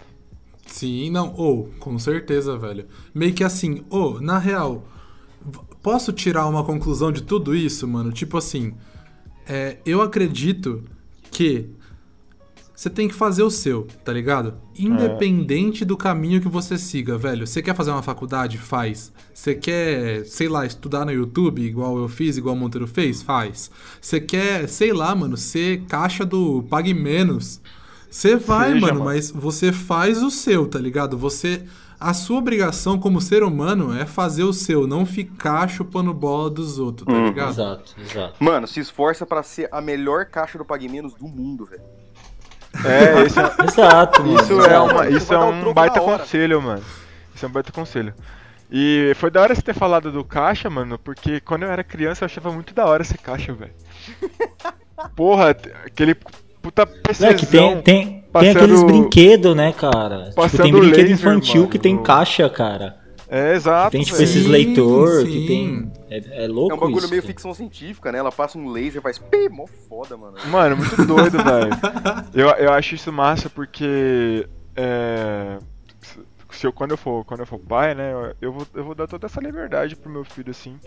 Sim, 0.65 1.09
não, 1.11 1.33
ou, 1.35 1.69
com 1.79 1.97
certeza, 1.97 2.57
velho. 2.57 2.87
Meio 3.13 3.33
que 3.33 3.43
assim, 3.43 3.85
ô, 3.89 4.19
na 4.19 4.37
real, 4.37 4.85
posso 5.81 6.11
tirar 6.11 6.45
uma 6.47 6.63
conclusão 6.63 7.11
de 7.11 7.23
tudo 7.23 7.55
isso, 7.55 7.87
mano? 7.87 8.11
Tipo 8.11 8.37
assim, 8.37 8.73
é, 9.47 9.77
eu 9.85 10.01
acredito 10.01 10.83
que 11.31 11.69
você 12.75 12.91
tem 12.91 13.07
que 13.07 13.15
fazer 13.15 13.41
o 13.41 13.49
seu, 13.49 13.87
tá 14.05 14.13
ligado? 14.13 14.53
Independente 14.77 15.83
do 15.83 15.97
caminho 15.97 16.39
que 16.39 16.47
você 16.47 16.77
siga, 16.77 17.17
velho. 17.17 17.47
Você 17.47 17.59
quer 17.59 17.75
fazer 17.75 17.89
uma 17.89 18.03
faculdade? 18.03 18.59
Faz. 18.59 19.11
Você 19.33 19.55
quer, 19.55 20.23
sei 20.27 20.47
lá, 20.47 20.63
estudar 20.63 21.03
no 21.03 21.11
YouTube, 21.11 21.63
igual 21.63 21.97
eu 21.97 22.07
fiz, 22.07 22.37
igual 22.37 22.53
o 22.53 22.57
Monteiro 22.57 22.85
fez? 22.85 23.23
Faz. 23.23 23.71
Você 23.99 24.19
quer, 24.21 24.69
sei 24.69 24.93
lá, 24.93 25.15
mano, 25.15 25.35
ser 25.35 25.85
caixa 25.87 26.23
do 26.23 26.61
Pague 26.69 26.93
Menos? 26.93 27.59
Você 28.11 28.35
vai, 28.35 28.73
Seja, 28.73 28.81
mano, 28.81 28.93
mano. 28.99 29.05
mas 29.05 29.31
você 29.31 29.71
faz 29.71 30.21
o 30.21 30.29
seu, 30.29 30.67
tá 30.67 30.77
ligado? 30.77 31.17
Você. 31.17 31.63
A 31.99 32.13
sua 32.13 32.37
obrigação 32.37 32.99
como 32.99 33.19
ser 33.19 33.41
humano 33.41 33.97
é 33.97 34.05
fazer 34.05 34.43
o 34.43 34.53
seu, 34.53 34.85
não 34.85 35.05
ficar 35.05 35.67
chupando 35.67 36.13
bola 36.13 36.49
dos 36.49 36.77
outros, 36.77 37.07
tá 37.07 37.11
Uhum. 37.13 37.25
ligado? 37.25 37.49
Exato, 37.49 37.95
exato. 37.99 38.35
Mano, 38.39 38.67
se 38.67 38.79
esforça 38.79 39.25
pra 39.25 39.41
ser 39.41 39.67
a 39.71 39.81
melhor 39.81 40.25
caixa 40.25 40.57
do 40.59 40.65
Pague 40.65 40.87
Menos 40.87 41.15
do 41.15 41.27
mundo, 41.27 41.65
velho. 41.65 41.81
É, 42.85 43.23
esse 43.25 43.39
é, 43.39 43.43
Exato, 43.65 44.23
mano. 44.23 44.39
Isso 44.39 44.61
é, 44.61 44.79
uma, 44.79 45.09
isso 45.09 45.33
é 45.33 45.39
um 45.39 45.73
baita 45.73 45.99
conselho, 45.99 46.61
mano. 46.61 46.83
Isso 47.33 47.45
é 47.45 47.49
um 47.49 47.51
baita 47.51 47.71
conselho. 47.71 48.13
E 48.71 49.13
foi 49.15 49.31
da 49.31 49.41
hora 49.41 49.55
você 49.55 49.61
ter 49.61 49.73
falado 49.73 50.11
do 50.11 50.23
caixa, 50.23 50.69
mano, 50.69 50.99
porque 50.99 51.39
quando 51.39 51.63
eu 51.63 51.71
era 51.71 51.83
criança 51.83 52.23
eu 52.23 52.27
achava 52.27 52.51
muito 52.51 52.73
da 52.75 52.85
hora 52.85 53.03
ser 53.03 53.17
caixa, 53.17 53.53
velho. 53.53 53.73
Porra, 55.15 55.51
aquele 55.85 56.15
puta 56.61 56.83
É 56.83 57.33
que 57.33 57.45
tem, 57.45 57.81
PCzão. 57.81 57.81
Tem, 58.39 58.53
tem 58.53 58.53
passando- 58.53 58.73
aqueles 58.73 58.83
brinquedos, 58.83 59.55
né, 59.55 59.73
cara? 59.73 60.23
Tipo, 60.25 60.35
passando 60.35 60.61
tem 60.63 60.71
brinquedo 60.71 60.95
laser, 60.97 61.11
infantil 61.11 61.55
mano, 61.61 61.67
que 61.69 61.79
tem 61.79 61.97
caixa, 62.01 62.49
cara. 62.49 62.97
É, 63.29 63.55
exato, 63.55 63.91
Tem 63.91 64.03
tipo 64.03 64.21
esses 64.21 64.43
Sim, 64.43 64.49
leitor 64.49 65.09
sim. 65.25 65.31
que 65.31 65.47
tem. 65.47 65.91
É, 66.09 66.45
é 66.45 66.47
louco 66.47 66.71
É 66.73 66.77
um 66.77 66.79
bagulho 66.79 66.99
isso. 66.99 67.09
meio 67.09 67.21
cara. 67.21 67.33
ficção 67.33 67.53
científica, 67.53 68.09
né? 68.09 68.19
Ela 68.19 68.31
passa 68.31 68.57
um 68.57 68.69
laser 68.69 68.99
e 68.99 69.01
faz 69.01 69.19
pi, 69.19 69.49
mó 69.49 69.65
foda, 69.89 70.15
mano. 70.15 70.37
Mano, 70.49 70.77
muito 70.77 71.05
doido, 71.05 71.37
velho. 71.43 71.71
Eu, 72.33 72.47
eu 72.51 72.71
acho 72.71 72.95
isso 72.95 73.11
massa 73.11 73.49
porque. 73.49 74.47
É, 74.77 75.57
se 76.51 76.65
eu, 76.65 76.71
quando, 76.71 76.91
eu 76.91 76.97
for, 76.97 77.25
quando 77.25 77.41
eu 77.41 77.45
for 77.45 77.59
pai, 77.59 77.93
né? 77.93 78.13
Eu 78.41 78.53
vou, 78.53 78.65
eu 78.73 78.83
vou 78.85 78.95
dar 78.95 79.07
toda 79.07 79.25
essa 79.25 79.41
liberdade 79.41 79.97
pro 79.97 80.09
meu 80.09 80.23
filho, 80.23 80.51
assim. 80.51 80.77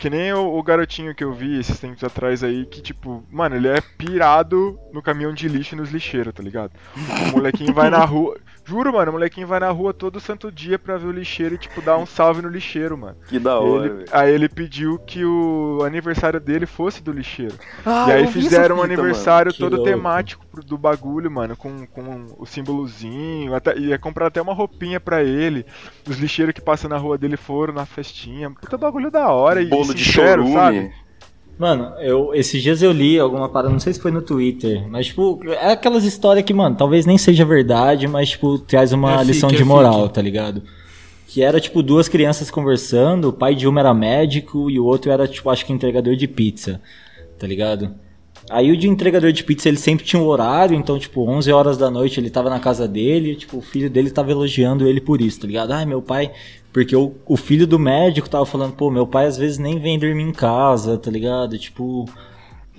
Que 0.00 0.08
nem 0.08 0.32
o, 0.32 0.56
o 0.56 0.62
garotinho 0.62 1.14
que 1.14 1.22
eu 1.22 1.30
vi 1.30 1.60
esses 1.60 1.78
tempos 1.78 2.02
atrás 2.02 2.42
aí, 2.42 2.64
que 2.64 2.80
tipo, 2.80 3.22
mano, 3.30 3.54
ele 3.54 3.68
é 3.68 3.82
pirado 3.98 4.80
no 4.94 5.02
caminhão 5.02 5.34
de 5.34 5.46
lixo 5.46 5.74
e 5.74 5.78
nos 5.78 5.90
lixeiros, 5.90 6.32
tá 6.32 6.42
ligado? 6.42 6.72
O 7.28 7.36
molequinho 7.36 7.74
vai 7.74 7.90
na 7.90 8.02
rua. 8.02 8.38
Juro, 8.70 8.92
mano, 8.92 9.10
o 9.10 9.14
molequinho 9.14 9.48
vai 9.48 9.58
na 9.58 9.68
rua 9.70 9.92
todo 9.92 10.20
santo 10.20 10.50
dia 10.52 10.78
pra 10.78 10.96
ver 10.96 11.08
o 11.08 11.10
lixeiro 11.10 11.56
e, 11.56 11.58
tipo, 11.58 11.82
dar 11.82 11.98
um 11.98 12.06
salve 12.06 12.40
no 12.40 12.48
lixeiro, 12.48 12.96
mano. 12.96 13.16
Que 13.28 13.36
da 13.36 13.58
hora, 13.58 13.86
Ele- 13.86 14.04
aí 14.12 14.32
ele 14.32 14.48
pediu 14.48 14.96
que 14.96 15.24
o 15.24 15.80
aniversário 15.84 16.38
dele 16.38 16.66
fosse 16.66 17.02
do 17.02 17.10
lixeiro. 17.10 17.54
Ah, 17.84 18.06
e 18.08 18.12
aí 18.12 18.26
fizeram 18.28 18.76
um 18.76 18.82
fita, 18.82 18.92
aniversário 18.92 19.52
todo 19.52 19.74
louco. 19.76 19.90
temático 19.90 20.46
pro- 20.46 20.62
do 20.62 20.78
bagulho, 20.78 21.28
mano, 21.28 21.56
com, 21.56 21.84
com 21.88 22.26
o 22.38 22.46
símbolozinho. 22.46 23.54
Até, 23.56 23.76
ia 23.76 23.98
comprar 23.98 24.28
até 24.28 24.40
uma 24.40 24.54
roupinha 24.54 25.00
pra 25.00 25.20
ele. 25.24 25.66
Os 26.08 26.18
lixeiros 26.18 26.54
que 26.54 26.60
passam 26.60 26.88
na 26.88 26.96
rua 26.96 27.18
dele 27.18 27.36
foram 27.36 27.74
na 27.74 27.84
festinha. 27.84 28.50
Puta 28.52 28.78
bagulho 28.78 29.10
da 29.10 29.28
hora 29.30 29.60
e 29.60 29.66
Bolo 29.66 29.92
de 29.92 30.04
sincero, 30.04 30.42
chorume. 30.42 30.52
sabe? 30.54 30.92
Mano, 31.60 31.92
eu, 32.00 32.32
esses 32.34 32.62
dias 32.62 32.82
eu 32.82 32.90
li 32.90 33.18
alguma 33.18 33.46
parada, 33.46 33.70
não 33.70 33.78
sei 33.78 33.92
se 33.92 34.00
foi 34.00 34.10
no 34.10 34.22
Twitter, 34.22 34.88
mas 34.88 35.08
tipo, 35.08 35.38
é 35.46 35.72
aquelas 35.72 36.04
histórias 36.04 36.42
que, 36.42 36.54
mano, 36.54 36.74
talvez 36.74 37.04
nem 37.04 37.18
seja 37.18 37.44
verdade, 37.44 38.08
mas 38.08 38.30
tipo, 38.30 38.58
traz 38.60 38.94
uma 38.94 39.12
É 39.12 39.18
fique, 39.18 39.26
lição 39.26 39.50
é 39.50 39.52
de 39.52 39.62
moral, 39.62 40.04
fique. 40.04 40.14
tá 40.14 40.22
ligado? 40.22 40.62
Que 41.28 41.42
era 41.42 41.60
tipo 41.60 41.82
duas 41.82 42.08
crianças 42.08 42.50
conversando, 42.50 43.28
o 43.28 43.32
pai 43.32 43.54
de 43.54 43.68
uma 43.68 43.78
era 43.80 43.92
médico 43.92 44.70
e 44.70 44.80
o 44.80 44.86
outro 44.86 45.10
era 45.12 45.28
tipo, 45.28 45.50
acho 45.50 45.66
que 45.66 45.72
entregador 45.74 46.16
de 46.16 46.26
pizza, 46.26 46.80
tá 47.38 47.46
ligado? 47.46 47.94
Aí 48.48 48.72
o 48.72 48.76
de 48.76 48.88
entregador 48.88 49.30
de 49.30 49.44
pizza 49.44 49.68
ele 49.68 49.76
sempre 49.76 50.02
tinha 50.04 50.20
um 50.20 50.26
horário, 50.26 50.74
então 50.74 50.98
tipo, 50.98 51.28
11 51.28 51.52
horas 51.52 51.76
da 51.76 51.90
noite 51.90 52.18
ele 52.18 52.30
tava 52.30 52.48
na 52.48 52.58
casa 52.58 52.88
dele, 52.88 53.32
e, 53.32 53.36
tipo, 53.36 53.58
o 53.58 53.60
filho 53.60 53.90
dele 53.90 54.10
tava 54.10 54.30
elogiando 54.30 54.88
ele 54.88 55.00
por 55.00 55.20
isso, 55.20 55.40
tá 55.40 55.46
ligado? 55.46 55.72
Ai, 55.72 55.84
meu 55.84 56.00
pai, 56.00 56.32
porque 56.72 56.94
o, 56.94 57.12
o 57.26 57.36
filho 57.36 57.66
do 57.66 57.78
médico 57.78 58.28
tava 58.28 58.46
falando, 58.46 58.72
pô, 58.72 58.90
meu 58.90 59.06
pai 59.06 59.26
às 59.26 59.36
vezes 59.36 59.58
nem 59.58 59.78
vem 59.78 59.98
dormir 59.98 60.22
em 60.22 60.32
casa, 60.32 60.96
tá 60.98 61.10
ligado? 61.10 61.58
Tipo, 61.58 62.06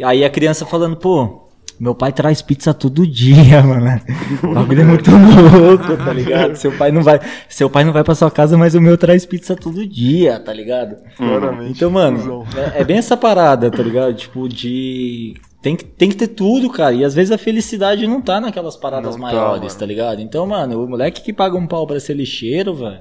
aí 0.04 0.24
a 0.24 0.30
criança 0.30 0.66
falando, 0.66 0.96
pô, 0.96 1.48
meu 1.80 1.96
pai 1.96 2.14
traz 2.14 2.44
pizza 2.44 2.74
todo 2.76 3.08
dia, 3.08 3.62
mano. 3.64 4.00
O 4.44 4.54
bagulho 4.54 4.82
é 4.82 4.86
muito 4.86 5.10
louco, 5.10 5.98
tá 5.98 6.14
ligado? 6.14 6.56
Seu 6.56 6.72
pai 6.72 6.92
não 6.92 7.02
vai, 7.02 7.20
seu 7.50 7.70
pai 7.72 7.84
não 7.84 7.92
vai 7.92 8.04
pra 8.04 8.14
sua 8.14 8.30
casa, 8.30 8.56
mas 8.58 8.76
o 8.76 8.82
meu 8.82 8.98
traz 8.98 9.26
pizza 9.26 9.56
todo 9.56 9.86
dia, 9.88 10.40
tá 10.40 10.54
ligado? 10.54 10.98
Claramente. 11.18 11.72
Então, 11.72 11.90
mano, 11.90 12.46
é, 12.76 12.82
é 12.82 12.84
bem 12.84 12.98
essa 12.98 13.18
parada, 13.18 13.72
tá 13.72 13.82
ligado? 13.82 14.14
Tipo, 14.14 14.48
de. 14.48 15.34
Tem 15.62 15.76
que, 15.76 15.84
tem 15.84 16.10
que 16.10 16.16
ter 16.16 16.28
tudo, 16.28 16.70
cara. 16.70 16.94
E 16.94 17.04
às 17.04 17.14
vezes 17.14 17.32
a 17.32 17.38
felicidade 17.38 18.08
não 18.08 18.22
tá 18.22 18.40
naquelas 18.42 18.76
paradas 18.76 19.16
Não 19.16 19.28
tá, 19.28 19.34
maiores, 19.34 19.62
mano. 19.74 19.80
tá 19.80 19.86
ligado? 19.86 20.22
Então, 20.22 20.46
mano, 20.48 20.84
o 20.84 20.88
moleque 20.90 21.22
que 21.22 21.34
paga 21.34 21.56
um 21.58 21.68
pau 21.68 21.86
pra 21.86 22.00
ser 22.00 22.16
lixeiro, 22.16 22.74
velho. 22.76 23.00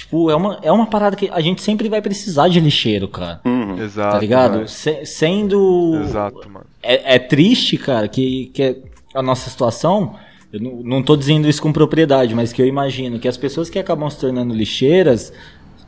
Tipo, 0.00 0.30
é 0.30 0.34
uma, 0.34 0.58
é 0.62 0.72
uma 0.72 0.86
parada 0.86 1.14
que 1.14 1.28
a 1.30 1.42
gente 1.42 1.60
sempre 1.60 1.86
vai 1.90 2.00
precisar 2.00 2.48
de 2.48 2.58
lixeiro, 2.58 3.06
cara. 3.06 3.38
Uhum. 3.44 3.76
Exato. 3.78 4.12
Tá 4.14 4.18
ligado? 4.18 4.66
Se- 4.66 5.04
sendo. 5.04 6.00
Exato, 6.02 6.48
mano. 6.48 6.64
É, 6.82 7.16
é 7.16 7.18
triste, 7.18 7.76
cara, 7.76 8.08
que, 8.08 8.46
que 8.54 8.78
a 9.14 9.20
nossa 9.22 9.50
situação. 9.50 10.14
Eu 10.50 10.58
não, 10.58 10.72
não 10.82 11.02
tô 11.02 11.14
dizendo 11.16 11.46
isso 11.46 11.60
com 11.60 11.70
propriedade, 11.70 12.34
mas 12.34 12.50
que 12.50 12.62
eu 12.62 12.66
imagino 12.66 13.18
que 13.18 13.28
as 13.28 13.36
pessoas 13.36 13.68
que 13.68 13.78
acabam 13.78 14.08
se 14.08 14.18
tornando 14.18 14.54
lixeiras, 14.54 15.32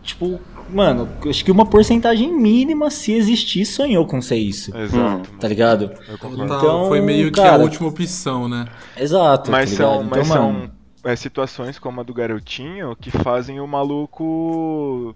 tipo, 0.02 0.38
mano, 0.68 1.08
acho 1.26 1.42
que 1.42 1.50
uma 1.50 1.64
porcentagem 1.64 2.30
mínima, 2.32 2.90
se 2.90 3.12
existir, 3.14 3.64
sonhou 3.64 4.06
com 4.06 4.20
ser 4.20 4.36
isso. 4.36 4.76
Exato. 4.76 5.30
Hum. 5.32 5.38
Tá 5.40 5.48
ligado? 5.48 5.90
Então, 6.12 6.44
Então, 6.44 6.86
foi 6.88 7.00
meio 7.00 7.32
que 7.32 7.40
a 7.40 7.44
cara- 7.44 7.62
última 7.62 7.88
opção, 7.88 8.46
né? 8.46 8.66
Exato. 8.94 9.50
Mas 9.50 9.70
tá 9.70 9.76
são, 9.78 9.92
ligado? 10.02 10.10
mas 10.10 10.26
então, 10.28 10.36
são 10.36 10.52
mano, 10.52 10.70
é, 11.04 11.16
situações 11.16 11.78
como 11.78 12.00
a 12.00 12.04
do 12.04 12.14
garotinho 12.14 12.94
que 12.96 13.10
fazem 13.10 13.60
o 13.60 13.66
maluco 13.66 15.14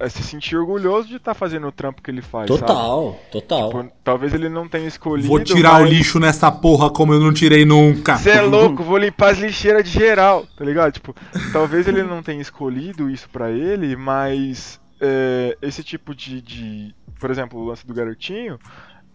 é, 0.00 0.08
se 0.08 0.22
sentir 0.24 0.56
orgulhoso 0.56 1.06
de 1.08 1.16
estar 1.16 1.34
fazendo 1.34 1.68
o 1.68 1.72
trampo 1.72 2.02
que 2.02 2.10
ele 2.10 2.20
faz. 2.22 2.48
sabe? 2.48 2.60
total, 2.60 3.20
total. 3.30 3.68
Tipo, 3.70 3.92
talvez 4.02 4.34
ele 4.34 4.48
não 4.48 4.68
tenha 4.68 4.88
escolhido. 4.88 5.28
Vou 5.28 5.38
tirar 5.40 5.78
o 5.78 5.82
mas- 5.82 5.90
lixo 5.90 6.18
nessa 6.18 6.50
porra 6.50 6.90
como 6.90 7.12
eu 7.12 7.20
não 7.20 7.32
tirei 7.32 7.64
nunca. 7.64 8.16
Você 8.18 8.30
é 8.30 8.40
louco, 8.40 8.82
vou 8.82 8.98
limpar 8.98 9.30
as 9.32 9.38
lixeiras 9.38 9.84
de 9.84 9.90
geral, 9.90 10.46
tá 10.56 10.64
ligado? 10.64 10.92
Tipo, 10.92 11.14
talvez 11.52 11.86
ele 11.86 12.02
não 12.02 12.22
tenha 12.22 12.40
escolhido 12.42 13.08
isso 13.08 13.28
pra 13.30 13.50
ele, 13.52 13.94
mas 13.94 14.80
é, 15.00 15.56
esse 15.62 15.84
tipo 15.84 16.12
de, 16.14 16.40
de- 16.40 16.94
Por 17.20 17.30
exemplo, 17.30 17.60
o 17.60 17.64
lance 17.64 17.86
do 17.86 17.94
garotinho. 17.94 18.58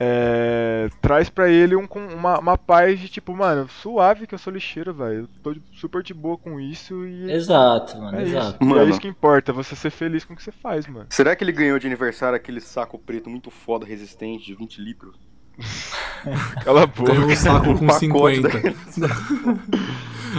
É, 0.01 0.89
traz 1.01 1.29
pra 1.29 1.49
ele 1.49 1.75
um, 1.75 1.85
uma, 2.17 2.39
uma 2.39 2.57
paz 2.57 2.99
de 2.99 3.09
tipo, 3.09 3.35
mano, 3.35 3.67
suave 3.67 4.25
que 4.25 4.33
eu 4.33 4.39
sou 4.39 4.53
lixeiro, 4.53 4.93
velho. 4.93 5.27
Eu 5.43 5.53
tô 5.53 5.59
super 5.73 6.01
de 6.01 6.13
boa 6.13 6.37
com 6.37 6.59
isso 6.59 7.05
e. 7.05 7.29
Exato, 7.31 7.97
mano, 7.97 8.17
É 8.17 8.23
isso. 8.23 8.35
exato. 8.37 8.57
E 8.63 8.65
é 8.65 8.69
Mano. 8.69 8.89
isso 8.89 8.99
que 9.01 9.07
importa, 9.07 9.51
você 9.51 9.75
ser 9.75 9.89
feliz 9.89 10.23
com 10.23 10.33
o 10.33 10.37
que 10.37 10.43
você 10.43 10.51
faz, 10.53 10.87
mano. 10.87 11.07
Será 11.09 11.35
que 11.35 11.43
ele 11.43 11.51
ganhou 11.51 11.77
de 11.77 11.85
aniversário 11.87 12.35
aquele 12.35 12.61
saco 12.61 12.97
preto 12.97 13.29
muito 13.29 13.51
foda, 13.51 13.85
resistente, 13.85 14.45
de 14.45 14.55
20 14.55 14.81
litros? 14.81 15.15
Cala 16.63 16.83
a 16.83 16.87
boca. 16.87 17.11
Ganhou 17.11 17.29
um 17.29 17.35
saco 17.35 17.77
com 17.77 17.85
pacote 17.87 17.99
50. 17.99 18.49
daquele 18.49 18.75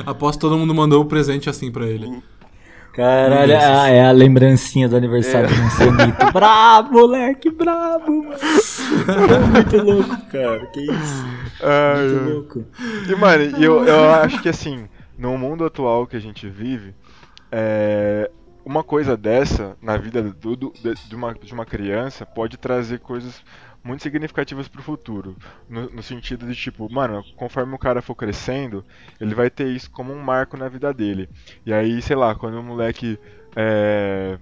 Aposto 0.07 0.39
que 0.39 0.41
todo 0.41 0.57
mundo 0.57 0.75
mandou 0.75 1.03
o 1.03 1.05
presente 1.05 1.51
assim 1.51 1.71
pra 1.71 1.87
ele. 1.87 2.23
Caralho, 2.93 3.57
ah, 3.57 3.89
é 3.89 4.05
a 4.07 4.11
lembrancinha 4.11 4.89
do 4.89 4.97
aniversário 4.97 5.49
É. 5.49 5.53
do 5.55 5.63
Anselmito. 5.63 6.27
Brabo, 6.33 6.93
moleque, 6.93 7.51
brabo, 7.51 8.25
mano. 8.25 8.37
Muito 9.53 9.77
louco, 9.83 10.17
cara. 10.27 10.67
Que 10.67 10.81
isso? 10.81 11.25
Ai, 11.63 12.09
Muito 12.09 12.25
ai. 12.25 12.33
louco. 12.33 12.65
E, 13.09 13.15
mano, 13.15 13.43
eu, 13.63 13.85
eu 13.85 14.11
acho 14.15 14.43
que 14.43 14.49
assim, 14.49 14.89
no 15.17 15.37
mundo 15.39 15.65
atual 15.65 16.07
que 16.07 16.17
a 16.17 16.21
gente 16.21 16.49
vive, 16.49 16.95
é, 17.53 18.31
uma 18.65 18.83
coisa 18.83 19.17
dessa 19.17 19.77
na 19.81 19.97
vida 19.97 20.23
do, 20.23 20.57
do- 20.57 20.73
de, 20.73 20.95
de 21.09 21.15
uma, 21.15 21.33
de 21.35 21.55
uma 21.55 21.65
criança 21.65 22.27
pode 22.27 22.57
trazer 22.57 22.99
coisas 22.99 23.41
muito 23.83 24.03
significativas 24.03 24.69
pro 24.69 24.83
futuro. 24.83 25.37
No, 25.69 25.91
no 25.91 26.03
sentido 26.03 26.47
de, 26.47 26.55
tipo, 26.55 26.91
mano, 26.93 27.25
conforme 27.37 27.75
o 27.75 27.79
cara 27.79 28.03
for 28.03 28.15
crescendo, 28.15 28.85
ele 29.21 29.35
vai 29.35 29.51
ter 29.51 29.69
isso 29.69 29.91
como 29.91 30.13
um 30.13 30.23
marco 30.23 30.57
na 30.57 30.69
vida 30.69 30.93
dele. 30.93 31.29
E 31.65 31.73
aí, 31.73 32.01
sei 32.03 32.17
lá, 32.17 32.35
quando 32.35 32.59
o 32.59 32.63
moleque. 32.63 33.19
É, 33.57 34.39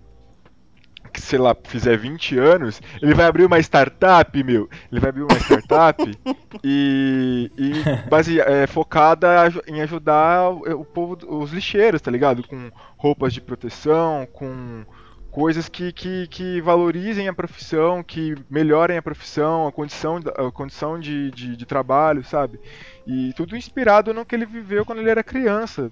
que, 1.09 1.21
sei 1.21 1.39
lá, 1.39 1.57
fizer 1.65 1.97
20 1.97 2.39
anos, 2.39 2.81
ele 3.01 3.15
vai 3.15 3.27
abrir 3.27 3.45
uma 3.45 3.59
startup, 3.59 4.45
meu. 4.45 4.69
Ele 4.91 5.01
vai 5.01 5.11
abrir 5.11 5.23
uma 5.23 5.39
startup 5.39 6.03
e, 6.63 7.51
e 7.57 8.09
base, 8.09 8.41
é, 8.41 8.67
focada 8.67 9.29
em 9.67 9.81
ajudar 9.81 10.51
o, 10.51 10.81
o 10.81 10.85
povo, 10.85 11.19
os 11.41 11.51
lixeiros, 11.51 12.01
tá 12.01 12.11
ligado? 12.11 12.47
Com 12.47 12.71
roupas 12.97 13.33
de 13.33 13.41
proteção, 13.41 14.27
com, 14.33 14.85
coisas 15.31 15.69
que, 15.69 15.93
que, 15.93 16.27
que 16.29 16.61
valorizem 16.61 17.29
a 17.29 17.33
profissão, 17.33 18.03
que 18.03 18.35
melhorem 18.51 18.97
a 18.97 19.03
profissão, 19.03 19.67
a 19.67 19.73
condição, 19.73 20.21
a 20.37 20.51
condição 20.51 20.99
de, 20.99 21.31
de, 21.31 21.57
de 21.57 21.67
trabalho, 21.67 22.25
sabe? 22.25 22.59
E 23.07 23.33
tudo 23.35 23.57
inspirado 23.57 24.13
no 24.13 24.25
que 24.25 24.35
ele 24.35 24.47
viveu 24.47 24.85
quando 24.85 24.99
ele 25.01 25.11
era 25.11 25.23
criança. 25.23 25.91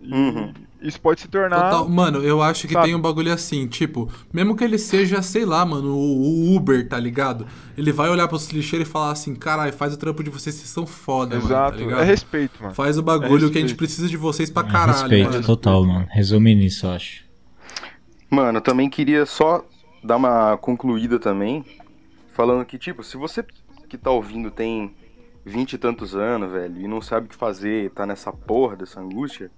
E 0.00 0.14
Uhum. 0.14 0.52
Isso 0.80 1.00
pode 1.00 1.20
se 1.20 1.28
tornar. 1.28 1.70
Total. 1.70 1.88
Mano, 1.88 2.22
eu 2.22 2.40
acho 2.42 2.66
que 2.66 2.72
sabe? 2.72 2.86
tem 2.86 2.94
um 2.94 3.00
bagulho 3.00 3.32
assim, 3.32 3.66
tipo, 3.66 4.10
mesmo 4.32 4.56
que 4.56 4.64
ele 4.64 4.78
seja, 4.78 5.20
sei 5.22 5.44
lá, 5.44 5.64
mano, 5.64 5.94
o, 5.94 6.52
o 6.52 6.56
Uber, 6.56 6.88
tá 6.88 6.98
ligado? 6.98 7.46
Ele 7.76 7.92
vai 7.92 8.08
olhar 8.08 8.26
pros 8.28 8.48
lixeiros 8.50 8.88
e 8.88 8.90
falar 8.90 9.12
assim, 9.12 9.34
caralho, 9.34 9.72
faz 9.72 9.92
o 9.94 9.96
trampo 9.96 10.22
de 10.24 10.30
vocês, 10.30 10.54
vocês 10.54 10.70
são 10.70 10.86
foda, 10.86 11.36
mano, 11.36 11.48
tá 11.48 11.54
Exato. 11.54 11.78
ligado? 11.78 12.00
é 12.00 12.04
respeito, 12.04 12.62
mano. 12.62 12.74
Faz 12.74 12.96
o 12.96 13.02
bagulho 13.02 13.48
É 13.48 13.50
que 13.50 13.58
a 13.58 13.60
gente 13.60 13.74
precisa 13.74 14.08
de 14.08 14.16
vocês 14.16 14.50
pra 14.50 14.66
É, 14.66 14.70
caralho, 14.70 14.92
respeito 15.00 15.30
mano. 15.30 15.44
total, 15.44 15.84
mano. 15.84 16.06
Resume 16.10 16.54
nisso, 16.54 16.86
eu 16.86 16.92
acho. 16.92 17.27
Mano, 18.30 18.58
eu 18.58 18.62
também 18.62 18.90
queria 18.90 19.24
só 19.24 19.64
dar 20.02 20.16
uma 20.16 20.56
concluída 20.58 21.18
também, 21.18 21.64
falando 22.32 22.64
que, 22.64 22.78
tipo, 22.78 23.02
se 23.02 23.16
você 23.16 23.44
que 23.88 23.96
tá 23.96 24.10
ouvindo 24.10 24.50
tem 24.50 24.94
vinte 25.44 25.72
e 25.72 25.78
tantos 25.78 26.14
anos, 26.14 26.52
velho, 26.52 26.80
e 26.80 26.86
não 26.86 27.00
sabe 27.00 27.26
o 27.26 27.28
que 27.30 27.36
fazer, 27.36 27.90
tá 27.92 28.04
nessa 28.04 28.30
porra 28.30 28.76
dessa 28.76 29.00
angústia, 29.00 29.50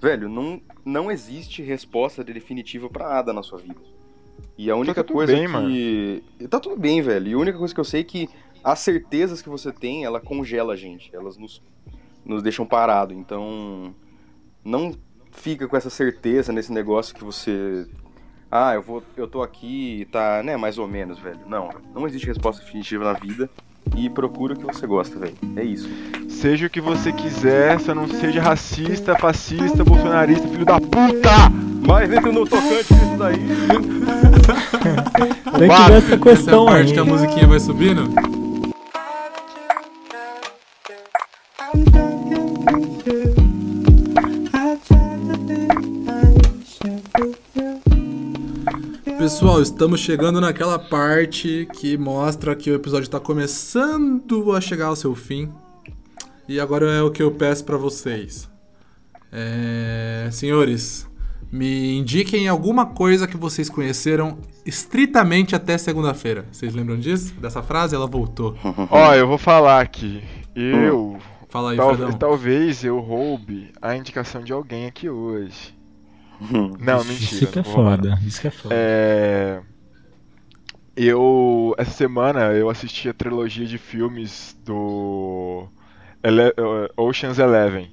velho, 0.00 0.28
não, 0.28 0.60
não 0.84 1.10
existe 1.10 1.62
resposta 1.62 2.24
definitiva 2.24 2.88
pra 2.88 3.08
nada 3.08 3.32
na 3.32 3.42
sua 3.42 3.58
vida. 3.58 3.80
E 4.56 4.68
a 4.70 4.76
única 4.76 5.04
tudo 5.04 5.14
coisa 5.14 5.32
bem, 5.32 5.46
que. 5.46 6.48
Tá 6.48 6.58
tudo 6.58 6.76
bem, 6.76 7.00
velho. 7.00 7.28
E 7.28 7.32
a 7.32 7.38
única 7.38 7.58
coisa 7.58 7.72
que 7.72 7.78
eu 7.78 7.84
sei 7.84 8.00
é 8.00 8.04
que 8.04 8.28
as 8.62 8.80
certezas 8.80 9.40
que 9.40 9.48
você 9.48 9.72
tem, 9.72 10.04
ela 10.04 10.20
congela 10.20 10.72
a 10.72 10.76
gente. 10.76 11.14
Elas 11.14 11.36
nos, 11.36 11.62
nos 12.24 12.42
deixam 12.42 12.66
parado. 12.66 13.14
Então. 13.14 13.94
Não 14.64 14.92
fica 15.30 15.68
com 15.68 15.76
essa 15.76 15.88
certeza 15.88 16.52
nesse 16.52 16.72
negócio 16.72 17.14
que 17.14 17.22
você 17.22 17.86
ah, 18.50 18.74
eu 18.74 18.82
vou, 18.82 19.02
eu 19.16 19.28
tô 19.28 19.42
aqui 19.42 20.00
e 20.00 20.04
tá, 20.06 20.42
né, 20.42 20.56
mais 20.56 20.78
ou 20.78 20.88
menos, 20.88 21.18
velho. 21.18 21.40
Não, 21.46 21.68
não 21.94 22.06
existe 22.06 22.26
resposta 22.26 22.64
definitiva 22.64 23.04
na 23.04 23.12
vida 23.18 23.48
e 23.96 24.08
procura 24.08 24.54
o 24.54 24.58
que 24.58 24.64
você 24.64 24.86
gosta, 24.86 25.18
velho. 25.18 25.34
É 25.56 25.62
isso. 25.62 25.88
Seja 26.28 26.66
o 26.66 26.70
que 26.70 26.80
você 26.80 27.12
quiser, 27.12 27.78
só 27.80 27.94
não 27.94 28.08
seja 28.08 28.40
racista, 28.40 29.16
fascista, 29.18 29.84
bolsonarista, 29.84 30.48
filho 30.48 30.64
da 30.64 30.80
puta! 30.80 31.30
Mas 31.86 32.08
dentro 32.08 32.32
no 32.32 32.46
tocante 32.46 32.92
disso 32.92 33.16
daí, 33.18 33.38
Tem 35.58 35.68
que 35.68 35.82
ver 35.82 35.96
essa 35.96 35.96
Essa 35.96 36.14
a 36.14 36.18
questão 36.18 36.66
parte 36.66 36.88
aí. 36.88 36.92
que 36.92 36.98
a 37.00 37.04
musiquinha 37.04 37.46
vai 37.46 37.60
subindo? 37.60 38.08
Pessoal, 49.28 49.60
estamos 49.60 50.00
chegando 50.00 50.40
naquela 50.40 50.78
parte 50.78 51.68
que 51.74 51.98
mostra 51.98 52.56
que 52.56 52.70
o 52.70 52.74
episódio 52.74 53.04
está 53.04 53.20
começando 53.20 54.54
a 54.54 54.58
chegar 54.58 54.86
ao 54.86 54.96
seu 54.96 55.14
fim. 55.14 55.52
E 56.48 56.58
agora 56.58 56.90
é 56.90 57.02
o 57.02 57.10
que 57.10 57.22
eu 57.22 57.30
peço 57.30 57.62
para 57.62 57.76
vocês. 57.76 58.48
É, 59.30 60.30
Senhores, 60.32 61.06
me 61.52 61.98
indiquem 61.98 62.48
alguma 62.48 62.86
coisa 62.86 63.28
que 63.28 63.36
vocês 63.36 63.68
conheceram 63.68 64.38
estritamente 64.64 65.54
até 65.54 65.76
segunda-feira. 65.76 66.46
Vocês 66.50 66.74
lembram 66.74 66.98
disso? 66.98 67.34
Dessa 67.34 67.62
frase? 67.62 67.94
Ela 67.94 68.06
voltou. 68.06 68.56
Ó, 68.90 69.14
eu 69.14 69.28
vou 69.28 69.36
falar 69.36 69.82
aqui. 69.82 70.24
Eu. 70.56 71.18
Fala 71.50 71.72
aí, 71.72 71.76
tal- 71.76 71.94
Fredão. 71.94 72.12
talvez 72.14 72.82
eu 72.82 72.98
roube 72.98 73.72
a 73.82 73.94
indicação 73.94 74.42
de 74.42 74.54
alguém 74.54 74.86
aqui 74.86 75.06
hoje. 75.06 75.76
Não, 76.78 77.04
mentira. 77.04 77.44
Isso 77.44 77.46
que 77.48 77.58
é 77.58 77.62
foda. 77.62 78.18
Isso 78.24 78.40
que 78.40 78.48
é 78.48 78.50
foda. 78.50 78.74
É. 78.76 79.60
Eu. 80.96 81.74
Essa 81.78 81.92
semana 81.92 82.52
eu 82.52 82.68
assisti 82.68 83.08
a 83.08 83.14
trilogia 83.14 83.66
de 83.66 83.78
filmes 83.78 84.56
do. 84.64 85.68
Ele... 86.22 86.42
eh, 86.42 86.92
Ocean's 86.96 87.38
Eleven. 87.38 87.90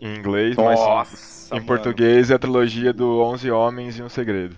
Em 0.00 0.16
inglês, 0.16 0.58
mas 0.60 0.78
nossa, 0.80 1.54
em 1.56 1.60
mano. 1.60 1.66
português 1.66 2.30
é 2.30 2.34
a 2.34 2.38
trilogia 2.38 2.92
do 2.92 3.20
11 3.22 3.50
Homens 3.50 3.98
e 3.98 4.02
um 4.02 4.08
Segredo. 4.08 4.56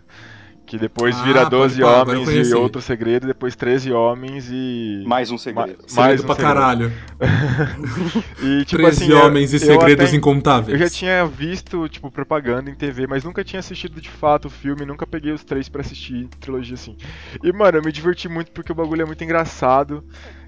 Que 0.67 0.77
depois 0.79 1.17
Ah, 1.17 1.23
vira 1.23 1.39
pode 1.43 1.51
12 1.51 1.81
pá, 1.81 2.01
agora 2.01 2.19
eu 2.19 2.23
Homens 2.25 2.49
e 2.51 2.55
outro 2.55 2.83
segredo, 2.83 3.25
depois 3.27 3.55
13 3.55 3.93
Homens 3.93 4.49
e. 4.51 5.05
Mais 5.07 5.31
um 5.31 5.39
segredo. 5.39 5.79
Ma- 5.83 5.89
Segredo 5.89 5.97
mais 5.97 6.21
um 6.21 6.27
pra 6.27 6.35
segredo. 6.35 6.55
caralho. 6.55 6.93
E 8.43 8.64
tipo 8.64 8.83
13 8.83 9.05
assim, 9.05 9.12
eu- 9.12 9.19
homens 9.25 9.53
e 9.53 9.57
eu 9.57 9.61
segredos 9.61 10.07
até- 10.09 10.17
incontáveis. 10.17 10.73
Eu 10.81 10.87
já 10.87 10.91
tinha 10.93 11.25
visto, 11.27 11.89
tipo, 11.89 12.11
propaganda 12.11 12.71
em 12.71 12.75
TV, 12.75 13.07
mas 13.07 13.25
nunca 13.25 13.45
tinha 13.45 13.61
assistido 13.61 14.01
de 14.01 14.11
fato 14.11 14.47
o 14.47 14.51
filme, 14.51 14.85
nunca 14.85 15.07
peguei 15.07 15.33
os 15.33 15.45
três 15.45 15.69
pra 15.69 15.81
assistir 15.81 16.29
trilogia 16.41 16.75
assim. 16.75 16.97
E, 17.43 17.53
mano, 17.53 17.79
eu 17.79 17.83
me 17.83 17.93
diverti 17.93 18.29
muito 18.29 18.51
porque 18.53 18.73
o 18.73 18.75
bagulho 18.75 19.03
é 19.03 19.05
muito 19.05 19.23
engraçado. 19.23 20.05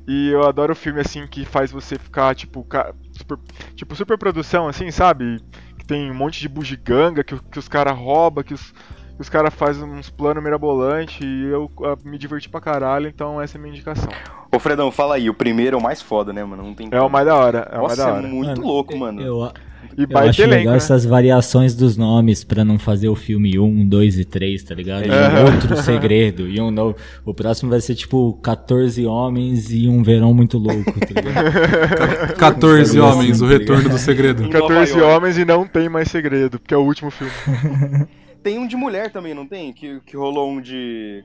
E 0.07 0.31
eu 0.31 0.43
adoro 0.49 0.75
filme 0.75 1.01
assim 1.01 1.27
que 1.27 1.45
faz 1.45 1.71
você 1.71 1.99
ficar, 1.99 2.35
tipo, 2.35 2.67
super, 3.13 3.39
tipo, 3.77 3.95
super 3.95 4.17
produção, 4.17 4.67
assim, 4.67 4.91
sabe? 4.91 5.39
Que 5.79 5.85
tem 5.87 6.11
um 6.11 6.15
monte 6.15 6.41
de 6.41 6.49
bugiganga 6.49 7.23
que, 7.23 7.39
que 7.39 7.59
os 7.59 7.69
caras 7.69 7.95
roubam, 7.97 8.43
que 8.43 8.55
os, 8.55 8.63
que 8.73 8.98
os 9.19 9.29
caras 9.29 9.53
fazem 9.55 9.85
uns 9.85 10.09
planos 10.11 10.43
mirabolantes. 10.43 11.19
E 11.21 11.45
eu 11.47 11.71
ah, 11.85 11.97
me 12.05 12.17
diverti 12.19 12.49
pra 12.49 12.61
caralho, 12.61 13.09
então 13.09 13.41
essa 13.41 13.57
é 13.57 13.59
a 13.59 13.63
minha 13.63 13.73
indicação. 13.75 14.09
Ô, 14.55 14.59
Fredão, 14.59 14.91
fala 14.91 15.17
aí. 15.17 15.29
O 15.29 15.35
primeiro 15.35 15.77
é 15.77 15.79
o 15.79 15.83
mais 15.83 16.01
foda, 16.01 16.33
né, 16.33 16.43
mano? 16.45 16.63
Não 16.63 16.75
tem 16.75 16.89
É 16.91 17.01
o 17.01 17.09
mais 17.09 17.27
da 17.27 17.35
hora, 17.37 17.69
é 17.71 17.79
o 17.79 17.83
mais 17.83 17.99
Nossa, 17.99 18.03
da 18.05 18.09
é 18.09 18.13
hora. 18.21 18.29
muito 18.29 18.61
louco, 18.61 18.97
mano. 18.97 19.21
Eu, 19.21 19.53
E 19.97 20.07
eu 20.09 20.19
acho 20.19 20.43
elenco, 20.43 20.57
legal 20.59 20.73
né? 20.73 20.77
essas 20.77 21.05
variações 21.05 21.75
dos 21.75 21.97
nomes 21.97 22.45
pra 22.45 22.65
não 22.65 22.79
fazer 22.79 23.09
o 23.09 23.17
filme 23.17 23.59
1, 23.59 23.87
2 23.89 24.19
e 24.21 24.25
3, 24.25 24.63
tá 24.63 24.75
ligado? 24.75 25.05
E 25.07 25.11
um 25.11 25.53
outro 25.55 25.77
segredo. 25.83 26.49
E 26.49 26.61
um 26.61 26.71
novo. 26.71 26.97
O 27.25 27.35
próximo 27.35 27.69
vai 27.69 27.81
ser 27.81 27.95
tipo 27.97 28.35
14 28.43 29.05
homens 29.07 29.71
e 29.73 29.89
um 29.89 30.03
verão 30.03 30.33
muito 30.33 30.57
louco, 30.57 30.93
tá 30.99 31.07
ligado? 31.09 32.35
14 32.37 32.39
Bagulho 32.39 32.83
assim, 32.83 32.99
homens, 33.01 33.43
o 33.43 33.47
tá 33.47 33.53
retorno 33.53 33.89
do 33.89 33.99
segredo. 33.99 34.45
Em 34.45 34.47
Nova 34.51 34.69
14 34.69 34.99
York. 34.99 35.17
homens 35.17 35.39
e 35.39 35.45
não 35.45 35.67
tem 35.67 35.89
mais 35.89 36.09
segredo, 36.09 36.59
porque 36.61 36.73
é 36.73 36.77
o 36.77 36.83
último 36.85 37.11
filme. 37.11 37.33
Tem 38.43 38.59
um 38.59 38.67
de 38.67 38.77
mulher 38.77 39.11
também, 39.13 39.35
não 39.35 39.47
tem? 39.47 39.73
Que, 39.73 40.01
que 40.01 40.17
rolou 40.17 40.51
um 40.51 40.61
de. 40.61 41.25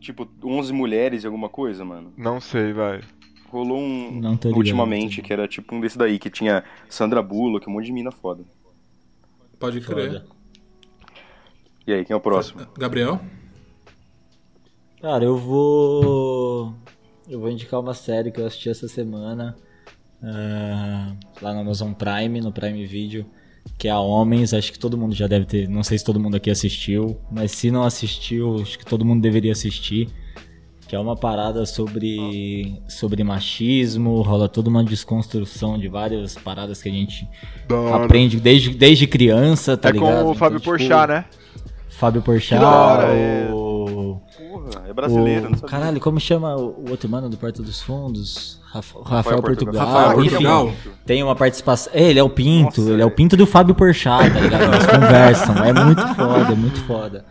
Tipo, 0.00 0.28
11 0.42 0.72
mulheres 0.72 1.22
e 1.24 1.26
alguma 1.26 1.48
coisa, 1.48 1.84
mano. 1.84 2.12
Não 2.16 2.40
sei, 2.40 2.72
vai. 2.72 3.02
Rolou 3.48 3.78
um 3.78 4.14
ligado. 4.14 4.56
ultimamente, 4.56 5.20
que 5.20 5.32
era 5.32 5.46
tipo 5.48 5.74
um 5.74 5.80
desse 5.80 5.98
daí, 5.98 6.18
que 6.18 6.30
tinha 6.30 6.64
Sandra 6.88 7.20
Bullock, 7.22 7.68
um 7.68 7.72
monte 7.72 7.86
de 7.86 7.92
mina 7.92 8.10
foda. 8.10 8.44
Pode 9.58 9.80
crer. 9.80 10.06
Foda. 10.06 10.26
E 11.86 11.92
aí, 11.92 12.04
quem 12.04 12.14
é 12.14 12.16
o 12.16 12.20
próximo? 12.20 12.66
Gabriel? 12.78 13.20
Cara, 15.00 15.24
eu 15.24 15.36
vou. 15.36 16.74
Eu 17.28 17.40
vou 17.40 17.50
indicar 17.50 17.80
uma 17.80 17.94
série 17.94 18.30
que 18.30 18.40
eu 18.40 18.46
assisti 18.46 18.68
essa 18.70 18.88
semana. 18.88 19.56
ah, 20.22 21.14
lá 21.40 21.54
no 21.54 21.60
Amazon 21.60 21.92
Prime, 21.92 22.40
no 22.40 22.52
Prime 22.52 22.84
Video. 22.86 23.26
Que 23.78 23.88
é 23.88 23.90
a 23.90 23.98
Homens, 23.98 24.52
acho 24.52 24.72
que 24.72 24.78
todo 24.78 24.96
mundo 24.98 25.14
já 25.14 25.26
deve 25.26 25.46
ter. 25.46 25.68
Não 25.68 25.82
sei 25.82 25.96
se 25.98 26.04
todo 26.04 26.20
mundo 26.20 26.36
aqui 26.36 26.50
assistiu, 26.50 27.18
mas 27.30 27.52
se 27.52 27.70
não 27.70 27.82
assistiu, 27.82 28.56
acho 28.60 28.78
que 28.78 28.84
todo 28.84 29.04
mundo 29.04 29.22
deveria 29.22 29.52
assistir. 29.52 30.08
Que 30.86 30.96
é 30.96 30.98
uma 30.98 31.14
parada 31.16 31.64
sobre, 31.64 32.82
sobre 32.88 33.22
machismo, 33.22 34.20
rola 34.22 34.48
toda 34.48 34.68
uma 34.68 34.82
desconstrução 34.84 35.78
de 35.78 35.86
várias 35.88 36.34
paradas 36.34 36.82
que 36.82 36.88
a 36.88 36.92
gente 36.92 37.28
Da 37.68 37.76
hora. 37.76 38.04
aprende 38.04 38.40
desde, 38.40 38.70
desde 38.70 39.06
criança, 39.06 39.76
tá 39.76 39.88
é 39.88 39.92
ligado? 39.92 40.24
com 40.24 40.30
o 40.30 40.34
Fábio 40.34 40.58
Então, 40.58 40.76
tipo, 40.76 40.88
Porchat, 40.88 41.08
né? 41.08 41.24
Fábio 41.88 42.22
Porchat, 42.22 42.62
hora, 42.64 43.04
é. 43.14 43.48
o... 43.52 44.20
Porra, 44.36 44.88
é 44.88 44.92
brasileiro, 44.92 45.46
o- 45.46 45.50
não 45.50 45.58
sabia. 45.58 45.68
Caralho, 45.68 46.00
como 46.00 46.18
chama 46.18 46.56
o 46.56 46.84
o 46.86 46.90
outro 46.90 47.08
mano 47.08 47.28
do 47.30 47.36
Porta 47.36 47.62
dos 47.62 47.80
Fundos? 47.80 48.59
Rafa- 48.72 48.98
Rafael, 48.98 49.16
Rafael 49.16 49.42
Portugal. 49.42 49.74
Portugal. 49.74 49.86
Rafael 50.08 50.20
enfim, 50.24 50.30
Portugal. 50.30 50.72
tem 51.04 51.22
uma 51.22 51.34
participação. 51.34 51.92
É, 51.94 52.02
ele 52.04 52.18
é 52.18 52.22
o 52.22 52.30
Pinto, 52.30 52.80
Nossa, 52.80 52.92
ele 52.92 53.02
é 53.02 53.06
o. 53.06 53.10
Pinto 53.10 53.36
do 53.36 53.46
Fábio 53.46 53.74
Porchat, 53.74 54.30
tá 54.32 54.40
ligado? 54.40 54.74
Eles 54.74 54.86
conversam, 54.86 55.56
é 55.64 55.72
muito 55.72 56.06
foda, 56.14 56.52
é 56.52 56.56
muito 56.56 56.80
foda. 56.84 57.24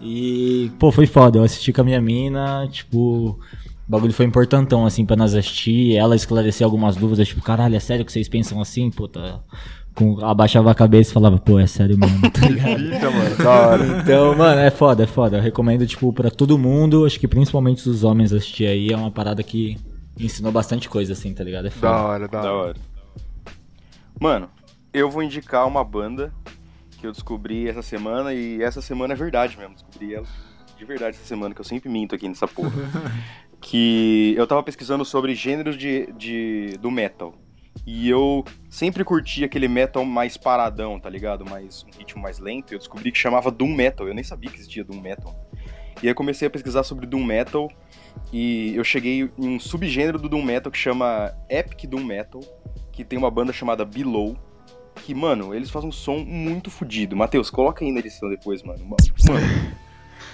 E, 0.00 0.70
pô, 0.78 0.90
foi 0.90 1.06
foda, 1.06 1.38
eu 1.38 1.44
assisti 1.44 1.72
com 1.72 1.82
a 1.82 1.84
minha 1.84 2.00
mina, 2.00 2.66
tipo, 2.72 2.98
o 2.98 3.38
bagulho 3.86 4.12
foi 4.14 4.24
importantão, 4.24 4.86
assim, 4.86 5.04
pra 5.04 5.14
nós 5.16 5.34
assistir, 5.34 5.94
ela 5.96 6.16
esclarecer 6.16 6.64
algumas 6.64 6.96
dúvidas, 6.96 7.28
tipo, 7.28 7.42
caralho, 7.42 7.76
é 7.76 7.80
sério 7.80 8.04
que 8.04 8.10
vocês 8.10 8.26
pensam 8.26 8.58
assim? 8.62 8.90
Puta, 8.90 9.40
com, 9.94 10.24
abaixava 10.24 10.70
a 10.70 10.74
cabeça 10.74 11.10
e 11.10 11.12
falava, 11.12 11.36
pô, 11.36 11.58
é 11.58 11.66
sério 11.66 11.98
mesmo, 11.98 12.30
tá 12.30 12.48
ligado? 12.48 12.80
Mano. 13.12 13.36
Da 13.36 13.50
hora. 13.50 13.86
Então, 14.02 14.34
mano, 14.34 14.60
é 14.60 14.70
foda, 14.70 15.02
é 15.02 15.06
foda. 15.06 15.36
Eu 15.36 15.42
recomendo, 15.42 15.86
tipo, 15.86 16.10
pra 16.14 16.30
todo 16.30 16.56
mundo, 16.56 17.04
acho 17.04 17.20
que 17.20 17.28
principalmente 17.28 17.86
os 17.86 18.02
homens 18.02 18.32
assistir 18.32 18.64
aí, 18.66 18.90
é 18.90 18.96
uma 18.96 19.10
parada 19.10 19.42
que 19.42 19.76
ensinou 20.18 20.52
bastante 20.52 20.88
coisa, 20.88 21.12
assim, 21.12 21.32
tá 21.34 21.42
ligado? 21.44 21.66
É 21.66 21.70
Da 21.70 21.76
foda. 21.76 21.92
hora, 22.02 22.28
da 22.28 22.42
Da 22.42 22.52
hora. 22.52 22.68
hora. 22.68 22.76
Mano, 24.18 24.50
eu 24.92 25.10
vou 25.10 25.22
indicar 25.22 25.66
uma 25.66 25.82
banda 25.84 26.32
que 26.98 27.06
eu 27.06 27.12
descobri 27.12 27.68
essa 27.68 27.82
semana 27.82 28.34
e 28.34 28.62
essa 28.62 28.82
semana 28.82 29.14
é 29.14 29.16
verdade 29.16 29.56
mesmo. 29.56 29.74
Descobri 29.74 30.14
ela 30.14 30.26
de 30.76 30.84
verdade 30.84 31.16
essa 31.16 31.26
semana, 31.26 31.54
que 31.54 31.60
eu 31.60 31.64
sempre 31.64 31.88
minto 31.88 32.14
aqui 32.14 32.28
nessa 32.28 32.46
porra. 32.48 32.70
que 33.60 34.34
eu 34.36 34.46
tava 34.46 34.62
pesquisando 34.62 35.04
sobre 35.04 35.34
gêneros 35.34 35.76
de, 35.76 36.10
de, 36.12 36.76
do 36.80 36.90
metal. 36.90 37.34
E 37.86 38.08
eu 38.08 38.44
sempre 38.68 39.04
curti 39.04 39.44
aquele 39.44 39.68
metal 39.68 40.04
mais 40.04 40.36
paradão, 40.36 40.98
tá 40.98 41.08
ligado? 41.08 41.44
Mais 41.48 41.84
um 41.84 41.98
ritmo 41.98 42.20
mais 42.22 42.38
lento. 42.38 42.72
Eu 42.72 42.78
descobri 42.78 43.12
que 43.12 43.18
chamava 43.18 43.50
Doom 43.50 43.74
Metal. 43.74 44.06
Eu 44.08 44.14
nem 44.14 44.24
sabia 44.24 44.50
que 44.50 44.56
existia 44.56 44.82
Doom 44.84 45.00
Metal. 45.00 45.34
E 46.02 46.06
aí 46.06 46.08
eu 46.08 46.14
comecei 46.14 46.48
a 46.48 46.50
pesquisar 46.50 46.82
sobre 46.82 47.06
Doom 47.06 47.24
Metal 47.24 47.70
e 48.32 48.74
eu 48.74 48.84
cheguei 48.84 49.30
em 49.38 49.48
um 49.48 49.58
subgênero 49.58 50.18
do 50.18 50.28
Doom 50.28 50.42
Metal 50.42 50.70
que 50.70 50.78
chama 50.78 51.34
Epic 51.48 51.88
Doom 51.88 52.04
Metal, 52.04 52.40
que 52.92 53.04
tem 53.04 53.18
uma 53.18 53.30
banda 53.30 53.52
chamada 53.52 53.84
Below, 53.84 54.36
que, 54.96 55.14
mano, 55.14 55.54
eles 55.54 55.70
fazem 55.70 55.88
um 55.88 55.92
som 55.92 56.18
muito 56.18 56.70
fodido. 56.70 57.16
Matheus, 57.16 57.50
coloca 57.50 57.84
aí 57.84 57.90
na 57.90 58.00
edição 58.00 58.28
depois, 58.28 58.62
mano. 58.62 58.84
Mano, 58.84 58.96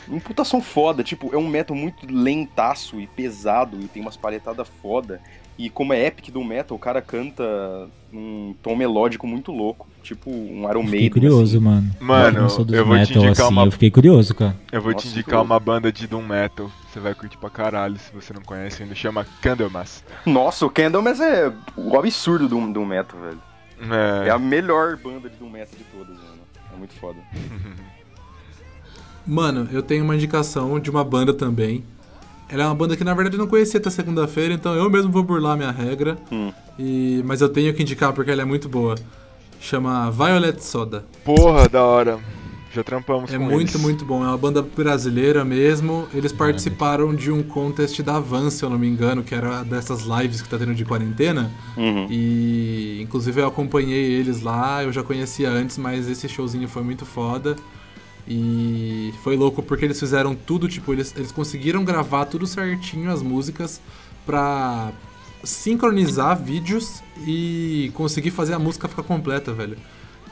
um 0.09 0.19
puta 0.21 0.45
som 0.45 0.61
foda, 0.61 1.03
tipo, 1.03 1.35
é 1.35 1.39
um 1.39 1.49
metal 1.49 1.77
muito 1.77 2.07
lentaço 2.11 3.01
e 3.01 3.07
pesado 3.07 3.79
e 3.81 3.89
tem 3.89 4.03
umas 4.03 4.17
palhetadas 4.17 4.69
foda. 4.83 5.21
E 5.59 5.71
como 5.71 5.95
é 5.95 6.05
epic 6.07 6.29
do 6.31 6.45
metal, 6.45 6.77
o 6.77 6.81
cara 6.81 7.01
canta 7.01 7.89
um 8.13 8.55
tom 8.63 8.77
melódico 8.77 9.27
muito 9.27 9.51
louco, 9.51 9.89
tipo 10.03 10.31
um 10.31 10.69
Iron 10.69 10.83
Fiquei 10.83 11.01
Maiden. 11.01 11.11
curioso, 11.11 11.57
assim. 11.57 11.65
mano. 11.65 11.91
Mano, 11.99 12.39
eu 12.41 12.43
eu 12.43 12.85
vou 12.85 12.97
te 12.97 13.01
metal 13.09 13.23
indicar 13.25 13.31
assim, 13.47 13.55
uma- 13.55 13.65
eu 13.65 13.71
fiquei 13.73 13.91
curioso, 13.91 14.35
cara. 14.35 14.55
Eu 14.71 14.83
vou 14.83 14.93
Nossa, 14.93 15.07
te 15.07 15.13
indicar 15.13 15.43
uma 15.43 15.59
banda 15.59 15.91
de 15.91 16.07
Doom 16.07 16.23
Metal. 16.27 16.71
Você 16.93 17.01
vai 17.01 17.15
curtir 17.15 17.39
pra 17.39 17.49
caralho 17.49 17.97
se 17.99 18.13
você 18.13 18.35
não 18.35 18.43
conhece 18.43 18.83
ainda. 18.83 18.95
Chama 18.95 19.27
Candlemas. 19.41 20.05
Nossa, 20.27 20.67
o 20.67 20.71
Candlemas 20.71 21.21
é 21.21 21.51
o 21.75 21.99
absurdo 21.99 22.47
do, 22.49 22.73
do 22.73 22.85
metal, 22.85 23.19
velho. 23.19 23.41
É 24.25 24.29
É, 24.29 24.31
a 24.31 24.39
melhor 24.39 24.97
banda 24.99 25.31
de 25.31 25.37
Doom 25.37 25.49
Metal 25.51 25.75
de 25.79 25.85
todas, 25.85 26.17
mano. 26.19 26.43
É 26.75 26.77
muito 26.77 26.93
foda. 27.01 27.19
Mano, 29.27 29.69
eu 29.73 29.83
tenho 29.83 30.05
uma 30.05 30.15
indicação 30.15 30.79
de 30.79 30.91
uma 30.91 31.03
banda 31.05 31.35
também. 31.35 31.83
Ela 32.49 32.63
é 32.63 32.67
uma 32.67 32.75
banda 32.75 32.97
que 32.97 33.03
na 33.03 33.13
verdade 33.13 33.35
eu 33.37 33.41
não 33.41 33.49
conhecia 33.49 33.81
até 33.81 33.91
segunda-feira, 33.91 34.55
então 34.55 34.73
eu 34.75 34.89
mesmo 34.89 35.11
vou 35.11 35.23
burlar 35.25 35.57
minha 35.57 35.71
regra. 35.73 36.17
Hum. 36.31 36.53
E... 36.79 37.21
Mas 37.25 37.41
eu 37.41 37.49
tenho 37.49 37.75
que 37.75 37.83
indicar 37.83 38.13
porque 38.13 38.31
ela 38.31 38.43
é 38.43 38.45
muito 38.45 38.69
boa. 38.69 38.95
Chama 39.61 40.11
Violet 40.11 40.63
Soda. 40.63 41.05
porra, 41.25 41.69
da 41.69 41.83
hora. 41.83 42.21
Já 42.73 42.85
trampamos 42.85 43.33
É 43.33 43.39
com 43.39 43.45
muito, 43.45 43.71
eles. 43.73 43.81
muito 43.81 44.05
bom. 44.05 44.23
É 44.23 44.29
uma 44.29 44.37
banda 44.37 44.61
brasileira 44.61 45.43
mesmo. 45.47 46.07
Eles 46.13 46.31
participaram 46.31 47.15
de 47.15 47.33
um 47.33 47.43
contest 47.43 48.01
da 48.03 48.21
Van, 48.21 48.51
se 48.51 48.63
eu 48.63 48.69
não 48.69 48.79
me 48.79 48.87
engano, 48.87 49.25
que 49.25 49.35
era 49.35 49.63
dessas 49.65 50.03
lives 50.03 50.43
que 50.43 50.49
tá 50.49 50.59
tendo 50.59 50.75
de 50.75 50.85
quarentena. 50.85 51.51
Uhum. 51.75 52.07
E 52.11 53.01
inclusive 53.03 53.41
eu 53.41 53.47
acompanhei 53.49 54.05
eles 54.13 54.43
lá, 54.43 54.85
eu 54.85 54.93
já 54.93 55.03
conhecia 55.03 55.49
antes, 55.49 55.79
mas 55.79 56.07
esse 56.07 56.29
showzinho 56.29 56.69
foi 56.69 56.83
muito 56.83 57.07
foda. 57.07 57.57
E 58.29 59.15
foi 59.23 59.37
louco 59.37 59.63
porque 59.63 59.85
eles 59.85 59.99
fizeram 60.01 60.35
tudo, 60.35 60.69
tipo, 60.69 60.93
eles, 60.93 61.15
eles 61.17 61.31
conseguiram 61.31 61.85
gravar 61.85 62.25
tudo 62.25 62.47
certinho 62.47 63.11
as 63.11 63.23
músicas 63.23 63.81
pra 64.25 64.91
sincronizar 65.45 66.37
vídeos 66.37 67.03
e 67.27 67.91
conseguir 67.95 68.31
fazer 68.33 68.55
a 68.55 68.59
música 68.59 68.89
ficar 68.89 69.05
completa, 69.05 69.53
velho. 69.53 69.77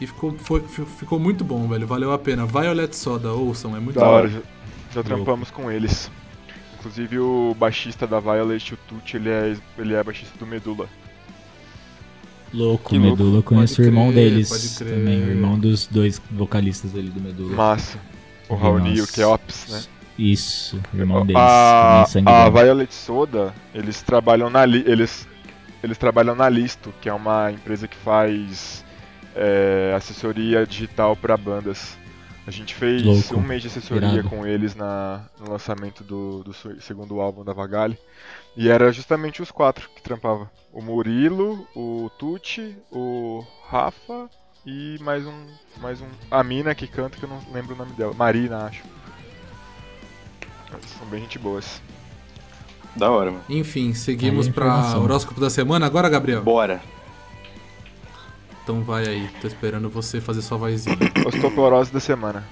E 0.00 0.06
ficou, 0.08 0.34
foi- 0.38 0.62
fi- 0.62 0.84
ficou 0.98 1.20
muito 1.20 1.44
bom, 1.44 1.68
velho. 1.68 1.86
Valeu 1.86 2.12
a 2.12 2.18
pena. 2.18 2.44
Violet 2.44 2.96
Soda, 2.96 3.32
ouçam, 3.32 3.76
é 3.76 3.80
muito 3.80 3.98
Da 4.00 4.04
bom. 4.06 4.10
hora, 4.12 4.28
já, 4.28 4.40
já 4.92 5.02
trampamos 5.04 5.50
com 5.52 5.70
eles. 5.70 6.10
Inclusive 6.78 7.18
o 7.20 7.54
baixista 7.56 8.06
da 8.06 8.18
Violet, 8.18 8.74
o 8.74 8.76
Tucci, 8.88 9.16
ele 9.16 9.28
é, 9.30 9.56
ele 9.78 9.94
é 9.94 10.02
baixista 10.02 10.36
do 10.36 10.44
Medula. 10.46 10.88
Louco, 12.54 12.90
Que 12.90 12.98
louco. 12.98 13.16
Medula, 13.16 13.38
eu 13.38 13.42
conheço 13.42 13.76
Pode 13.76 13.88
o 13.88 13.90
irmão 13.90 14.12
crer, 14.12 14.30
deles 14.30 14.48
pode 14.48 14.68
crer. 14.84 14.98
também, 14.98 15.22
o 15.24 15.28
irmão 15.30 15.58
dos 15.58 15.86
dois 15.86 16.22
vocalistas 16.30 16.94
ali 16.94 17.08
do 17.10 17.20
Medula. 17.20 17.54
Massa. 17.56 17.98
O 18.48 18.54
Raoni 18.54 18.94
e 18.96 19.00
o. 19.00 19.06
Keops, 19.06 19.66
né? 19.70 19.82
Isso, 20.16 20.80
o 20.92 20.96
irmão 20.96 21.26
deles, 21.26 21.42
a, 21.42 22.04
a. 22.26 22.48
Violet 22.50 22.94
Soda, 22.94 23.52
eles 23.74 24.00
trabalham 24.02 24.48
na 24.48 24.64
Li- 24.64 24.84
eles 24.86 25.26
eles 25.82 25.98
trabalham 25.98 26.34
na 26.36 26.48
Listo, 26.48 26.94
que 27.00 27.08
é 27.08 27.12
uma 27.12 27.50
empresa 27.50 27.88
que 27.88 27.96
faz 27.96 28.84
é, 29.34 29.92
assessoria 29.96 30.64
digital 30.66 31.16
para 31.16 31.36
bandas. 31.36 31.98
A 32.46 32.50
gente 32.50 32.74
fez 32.74 33.02
Louco, 33.02 33.36
um 33.36 33.40
mês 33.42 33.62
de 33.62 33.68
assessoria 33.68 34.08
irado. 34.08 34.28
com 34.28 34.46
eles 34.46 34.74
na, 34.74 35.24
no 35.40 35.50
lançamento 35.50 36.04
do, 36.04 36.44
do 36.44 36.52
segundo 36.80 37.18
álbum 37.20 37.42
da 37.42 37.54
Vagale. 37.54 37.98
E 38.54 38.68
era 38.68 38.92
justamente 38.92 39.40
os 39.40 39.50
quatro 39.50 39.88
que 39.96 40.02
trampavam. 40.02 40.48
O 40.70 40.82
Murilo, 40.82 41.66
o 41.74 42.10
Tucci, 42.18 42.76
o 42.92 43.42
Rafa 43.68 44.28
e 44.66 44.98
mais 45.00 45.26
um. 45.26 45.46
Mais 45.80 46.00
um. 46.02 46.06
A 46.30 46.44
mina 46.44 46.74
que 46.74 46.86
canta 46.86 47.16
que 47.16 47.24
eu 47.24 47.28
não 47.30 47.40
lembro 47.52 47.74
o 47.74 47.78
nome 47.78 47.92
dela. 47.92 48.12
Marina, 48.12 48.66
acho. 48.66 48.82
São 50.98 51.06
bem 51.08 51.20
gente 51.20 51.38
boas. 51.38 51.80
Da 52.96 53.10
hora, 53.10 53.30
mano. 53.30 53.44
Enfim, 53.48 53.94
seguimos 53.94 54.46
Aí 54.46 54.50
a 54.50 54.54
pra 54.54 54.66
informação. 54.66 55.02
horóscopo 55.02 55.40
da 55.40 55.48
semana 55.50 55.86
agora, 55.86 56.08
Gabriel? 56.08 56.42
Bora. 56.42 56.80
Então 58.64 58.82
vai 58.82 59.06
aí, 59.06 59.28
tô 59.42 59.46
esperando 59.46 59.90
você 59.90 60.20
fazer 60.20 60.40
sua 60.42 60.56
vozinha. 60.56 60.96
Osteoporose 61.26 61.92
da 61.92 62.00
semana. 62.00 62.42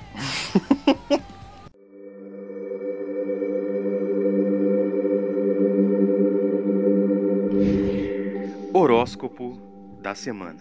Horóscopo 8.72 9.58
da 10.00 10.14
semana. 10.14 10.58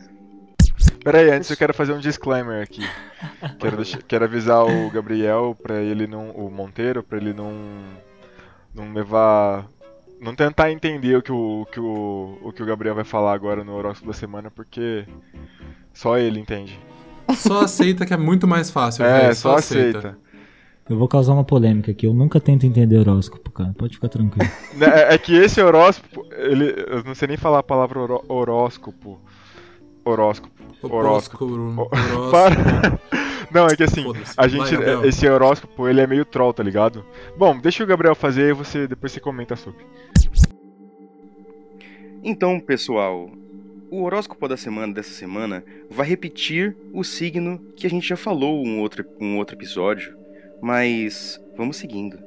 Pera 1.04 1.20
aí, 1.20 1.32
antes 1.32 1.50
eu 1.50 1.58
quero 1.58 1.74
fazer 1.74 1.94
um 1.94 2.00
disclaimer 2.00 2.62
aqui. 2.62 2.84
Quero, 3.60 3.78
deixar- 3.78 4.02
quero 4.04 4.26
avisar 4.26 4.64
o 4.66 4.90
Gabriel 4.92 5.56
pra 5.62 5.82
ele 5.82 6.06
não. 6.08 6.30
O 6.32 6.50
Monteiro, 6.50 7.02
pra 7.04 7.18
ele 7.18 7.34
não. 7.34 7.54
Não 8.74 8.94
levar. 8.94 9.66
Não 10.22 10.36
tentar 10.36 10.72
entender 10.72 11.16
o 11.18 11.22
que 11.22 11.32
o, 11.32 11.62
o 11.62 11.66
que 11.66 11.80
o, 11.80 12.38
o 12.44 12.52
que 12.54 12.62
o 12.62 12.66
Gabriel 12.66 12.94
vai 12.94 13.04
falar 13.04 13.34
agora 13.34 13.64
no 13.64 13.74
horóscopo 13.74 14.08
da 14.12 14.14
semana, 14.14 14.52
porque 14.52 15.04
só 15.94 16.18
ele 16.18 16.40
entende. 16.40 16.80
Só 17.36 17.62
aceita 17.64 18.06
que 18.06 18.14
é 18.14 18.18
muito 18.18 18.48
mais 18.48 18.70
fácil, 18.70 19.04
É, 19.04 19.22
velho. 19.22 19.36
só 19.36 19.56
aceita. 19.56 20.18
Eu 20.90 20.98
vou 20.98 21.08
causar 21.08 21.34
uma 21.34 21.44
polêmica 21.44 21.92
aqui, 21.92 22.06
eu 22.06 22.14
nunca 22.14 22.40
tento 22.40 22.66
entender 22.66 22.98
horóscopo, 22.98 23.50
cara, 23.52 23.74
pode 23.78 23.96
ficar 23.96 24.10
tranquilo. 24.10 24.48
Né, 24.76 24.88
É, 24.88 25.16
é 25.16 25.18
que 25.18 25.34
esse 25.34 25.62
horóscopo, 25.62 26.26
ele, 26.32 26.74
eu 26.88 27.04
não 27.04 27.16
sei 27.16 27.30
nem 27.30 27.38
falar 27.38 27.60
a 27.60 27.64
palavra 27.64 28.00
horó- 28.00 28.24
horóscopo. 28.28 29.20
Horóscopo. 30.04 30.52
Horóscopo. 30.84 31.46
Horóscopo. 31.46 31.90
Horóscopo. 31.96 32.32
Para. 32.32 33.00
Não, 33.52 33.68
é 33.68 33.76
que 33.76 33.84
assim, 33.84 34.04
a 34.38 34.42
Vai, 34.42 34.50
gente, 34.50 34.72
Gabriel. 34.72 35.06
esse 35.06 35.28
horóscopo, 35.28 35.88
ele 35.88 36.00
é 36.02 36.08
meio 36.08 36.24
troll, 36.26 36.54
tá 36.54 36.64
ligado? 36.64 37.04
Bom, 37.38 37.58
deixa 37.60 37.84
o 37.84 37.88
Gabriel 37.88 38.16
fazer 38.16 38.50
e 38.50 38.54
você 38.54 38.88
depois 38.88 39.12
você 39.12 39.20
comenta 39.20 39.56
sobre. 39.56 39.86
Então, 42.24 42.60
pessoal, 42.60 43.32
o 43.90 44.04
horóscopo 44.04 44.48
da 44.48 44.56
semana 44.58 44.94
dessa 44.94 45.12
semana 45.12 45.64
vai 45.90 46.08
repetir 46.08 46.76
o 46.94 47.04
signo 47.04 47.60
que 47.76 47.88
a 47.88 47.90
gente 47.90 48.08
já 48.08 48.18
falou 48.18 48.66
um 48.66 48.80
outro, 48.80 49.06
um 49.20 49.38
outro 49.38 49.56
episódio, 49.56 50.16
mas 50.62 51.40
vamos 51.56 51.78
seguindo. 51.78 52.20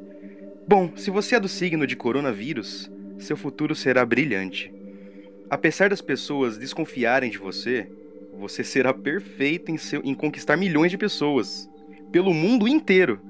Bom, 0.67 0.93
se 0.97 1.11
você 1.11 1.37
é 1.37 1.41
do 1.41 1.49
signo 1.49 1.87
de 1.87 1.97
coronavírus, 1.97 2.91
seu 3.19 3.37
futuro 3.37 3.75
será 3.75 4.05
brilhante. 4.05 4.73
Apesar 5.49 5.91
das 5.91 6.01
pessoas 6.01 6.59
desconfiarem 6.59 7.31
de 7.31 7.39
você, 7.39 7.89
você 8.33 8.65
será 8.65 8.93
perfeito 8.93 9.71
em, 9.71 9.77
seu- 9.79 10.03
em 10.05 10.15
conquistar 10.15 10.57
milhões 10.57 10.91
de 10.91 10.99
pessoas. 10.99 11.69
Pelo 12.11 12.35
mundo 12.35 12.67
inteiro. 12.69 13.21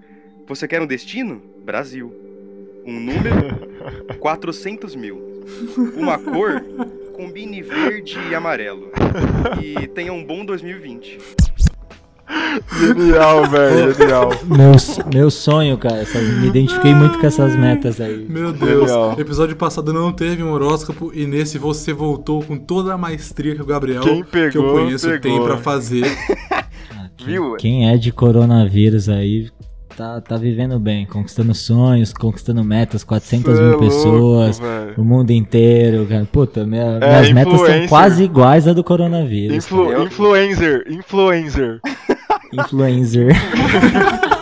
Você 0.47 0.69
quer 0.69 0.81
um 0.81 0.87
destino? 0.87 1.43
Brasil. 1.65 2.15
Um 2.85 3.01
número? 3.01 3.55
400 4.21 4.95
mil. 4.95 5.34
Uma 5.97 6.19
cor? 6.19 6.63
Combine 7.13 7.63
verde 7.63 8.17
e 8.31 8.35
amarelo. 8.35 8.91
E 9.63 9.87
tenha 9.89 10.13
um 10.13 10.25
bom 10.25 10.45
2020. 10.45 11.19
Genial, 12.81 13.45
velho, 13.51 13.93
genial. 13.95 14.31
meu, 14.45 14.73
meu 15.13 15.31
sonho, 15.31 15.77
cara, 15.77 16.05
me 16.41 16.47
identifiquei 16.49 16.95
muito 16.95 17.19
com 17.19 17.27
essas 17.27 17.55
metas 17.57 18.01
aí. 18.01 18.27
Meu 18.29 18.53
Deus, 18.53 18.89
Genial. 18.89 19.17
episódio 19.21 19.55
passado 19.57 19.93
não 19.93 20.11
teve 20.13 20.43
um 20.43 20.51
horóscopo 20.53 21.13
e 21.15 21.27
nesse 21.27 21.59
você 21.59 21.93
voltou 21.93 22.43
com 22.43 22.57
toda 22.57 22.95
a 22.95 22.99
maestria 22.99 23.55
que 23.55 23.63
o 23.63 23.67
Gabriel, 23.67 24.03
Quem 24.03 24.23
que 24.23 24.39
eu 24.39 24.51
pegou, 24.53 24.73
conheço, 24.73 25.09
tem 25.11 25.21
pegou. 25.21 25.45
pra 25.45 25.59
fazer. 25.59 26.05
Ah, 26.91 27.09
quem, 27.17 27.27
Viu? 27.27 27.57
quem 27.57 27.89
é 27.91 27.97
de 27.97 28.11
coronavírus 28.11 29.09
aí 29.09 29.51
tá, 29.97 30.21
tá 30.21 30.37
vivendo 30.37 30.79
bem, 30.79 31.07
conquistando 31.07 31.55
sonhos, 31.55 32.13
conquistando 32.13 32.63
metas, 32.65 33.03
400 33.05 33.45
Cê 33.57 33.59
é 33.59 33.63
mil 33.63 33.71
louco, 33.73 33.85
pessoas, 33.85 34.59
velho. 34.59 34.95
o 34.99 35.05
mundo 35.05 35.31
inteiro, 35.31 36.07
cara. 36.07 36.25
Puta, 36.31 36.65
minha- 36.67 36.99
É, 37.01 37.09
minhas 37.09 37.33
metas 37.33 37.61
são 37.61 37.87
quase 37.89 38.25
iguais 38.25 38.67
à 38.69 38.73
do 38.73 38.83
coronavírus. 38.85 39.57
Influ- 39.57 39.93
Eu- 39.93 40.05
Influencer, 40.05 40.85
influencer. 40.89 41.81
Influencer. 42.53 43.35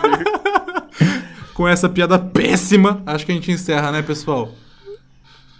Com 1.53 1.67
essa 1.67 1.87
piada 1.87 2.17
péssima, 2.17 3.01
acho 3.05 3.25
que 3.25 3.31
a 3.31 3.35
gente 3.35 3.51
encerra, 3.51 3.91
né, 3.91 4.01
pessoal? 4.01 4.49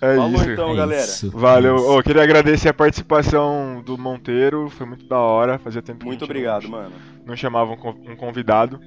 É 0.02 0.16
Falou 0.16 0.36
isso. 0.36 0.50
então, 0.50 0.72
É 0.72 0.76
galera. 0.76 1.02
isso, 1.04 1.32
Valeu. 1.32 1.76
é 1.76 1.80
isso. 1.80 1.92
Ô, 2.00 2.04
queria 2.04 2.24
agradecer 2.24 2.70
a 2.70 2.74
participação 2.74 3.82
do 3.86 3.98
Monteiro, 3.98 4.70
foi 4.70 4.86
muito 4.88 5.06
da 5.08 5.18
hora. 5.20 5.58
Fazia 5.60 5.82
tempo 5.82 6.06
Muito 6.06 6.26
obrigado, 6.26 6.64
não, 6.64 6.72
mano. 6.72 6.92
não 7.26 7.36
chamava 7.38 7.78
con- 7.78 7.96
um 8.10 8.16
convidado. 8.16 8.80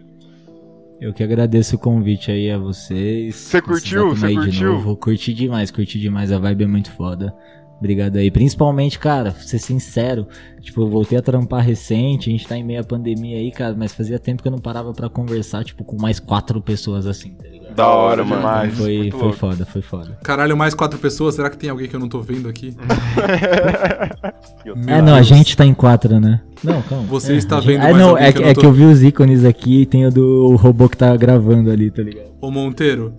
Eu 1.01 1.13
que 1.13 1.23
agradeço 1.23 1.77
o 1.77 1.79
convite 1.79 2.31
aí 2.31 2.51
a 2.51 2.59
vocês. 2.59 3.35
Você 3.35 3.61
curtiu? 3.61 4.09
Você 4.11 4.27
aí 4.27 4.35
de 4.35 4.41
curtiu? 4.41 4.73
novo. 4.73 4.97
Curti 4.97 5.35
demais, 5.35 5.71
curti 5.71 5.99
demais. 5.99 6.33
A 6.33 6.39
vibe 6.39 6.65
é 6.65 6.67
muito 6.67 6.91
foda. 6.91 7.35
Obrigado 7.79 8.17
aí. 8.17 8.31
Principalmente, 8.31 8.99
cara, 8.99 9.33
ser 9.33 9.59
sincero, 9.59 10.27
tipo, 10.63 10.81
eu 10.81 10.89
voltei 10.89 11.19
a 11.19 11.23
trampar 11.23 11.63
recente, 11.63 12.31
a 12.31 12.33
gente 12.33 12.49
tá 12.49 12.57
em 12.57 12.65
meio 12.65 12.81
à 12.81 12.85
pandemia 12.85 13.37
aí, 13.37 13.51
cara, 13.51 13.75
mas 13.77 13.95
fazia 13.95 14.19
tempo 14.19 14.41
que 14.41 14.49
eu 14.49 14.53
não 14.53 14.59
parava 14.59 14.95
pra 14.95 15.11
conversar, 15.11 15.63
tipo, 15.63 15.85
com 15.85 16.01
mais 16.01 16.19
quatro 16.19 16.61
pessoas 16.63 17.07
assim, 17.07 17.35
tá 17.35 17.45
ligado? 17.45 17.56
Da 17.77 17.89
hora, 17.89 18.25
demais. 18.25 18.77
Foi, 18.77 19.11
foi 19.11 19.21
louco. 19.21 19.37
foda, 19.37 19.67
foi 19.67 19.83
foda. 19.83 20.19
Caralho, 20.23 20.57
mais 20.57 20.75
quatro 20.75 20.99
pessoas? 20.99 21.35
Será 21.35 21.51
que 21.51 21.59
tem 21.59 21.69
alguém 21.71 21.89
que 21.89 21.95
eu 21.95 22.01
não 22.01 22.09
tô 22.09 22.21
vendo 22.21 22.49
aqui? 22.49 22.75
é, 24.87 25.03
não, 25.03 25.15
a 25.15 25.23
gente 25.23 25.57
tá 25.57 25.65
em 25.65 25.75
quatro, 25.75 26.19
né? 26.19 26.41
Não, 26.65 26.81
calma. 26.83 27.05
Você 27.09 27.35
É, 27.35 27.37
está 27.37 27.59
a 27.59 27.61
gente- 27.61 27.69
vendo 27.73 27.83
É, 27.83 27.93
mais 27.93 27.97
não, 27.99 28.11
alguém 28.11 28.27
é, 28.27 28.33
que 28.33 28.39
eu 28.39 28.43
não 28.43 28.49
é 28.49 28.55
tô- 28.55 28.61
que 28.61 28.67
eu 28.67 28.73
vi 28.73 28.85
os 28.85 29.03
ícones 29.03 29.45
aqui 29.45 29.83
e 29.83 29.87
tem 29.87 30.07
o 30.07 30.11
do 30.11 30.57
robô 30.57 30.89
que 30.89 30.97
tá 30.97 31.15
gravando 31.17 31.71
ali, 31.71 31.91
tá 31.91 32.03
ligado? 32.03 32.29
Ô 32.41 32.51
Monteiro, 32.51 33.15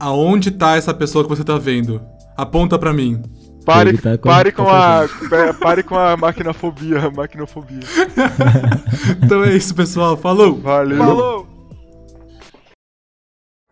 aonde 0.00 0.50
tá 0.50 0.76
essa 0.76 0.94
pessoa 0.94 1.24
que 1.24 1.30
você 1.30 1.44
tá 1.44 1.58
vendo? 1.58 2.00
Aponta 2.36 2.78
pra 2.78 2.92
mim. 2.92 3.22
Pare, 3.64 3.96
tá 3.96 4.18
com- 4.18 4.28
pare, 4.28 4.52
com 4.52 4.64
tá 4.64 5.04
a, 5.04 5.54
pare 5.60 5.82
com 5.82 5.96
a 5.98 6.16
maquinofobia, 6.16 7.10
maquinofobia. 7.10 7.80
Então 9.22 9.42
é 9.44 9.54
isso, 9.56 9.74
pessoal. 9.74 10.16
Falou! 10.16 10.58
Valeu. 10.60 10.98
Falou! 10.98 11.53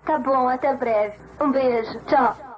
Tá 0.04 0.18
bom, 0.18 0.48
até 0.48 0.74
breve. 0.74 1.14
Um 1.40 1.50
beijo. 1.52 2.00
Tchau. 2.06 2.51